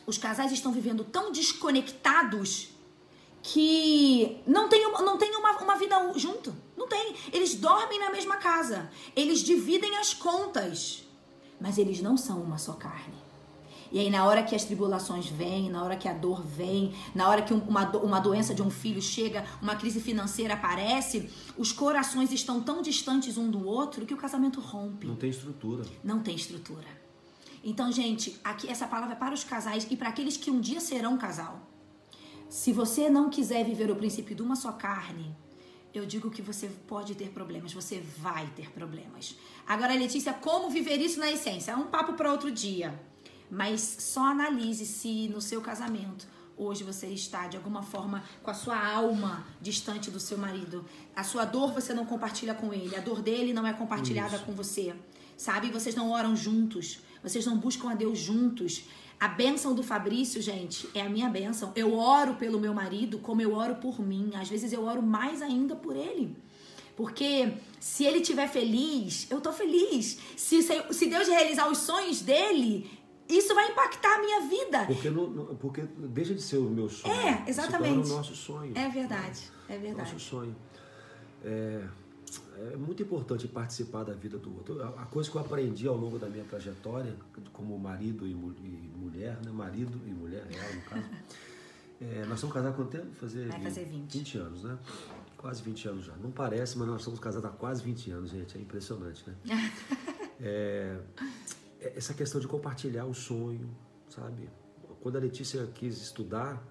os 0.07 0.17
casais 0.17 0.53
estão 0.53 0.71
vivendo 0.71 1.03
tão 1.03 1.29
desconectados 1.29 2.69
que 3.43 4.41
não 4.47 4.69
tem, 4.69 4.89
não 4.89 5.17
tem 5.17 5.35
uma, 5.35 5.57
uma 5.57 5.75
vida 5.75 6.13
junto. 6.15 6.55
Não 6.77 6.87
tem. 6.87 7.17
Eles 7.33 7.53
dormem 7.55 7.99
na 7.99 8.09
mesma 8.09 8.37
casa. 8.37 8.89
Eles 9.13 9.39
dividem 9.39 9.97
as 9.97 10.13
contas. 10.13 11.03
Mas 11.59 11.77
eles 11.77 11.99
não 11.99 12.15
são 12.15 12.41
uma 12.41 12.57
só 12.57 12.71
carne. 12.71 13.17
E 13.91 13.99
aí, 13.99 14.09
na 14.09 14.25
hora 14.25 14.41
que 14.43 14.55
as 14.55 14.63
tribulações 14.63 15.27
vêm, 15.27 15.69
na 15.69 15.83
hora 15.83 15.95
que 15.95 16.07
a 16.07 16.13
dor 16.13 16.43
vem, 16.43 16.93
na 17.13 17.29
hora 17.29 17.41
que 17.41 17.53
um- 17.53 17.59
uma, 17.67 17.89
uma 17.97 18.19
doença 18.19 18.53
de 18.53 18.61
um 18.61 18.69
filho 18.69 19.01
chega, 19.01 19.45
uma 19.61 19.75
crise 19.75 20.01
financeira 20.01 20.55
aparece, 20.55 21.29
os 21.57 21.71
corações 21.71 22.31
estão 22.31 22.61
tão 22.61 22.81
distantes 22.81 23.37
um 23.37 23.49
do 23.49 23.65
outro 23.67 24.05
que 24.05 24.13
o 24.13 24.17
casamento 24.17 24.59
rompe 24.59 25.05
Não 25.07 25.15
tem 25.15 25.29
estrutura. 25.29 25.85
não 26.03 26.19
tem 26.19 26.35
estrutura. 26.35 26.87
Então, 27.63 27.91
gente, 27.91 28.39
aqui 28.43 28.67
essa 28.69 28.87
palavra 28.87 29.15
é 29.15 29.17
para 29.17 29.33
os 29.33 29.43
casais 29.43 29.87
e 29.89 29.95
para 29.97 30.09
aqueles 30.09 30.37
que 30.37 30.51
um 30.51 30.59
dia 30.59 30.79
serão 30.79 31.17
casal. 31.17 31.59
Se 32.49 32.71
você 32.71 33.09
não 33.09 33.29
quiser 33.29 33.65
viver 33.65 33.89
o 33.89 33.95
princípio 33.95 34.35
de 34.35 34.41
uma 34.41 34.55
só 34.55 34.71
carne, 34.71 35.35
eu 35.93 36.05
digo 36.05 36.29
que 36.29 36.41
você 36.41 36.67
pode 36.87 37.15
ter 37.15 37.29
problemas, 37.29 37.73
você 37.73 38.03
vai 38.17 38.45
ter 38.55 38.69
problemas. 38.71 39.35
Agora, 39.65 39.93
Letícia, 39.93 40.33
como 40.33 40.69
viver 40.69 40.97
isso 40.99 41.19
na 41.19 41.31
essência? 41.31 41.71
É 41.71 41.75
um 41.75 41.85
papo 41.87 42.13
para 42.13 42.31
outro 42.31 42.51
dia. 42.51 42.99
Mas 43.49 43.97
só 43.99 44.25
analise 44.25 44.85
se 44.85 45.27
no 45.27 45.41
seu 45.41 45.61
casamento 45.61 46.27
hoje 46.57 46.83
você 46.83 47.07
está 47.07 47.47
de 47.47 47.57
alguma 47.57 47.83
forma 47.83 48.23
com 48.41 48.49
a 48.49 48.53
sua 48.53 48.77
alma 48.77 49.45
distante 49.61 50.09
do 50.09 50.19
seu 50.19 50.37
marido. 50.37 50.85
A 51.15 51.23
sua 51.23 51.45
dor 51.45 51.71
você 51.73 51.93
não 51.93 52.05
compartilha 52.05 52.53
com 52.53 52.73
ele, 52.73 52.95
a 52.95 53.01
dor 53.01 53.21
dele 53.21 53.53
não 53.53 53.65
é 53.67 53.73
compartilhada 53.73 54.39
com 54.39 54.53
você. 54.53 54.95
Sabe? 55.37 55.69
Vocês 55.69 55.95
não 55.95 56.11
oram 56.11 56.35
juntos, 56.35 56.99
vocês 57.21 57.45
não 57.45 57.57
buscam 57.57 57.89
a 57.89 57.95
Deus 57.95 58.17
juntos. 58.19 58.85
A 59.19 59.27
bênção 59.27 59.73
do 59.73 59.83
Fabrício, 59.83 60.41
gente, 60.41 60.89
é 60.93 61.01
a 61.01 61.09
minha 61.09 61.29
bênção. 61.29 61.71
Eu 61.75 61.97
oro 61.97 62.35
pelo 62.35 62.59
meu 62.59 62.73
marido 62.73 63.19
como 63.19 63.41
eu 63.41 63.53
oro 63.53 63.75
por 63.75 63.99
mim. 63.99 64.31
Às 64.35 64.49
vezes 64.49 64.71
eu 64.71 64.83
oro 64.83 65.01
mais 65.01 65.41
ainda 65.41 65.75
por 65.75 65.95
ele. 65.95 66.35
Porque 66.95 67.51
se 67.79 68.05
ele 68.05 68.19
estiver 68.19 68.47
feliz, 68.47 69.27
eu 69.29 69.41
tô 69.41 69.51
feliz. 69.51 70.17
Se 70.37 70.61
se 70.61 71.05
Deus 71.07 71.27
realizar 71.27 71.69
os 71.69 71.79
sonhos 71.79 72.21
dele, 72.21 72.89
isso 73.27 73.55
vai 73.55 73.71
impactar 73.71 74.15
a 74.15 74.19
minha 74.19 74.41
vida. 74.41 74.85
Porque, 74.85 75.09
não, 75.09 75.55
porque 75.55 75.81
deixa 75.81 76.33
de 76.33 76.41
ser 76.41 76.57
o 76.57 76.69
meu 76.69 76.87
sonho. 76.87 77.13
É, 77.13 77.43
exatamente. 77.47 78.07
Se 78.07 78.13
o 78.13 78.15
nosso 78.15 78.35
sonho. 78.35 78.77
É 78.77 78.87
verdade, 78.89 79.49
é 79.67 79.77
verdade. 79.77 80.11
Nosso 80.11 80.19
sonho. 80.23 80.55
É, 81.43 81.83
é 82.73 82.77
muito 82.77 83.01
importante 83.01 83.47
participar 83.47 84.03
da 84.03 84.13
vida 84.13 84.37
do 84.37 84.55
outro. 84.55 84.81
A 84.83 85.05
coisa 85.05 85.29
que 85.29 85.35
eu 85.35 85.41
aprendi 85.41 85.87
ao 85.87 85.97
longo 85.97 86.19
da 86.19 86.27
minha 86.27 86.43
trajetória, 86.43 87.15
como 87.51 87.77
marido 87.79 88.27
e, 88.27 88.31
e 88.31 88.91
mulher, 88.95 89.37
né? 89.43 89.51
Marido 89.51 89.99
e 90.05 90.11
mulher, 90.11 90.45
ela 90.51 90.75
no 90.75 90.81
caso. 90.81 91.05
É, 92.01 92.25
nós 92.25 92.39
somos 92.39 92.53
casados 92.53 92.73
há 92.73 92.83
quanto 92.83 92.91
tempo? 92.91 93.15
Fazer 93.15 93.47
Vai 93.47 93.61
fazer 93.61 93.85
20. 93.85 94.17
20 94.17 94.37
anos, 94.37 94.63
né? 94.63 94.77
Quase 95.37 95.63
20 95.63 95.87
anos 95.87 96.05
já. 96.05 96.13
Não 96.17 96.29
parece, 96.29 96.77
mas 96.77 96.87
nós 96.87 97.01
somos 97.01 97.19
casados 97.19 97.49
há 97.49 97.53
quase 97.53 97.81
20 97.83 98.11
anos, 98.11 98.31
gente. 98.31 98.57
É 98.57 98.61
impressionante, 98.61 99.23
né? 99.27 99.35
É 100.37 100.99
essa 101.95 102.13
questão 102.13 102.39
de 102.41 102.47
compartilhar 102.47 103.05
o 103.05 103.13
sonho, 103.13 103.69
sabe? 104.09 104.49
Quando 105.01 105.17
a 105.17 105.19
Letícia 105.19 105.67
quis 105.73 106.01
estudar, 106.01 106.63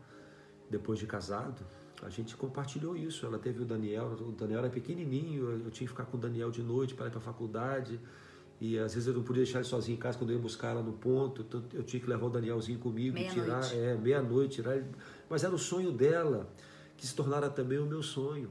depois 0.68 0.98
de 0.98 1.06
casado, 1.06 1.64
a 2.02 2.10
gente 2.10 2.36
compartilhou 2.36 2.96
isso. 2.96 3.24
Ela 3.24 3.38
teve 3.38 3.62
o 3.62 3.64
Daniel, 3.64 4.06
o 4.20 4.32
Daniel 4.32 4.60
era 4.60 4.70
pequenininho, 4.70 5.50
eu 5.64 5.70
tinha 5.70 5.86
que 5.86 5.92
ficar 5.92 6.04
com 6.04 6.16
o 6.16 6.20
Daniel 6.20 6.50
de 6.50 6.62
noite 6.62 6.94
para 6.94 7.06
ir 7.06 7.10
para 7.10 7.18
a 7.18 7.22
faculdade. 7.22 8.00
E 8.60 8.78
às 8.78 8.94
vezes 8.94 9.08
eu 9.08 9.14
não 9.14 9.22
podia 9.22 9.42
deixar 9.42 9.58
ele 9.58 9.68
sozinho 9.68 9.96
em 9.96 9.98
casa 9.98 10.16
quando 10.16 10.30
eu 10.30 10.36
ia 10.36 10.42
buscar 10.42 10.70
ela 10.70 10.82
no 10.82 10.92
ponto, 10.92 11.42
então 11.42 11.62
eu 11.72 11.82
tinha 11.82 12.00
que 12.00 12.08
levar 12.08 12.26
o 12.26 12.30
Danielzinho 12.30 12.78
comigo, 12.78 13.16
tirar, 13.16 13.30
Meia-noite. 13.34 13.74
é, 13.76 13.96
meia-noite, 13.96 14.54
tirar 14.56 14.76
ele. 14.76 14.86
Mas 15.28 15.44
era 15.44 15.54
o 15.54 15.58
sonho 15.58 15.92
dela, 15.92 16.48
que 16.96 17.06
se 17.06 17.14
tornara 17.14 17.50
também 17.50 17.78
o 17.78 17.86
meu 17.86 18.02
sonho. 18.02 18.50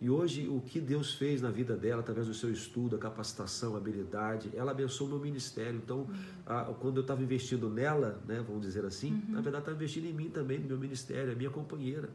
E 0.00 0.10
hoje, 0.10 0.48
o 0.48 0.60
que 0.60 0.80
Deus 0.80 1.14
fez 1.14 1.40
na 1.40 1.50
vida 1.50 1.76
dela, 1.76 2.00
através 2.00 2.26
do 2.26 2.34
seu 2.34 2.50
estudo, 2.50 2.96
a 2.96 2.98
capacitação, 2.98 3.74
a 3.74 3.78
habilidade, 3.78 4.50
ela 4.54 4.72
abençoou 4.72 5.08
o 5.08 5.12
meu 5.12 5.20
ministério. 5.20 5.80
Então, 5.82 6.06
a- 6.44 6.64
quando 6.78 6.96
eu 6.98 7.00
estava 7.02 7.22
investindo 7.22 7.70
nela, 7.70 8.20
né, 8.26 8.44
vamos 8.46 8.62
dizer 8.62 8.84
assim, 8.84 9.22
na 9.28 9.40
verdade, 9.40 9.62
estava 9.62 9.76
investindo 9.76 10.06
em 10.06 10.12
mim 10.12 10.28
também, 10.28 10.58
no 10.58 10.66
meu 10.66 10.78
ministério, 10.78 11.32
a 11.32 11.34
minha 11.34 11.50
companheira. 11.50 12.10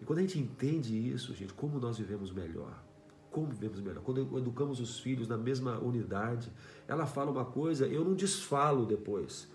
E 0.00 0.04
quando 0.04 0.18
a 0.18 0.22
gente 0.22 0.38
entende 0.38 0.96
isso, 0.96 1.32
gente, 1.34 1.52
como 1.52 1.78
nós 1.78 1.98
vivemos 1.98 2.32
melhor. 2.32 2.82
Como 3.30 3.46
vivemos 3.46 3.80
melhor. 3.80 4.02
Quando 4.02 4.36
educamos 4.38 4.80
os 4.80 4.98
filhos 4.98 5.28
na 5.28 5.36
mesma 5.38 5.78
unidade, 5.78 6.50
ela 6.88 7.06
fala 7.06 7.30
uma 7.30 7.44
coisa, 7.44 7.86
eu 7.86 8.04
não 8.04 8.14
desfalo 8.14 8.84
depois. 8.84 9.48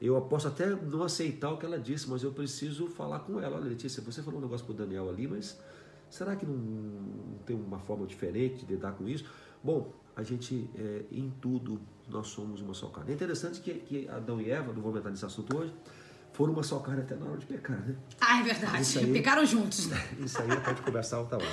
Eu 0.00 0.20
posso 0.22 0.48
até 0.48 0.68
não 0.68 1.02
aceitar 1.02 1.50
o 1.52 1.56
que 1.56 1.64
ela 1.64 1.78
disse, 1.78 2.10
mas 2.10 2.22
eu 2.22 2.32
preciso 2.32 2.88
falar 2.88 3.20
com 3.20 3.40
ela. 3.40 3.56
Olha, 3.56 3.66
Letícia, 3.66 4.02
você 4.02 4.22
falou 4.22 4.40
um 4.40 4.42
negócio 4.42 4.66
pro 4.66 4.74
Daniel 4.74 5.08
ali, 5.08 5.26
mas 5.26 5.58
será 6.10 6.36
que 6.36 6.46
não, 6.46 6.56
não 6.56 7.38
tem 7.44 7.56
uma 7.56 7.78
forma 7.78 8.06
diferente 8.06 8.64
de 8.64 8.74
lidar 8.74 8.92
com 8.92 9.08
isso? 9.08 9.24
Bom, 9.62 9.92
a 10.14 10.22
gente, 10.22 10.68
é, 10.74 11.04
em 11.12 11.30
tudo, 11.40 11.80
nós 12.08 12.28
somos 12.28 12.60
uma 12.60 12.72
só 12.72 12.88
carne. 12.88 13.10
É 13.10 13.14
interessante 13.14 13.60
que, 13.60 13.74
que 13.74 14.08
Adão 14.08 14.40
e 14.40 14.50
Eva, 14.50 14.72
não 14.72 14.80
vou 14.80 14.96
entrar 14.96 15.10
nesse 15.10 15.24
assunto 15.24 15.56
hoje, 15.56 15.72
foram 16.32 16.52
uma 16.52 16.62
só 16.62 16.78
carne 16.78 17.02
até 17.02 17.14
na 17.14 17.26
hora 17.26 17.38
de 17.38 17.46
pecar, 17.46 17.78
né? 17.80 17.96
Ah, 18.20 18.40
é 18.40 18.42
verdade. 18.42 18.98
Aí. 18.98 19.12
Pecaram 19.12 19.44
juntos. 19.44 19.88
Isso 20.18 20.40
aí 20.40 20.60
pode 20.60 20.82
conversar 20.82 21.20
outra 21.20 21.38
hora. 21.38 21.46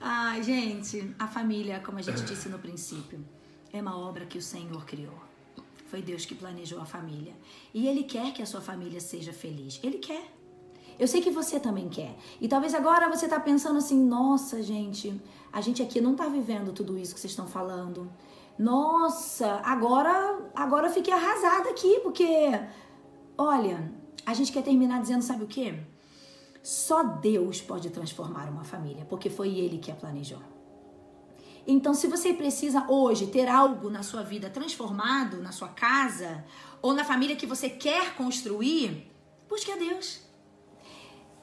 Ai, 0.00 0.42
gente, 0.42 1.14
a 1.18 1.26
família, 1.26 1.80
como 1.80 1.98
a 1.98 2.02
gente 2.02 2.22
disse 2.24 2.48
no 2.48 2.58
princípio, 2.58 3.24
é 3.72 3.80
uma 3.80 3.96
obra 3.96 4.26
que 4.26 4.36
o 4.36 4.42
Senhor 4.42 4.84
criou. 4.84 5.18
Foi 5.86 6.02
Deus 6.02 6.26
que 6.26 6.34
planejou 6.34 6.80
a 6.80 6.84
família. 6.84 7.34
E 7.72 7.86
Ele 7.86 8.04
quer 8.04 8.32
que 8.32 8.42
a 8.42 8.46
sua 8.46 8.60
família 8.60 9.00
seja 9.00 9.32
feliz. 9.32 9.80
Ele 9.82 9.98
quer. 9.98 10.30
Eu 10.98 11.08
sei 11.08 11.20
que 11.20 11.30
você 11.30 11.58
também 11.58 11.88
quer. 11.88 12.16
E 12.40 12.48
talvez 12.48 12.74
agora 12.74 13.08
você 13.08 13.26
tá 13.26 13.40
pensando 13.40 13.78
assim, 13.78 14.02
nossa, 14.02 14.62
gente, 14.62 15.20
a 15.52 15.60
gente 15.60 15.82
aqui 15.82 16.00
não 16.00 16.14
tá 16.14 16.28
vivendo 16.28 16.72
tudo 16.72 16.98
isso 16.98 17.14
que 17.14 17.20
vocês 17.20 17.32
estão 17.32 17.46
falando. 17.46 18.10
Nossa, 18.58 19.60
agora, 19.64 20.38
agora 20.54 20.86
eu 20.86 20.92
fiquei 20.92 21.12
arrasada 21.12 21.70
aqui, 21.70 22.00
porque 22.00 22.26
olha, 23.36 23.92
a 24.24 24.32
gente 24.32 24.52
quer 24.52 24.62
terminar 24.62 25.00
dizendo, 25.00 25.22
sabe 25.22 25.44
o 25.44 25.48
quê? 25.48 25.74
Só 26.62 27.02
Deus 27.02 27.60
pode 27.60 27.90
transformar 27.90 28.48
uma 28.48 28.64
família, 28.64 29.04
porque 29.04 29.28
foi 29.28 29.58
Ele 29.58 29.78
que 29.78 29.90
a 29.90 29.94
planejou. 29.94 30.40
Então, 31.66 31.94
se 31.94 32.06
você 32.06 32.32
precisa 32.32 32.86
hoje 32.88 33.26
ter 33.26 33.48
algo 33.48 33.90
na 33.90 34.02
sua 34.02 34.22
vida 34.22 34.50
transformado, 34.50 35.42
na 35.42 35.50
sua 35.50 35.68
casa, 35.68 36.44
ou 36.80 36.92
na 36.92 37.04
família 37.04 37.36
que 37.36 37.46
você 37.46 37.68
quer 37.70 38.14
construir, 38.14 39.10
busque 39.48 39.70
a 39.72 39.76
Deus. 39.76 40.23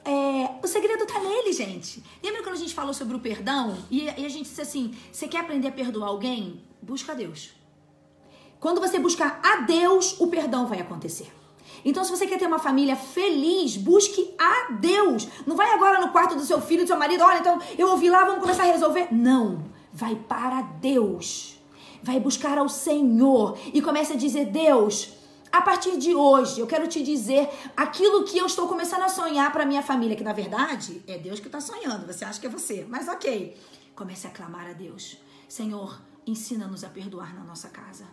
É, 0.04 0.56
o 0.62 0.66
segredo 0.66 1.06
tá 1.06 1.18
nele, 1.20 1.52
gente. 1.52 2.02
Lembra 2.22 2.42
quando 2.42 2.56
a 2.56 2.58
gente 2.58 2.74
falou 2.74 2.92
sobre 2.92 3.16
o 3.16 3.20
perdão? 3.20 3.76
E, 3.90 4.04
e 4.04 4.26
a 4.26 4.28
gente 4.28 4.48
disse 4.48 4.60
assim: 4.60 4.94
você 5.12 5.28
quer 5.28 5.40
aprender 5.40 5.68
a 5.68 5.72
perdoar 5.72 6.08
alguém? 6.08 6.62
Busca 6.80 7.12
a 7.12 7.14
Deus. 7.14 7.50
Quando 8.58 8.80
você 8.80 8.98
buscar 8.98 9.40
a 9.42 9.56
Deus, 9.62 10.20
o 10.20 10.28
perdão 10.28 10.66
vai 10.66 10.80
acontecer. 10.80 11.32
Então, 11.84 12.04
se 12.04 12.10
você 12.10 12.26
quer 12.26 12.38
ter 12.38 12.46
uma 12.46 12.58
família 12.58 12.94
feliz, 12.94 13.76
busque 13.76 14.34
a 14.38 14.72
Deus. 14.72 15.26
Não 15.46 15.56
vai 15.56 15.72
agora 15.72 16.00
no 16.00 16.12
quarto 16.12 16.36
do 16.36 16.44
seu 16.44 16.60
filho, 16.60 16.84
do 16.84 16.86
seu 16.86 16.96
marido, 16.96 17.24
olha, 17.24 17.40
então 17.40 17.60
eu 17.76 17.88
ouvi 17.90 18.08
lá, 18.08 18.24
vamos 18.24 18.40
começar 18.40 18.62
a 18.62 18.66
resolver. 18.66 19.08
Não. 19.10 19.64
Vai 19.92 20.14
para 20.14 20.62
Deus. 20.62 21.56
Vai 22.02 22.20
buscar 22.20 22.58
ao 22.58 22.68
Senhor 22.68 23.58
e 23.72 23.82
comece 23.82 24.12
a 24.12 24.16
dizer: 24.16 24.46
Deus, 24.46 25.12
a 25.52 25.60
partir 25.60 25.98
de 25.98 26.14
hoje, 26.14 26.60
eu 26.60 26.66
quero 26.66 26.88
te 26.88 27.02
dizer 27.02 27.48
aquilo 27.76 28.24
que 28.24 28.38
eu 28.38 28.46
estou 28.46 28.66
começando 28.66 29.02
a 29.02 29.08
sonhar 29.08 29.52
para 29.52 29.66
minha 29.66 29.82
família, 29.82 30.16
que 30.16 30.24
na 30.24 30.32
verdade 30.32 31.02
é 31.06 31.18
Deus 31.18 31.38
que 31.40 31.46
está 31.46 31.60
sonhando. 31.60 32.06
Você 32.06 32.24
acha 32.24 32.40
que 32.40 32.46
é 32.46 32.50
você, 32.50 32.86
mas 32.88 33.06
ok. 33.08 33.56
Comece 33.94 34.26
a 34.26 34.30
clamar 34.30 34.68
a 34.70 34.72
Deus: 34.72 35.18
Senhor, 35.48 36.00
ensina-nos 36.26 36.82
a 36.84 36.88
perdoar 36.88 37.34
na 37.34 37.44
nossa 37.44 37.68
casa. 37.68 38.06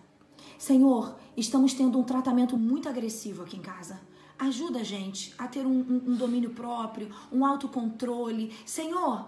Senhor, 0.57 1.15
estamos 1.37 1.73
tendo 1.73 1.97
um 1.97 2.03
tratamento 2.03 2.57
muito 2.57 2.89
agressivo 2.89 3.43
aqui 3.43 3.55
em 3.55 3.61
casa. 3.61 3.99
Ajuda 4.37 4.79
a 4.79 4.83
gente 4.83 5.33
a 5.37 5.47
ter 5.47 5.65
um, 5.65 5.79
um- 5.79 6.03
um 6.11 6.15
domínio 6.15 6.49
próprio, 6.51 7.09
um 7.31 7.45
autocontrole. 7.45 8.53
Senhor, 8.65 9.25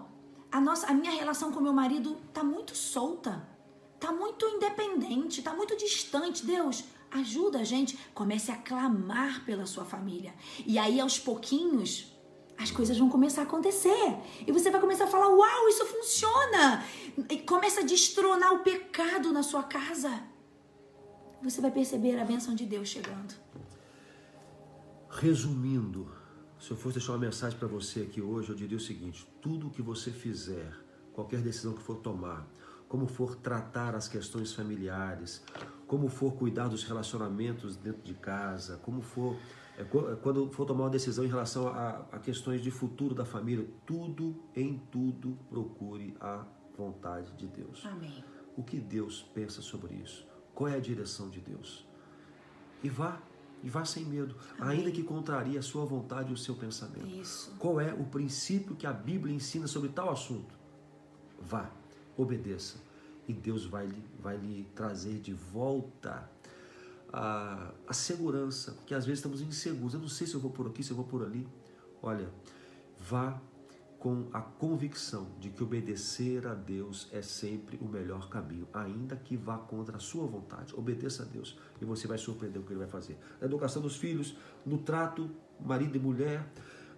a, 0.50 0.60
nossa, 0.60 0.86
a 0.88 0.94
minha 0.94 1.12
relação 1.12 1.50
com 1.52 1.60
meu 1.60 1.72
marido 1.72 2.16
tá 2.34 2.44
muito 2.44 2.74
solta, 2.76 3.46
tá 3.98 4.12
muito 4.12 4.46
independente, 4.46 5.42
tá 5.42 5.54
muito 5.54 5.76
distante. 5.76 6.44
Deus, 6.44 6.84
ajuda 7.14 7.60
a 7.60 7.64
gente. 7.64 7.98
Comece 8.14 8.50
a 8.50 8.56
clamar 8.56 9.44
pela 9.44 9.66
sua 9.66 9.84
família. 9.84 10.34
E 10.66 10.78
aí, 10.78 11.00
aos 11.00 11.18
pouquinhos, 11.18 12.12
as 12.58 12.70
coisas 12.70 12.98
vão 12.98 13.08
começar 13.08 13.42
a 13.42 13.44
acontecer. 13.44 14.16
E 14.46 14.52
você 14.52 14.70
vai 14.70 14.80
começar 14.80 15.04
a 15.04 15.08
falar: 15.08 15.28
Uau, 15.28 15.68
isso 15.68 15.84
funciona! 15.86 16.84
E 17.30 17.38
começa 17.38 17.80
a 17.80 17.84
destronar 17.84 18.52
o 18.54 18.60
pecado 18.60 19.32
na 19.32 19.42
sua 19.42 19.62
casa 19.62 20.32
você 21.42 21.60
vai 21.60 21.70
perceber 21.70 22.18
a 22.18 22.24
bênção 22.24 22.54
de 22.54 22.64
Deus 22.64 22.88
chegando. 22.88 23.34
Resumindo, 25.10 26.10
se 26.58 26.70
eu 26.70 26.76
fosse 26.76 26.98
deixar 26.98 27.12
uma 27.12 27.18
mensagem 27.18 27.58
para 27.58 27.68
você 27.68 28.02
aqui 28.02 28.22
hoje, 28.22 28.50
eu 28.50 28.54
diria 28.54 28.76
o 28.76 28.80
seguinte: 28.80 29.26
tudo 29.40 29.70
que 29.70 29.82
você 29.82 30.10
fizer, 30.10 30.72
qualquer 31.12 31.40
decisão 31.40 31.74
que 31.74 31.82
for 31.82 31.96
tomar, 31.96 32.48
como 32.92 33.06
for 33.06 33.36
tratar 33.36 33.94
as 33.94 34.06
questões 34.06 34.52
familiares, 34.52 35.42
como 35.86 36.10
for 36.10 36.34
cuidar 36.34 36.68
dos 36.68 36.84
relacionamentos 36.84 37.74
dentro 37.74 38.02
de 38.02 38.12
casa, 38.12 38.76
como 38.82 39.00
for 39.00 39.34
é, 39.78 39.80
é, 39.80 40.16
quando 40.16 40.50
for 40.50 40.66
tomar 40.66 40.84
uma 40.84 40.90
decisão 40.90 41.24
em 41.24 41.28
relação 41.28 41.68
a, 41.68 42.04
a 42.12 42.18
questões 42.18 42.60
de 42.60 42.70
futuro 42.70 43.14
da 43.14 43.24
família, 43.24 43.66
tudo 43.86 44.36
em 44.54 44.76
tudo 44.90 45.38
procure 45.48 46.14
a 46.20 46.44
vontade 46.76 47.32
de 47.32 47.46
Deus. 47.46 47.82
Amém. 47.86 48.22
O 48.58 48.62
que 48.62 48.78
Deus 48.78 49.22
pensa 49.22 49.62
sobre 49.62 49.94
isso? 49.94 50.28
Qual 50.54 50.68
é 50.68 50.76
a 50.76 50.78
direção 50.78 51.30
de 51.30 51.40
Deus? 51.40 51.88
E 52.84 52.90
vá, 52.90 53.22
e 53.62 53.70
vá 53.70 53.86
sem 53.86 54.04
medo, 54.04 54.36
ainda 54.60 54.90
que 54.90 55.02
contrarie 55.02 55.56
a 55.56 55.62
sua 55.62 55.86
vontade 55.86 56.28
e 56.28 56.34
o 56.34 56.36
seu 56.36 56.56
pensamento. 56.56 57.06
Isso. 57.06 57.56
Qual 57.58 57.80
é 57.80 57.94
o 57.94 58.04
princípio 58.04 58.76
que 58.76 58.86
a 58.86 58.92
Bíblia 58.92 59.34
ensina 59.34 59.66
sobre 59.66 59.88
tal 59.88 60.10
assunto? 60.10 60.54
Vá, 61.40 61.70
obedeça, 62.16 62.76
e 63.26 63.32
Deus 63.32 63.64
vai 63.64 63.86
lhe, 63.86 64.04
vai 64.20 64.36
lhe 64.36 64.66
trazer 64.74 65.18
de 65.20 65.32
volta 65.32 66.28
a, 67.12 67.72
a 67.86 67.92
segurança, 67.92 68.72
porque 68.72 68.94
às 68.94 69.04
vezes 69.04 69.18
estamos 69.18 69.40
inseguros. 69.40 69.94
Eu 69.94 70.00
não 70.00 70.08
sei 70.08 70.26
se 70.26 70.34
eu 70.34 70.40
vou 70.40 70.50
por 70.50 70.66
aqui, 70.66 70.82
se 70.82 70.90
eu 70.90 70.96
vou 70.96 71.04
por 71.04 71.22
ali. 71.22 71.46
Olha, 72.02 72.28
vá 72.98 73.40
com 74.02 74.26
a 74.32 74.40
convicção 74.40 75.28
de 75.38 75.48
que 75.48 75.62
obedecer 75.62 76.44
a 76.48 76.54
Deus 76.54 77.06
é 77.12 77.22
sempre 77.22 77.78
o 77.80 77.84
melhor 77.84 78.28
caminho, 78.28 78.66
ainda 78.74 79.14
que 79.14 79.36
vá 79.36 79.56
contra 79.56 79.96
a 79.96 80.00
sua 80.00 80.26
vontade. 80.26 80.74
Obedeça 80.74 81.22
a 81.22 81.26
Deus 81.26 81.56
e 81.80 81.84
você 81.84 82.08
vai 82.08 82.18
surpreender 82.18 82.60
o 82.60 82.64
que 82.64 82.72
ele 82.72 82.80
vai 82.80 82.88
fazer. 82.88 83.16
Na 83.40 83.46
educação 83.46 83.80
dos 83.80 83.96
filhos, 83.96 84.36
no 84.66 84.78
trato 84.78 85.30
marido 85.60 85.96
e 85.96 86.00
mulher, 86.00 86.44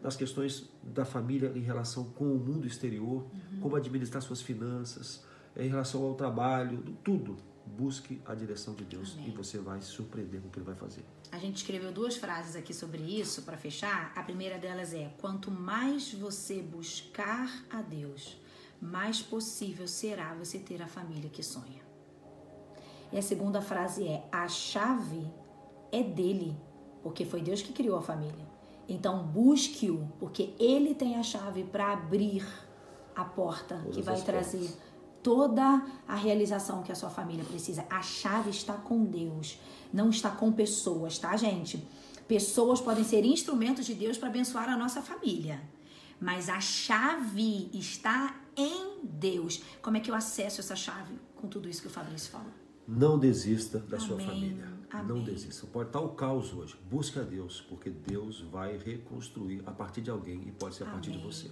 nas 0.04 0.14
questões 0.14 0.68
da 0.82 1.06
família 1.06 1.50
em 1.56 1.62
relação 1.62 2.04
com 2.04 2.26
o 2.26 2.38
mundo 2.38 2.66
exterior, 2.66 3.26
como 3.62 3.74
administrar 3.74 4.22
suas 4.22 4.42
finanças, 4.42 5.24
em 5.56 5.66
relação 5.66 6.04
ao 6.04 6.14
trabalho, 6.14 6.84
tudo. 7.02 7.36
Busque 7.66 8.20
a 8.26 8.34
direção 8.34 8.74
de 8.74 8.84
Deus 8.84 9.14
Amém. 9.14 9.28
e 9.28 9.30
você 9.30 9.56
vai 9.56 9.80
se 9.80 9.86
surpreender 9.86 10.42
com 10.42 10.48
o 10.48 10.50
que 10.50 10.58
ele 10.58 10.66
vai 10.66 10.74
fazer. 10.74 11.02
A 11.32 11.38
gente 11.38 11.56
escreveu 11.56 11.90
duas 11.90 12.14
frases 12.14 12.54
aqui 12.54 12.74
sobre 12.74 13.00
isso 13.00 13.40
para 13.40 13.56
fechar. 13.56 14.12
A 14.14 14.22
primeira 14.22 14.58
delas 14.58 14.92
é: 14.92 15.10
quanto 15.18 15.50
mais 15.50 16.12
você 16.12 16.60
buscar 16.60 17.50
a 17.70 17.80
Deus, 17.80 18.36
mais 18.82 19.22
possível 19.22 19.88
será 19.88 20.34
você 20.34 20.58
ter 20.58 20.82
a 20.82 20.86
família 20.86 21.30
que 21.30 21.42
sonha. 21.42 21.82
E 23.10 23.16
a 23.16 23.22
segunda 23.22 23.62
frase 23.62 24.06
é: 24.06 24.28
a 24.30 24.46
chave 24.46 25.26
é 25.90 26.02
dele, 26.02 26.54
porque 27.02 27.24
foi 27.24 27.40
Deus 27.40 27.62
que 27.62 27.72
criou 27.72 27.96
a 27.96 28.02
família. 28.02 28.53
Então 28.88 29.22
busque-o, 29.24 30.06
porque 30.18 30.54
ele 30.58 30.94
tem 30.94 31.16
a 31.16 31.22
chave 31.22 31.64
para 31.64 31.92
abrir 31.92 32.46
a 33.14 33.24
porta 33.24 33.76
Todas 33.76 33.94
que 33.94 34.02
vai 34.02 34.20
trazer 34.20 34.58
portas. 34.58 34.78
toda 35.22 35.86
a 36.06 36.14
realização 36.14 36.82
que 36.82 36.92
a 36.92 36.94
sua 36.94 37.10
família 37.10 37.44
precisa. 37.44 37.86
A 37.88 38.02
chave 38.02 38.50
está 38.50 38.74
com 38.74 39.04
Deus, 39.04 39.58
não 39.92 40.10
está 40.10 40.30
com 40.30 40.52
pessoas, 40.52 41.18
tá, 41.18 41.36
gente? 41.36 41.86
Pessoas 42.26 42.80
podem 42.80 43.04
ser 43.04 43.24
instrumentos 43.24 43.86
de 43.86 43.94
Deus 43.94 44.18
para 44.18 44.28
abençoar 44.28 44.68
a 44.68 44.76
nossa 44.76 45.02
família, 45.02 45.62
mas 46.20 46.48
a 46.48 46.60
chave 46.60 47.70
está 47.72 48.40
em 48.56 49.00
Deus. 49.04 49.62
Como 49.82 49.96
é 49.96 50.00
que 50.00 50.10
eu 50.10 50.14
acesso 50.14 50.60
essa 50.60 50.76
chave? 50.76 51.14
Com 51.36 51.48
tudo 51.48 51.68
isso 51.68 51.82
que 51.82 51.88
o 51.88 51.90
Fabrício 51.90 52.30
falou. 52.30 52.52
Não 52.86 53.18
desista 53.18 53.78
da 53.78 53.98
sua 53.98 54.18
Amém. 54.94 55.06
Não 55.06 55.16
Amém. 55.16 55.24
desista. 55.24 55.66
Pode 55.66 55.88
estar 55.88 56.00
o 56.00 56.10
caos 56.10 56.52
hoje. 56.52 56.76
Busque 56.88 57.18
a 57.18 57.22
Deus, 57.22 57.60
porque 57.60 57.90
Deus 57.90 58.40
vai 58.40 58.76
reconstruir 58.78 59.62
a 59.66 59.72
partir 59.72 60.00
de 60.00 60.10
alguém 60.10 60.42
e 60.46 60.52
pode 60.52 60.74
ser 60.76 60.84
a 60.84 60.86
partir 60.86 61.10
de 61.10 61.18
Amém. 61.18 61.30
você. 61.30 61.50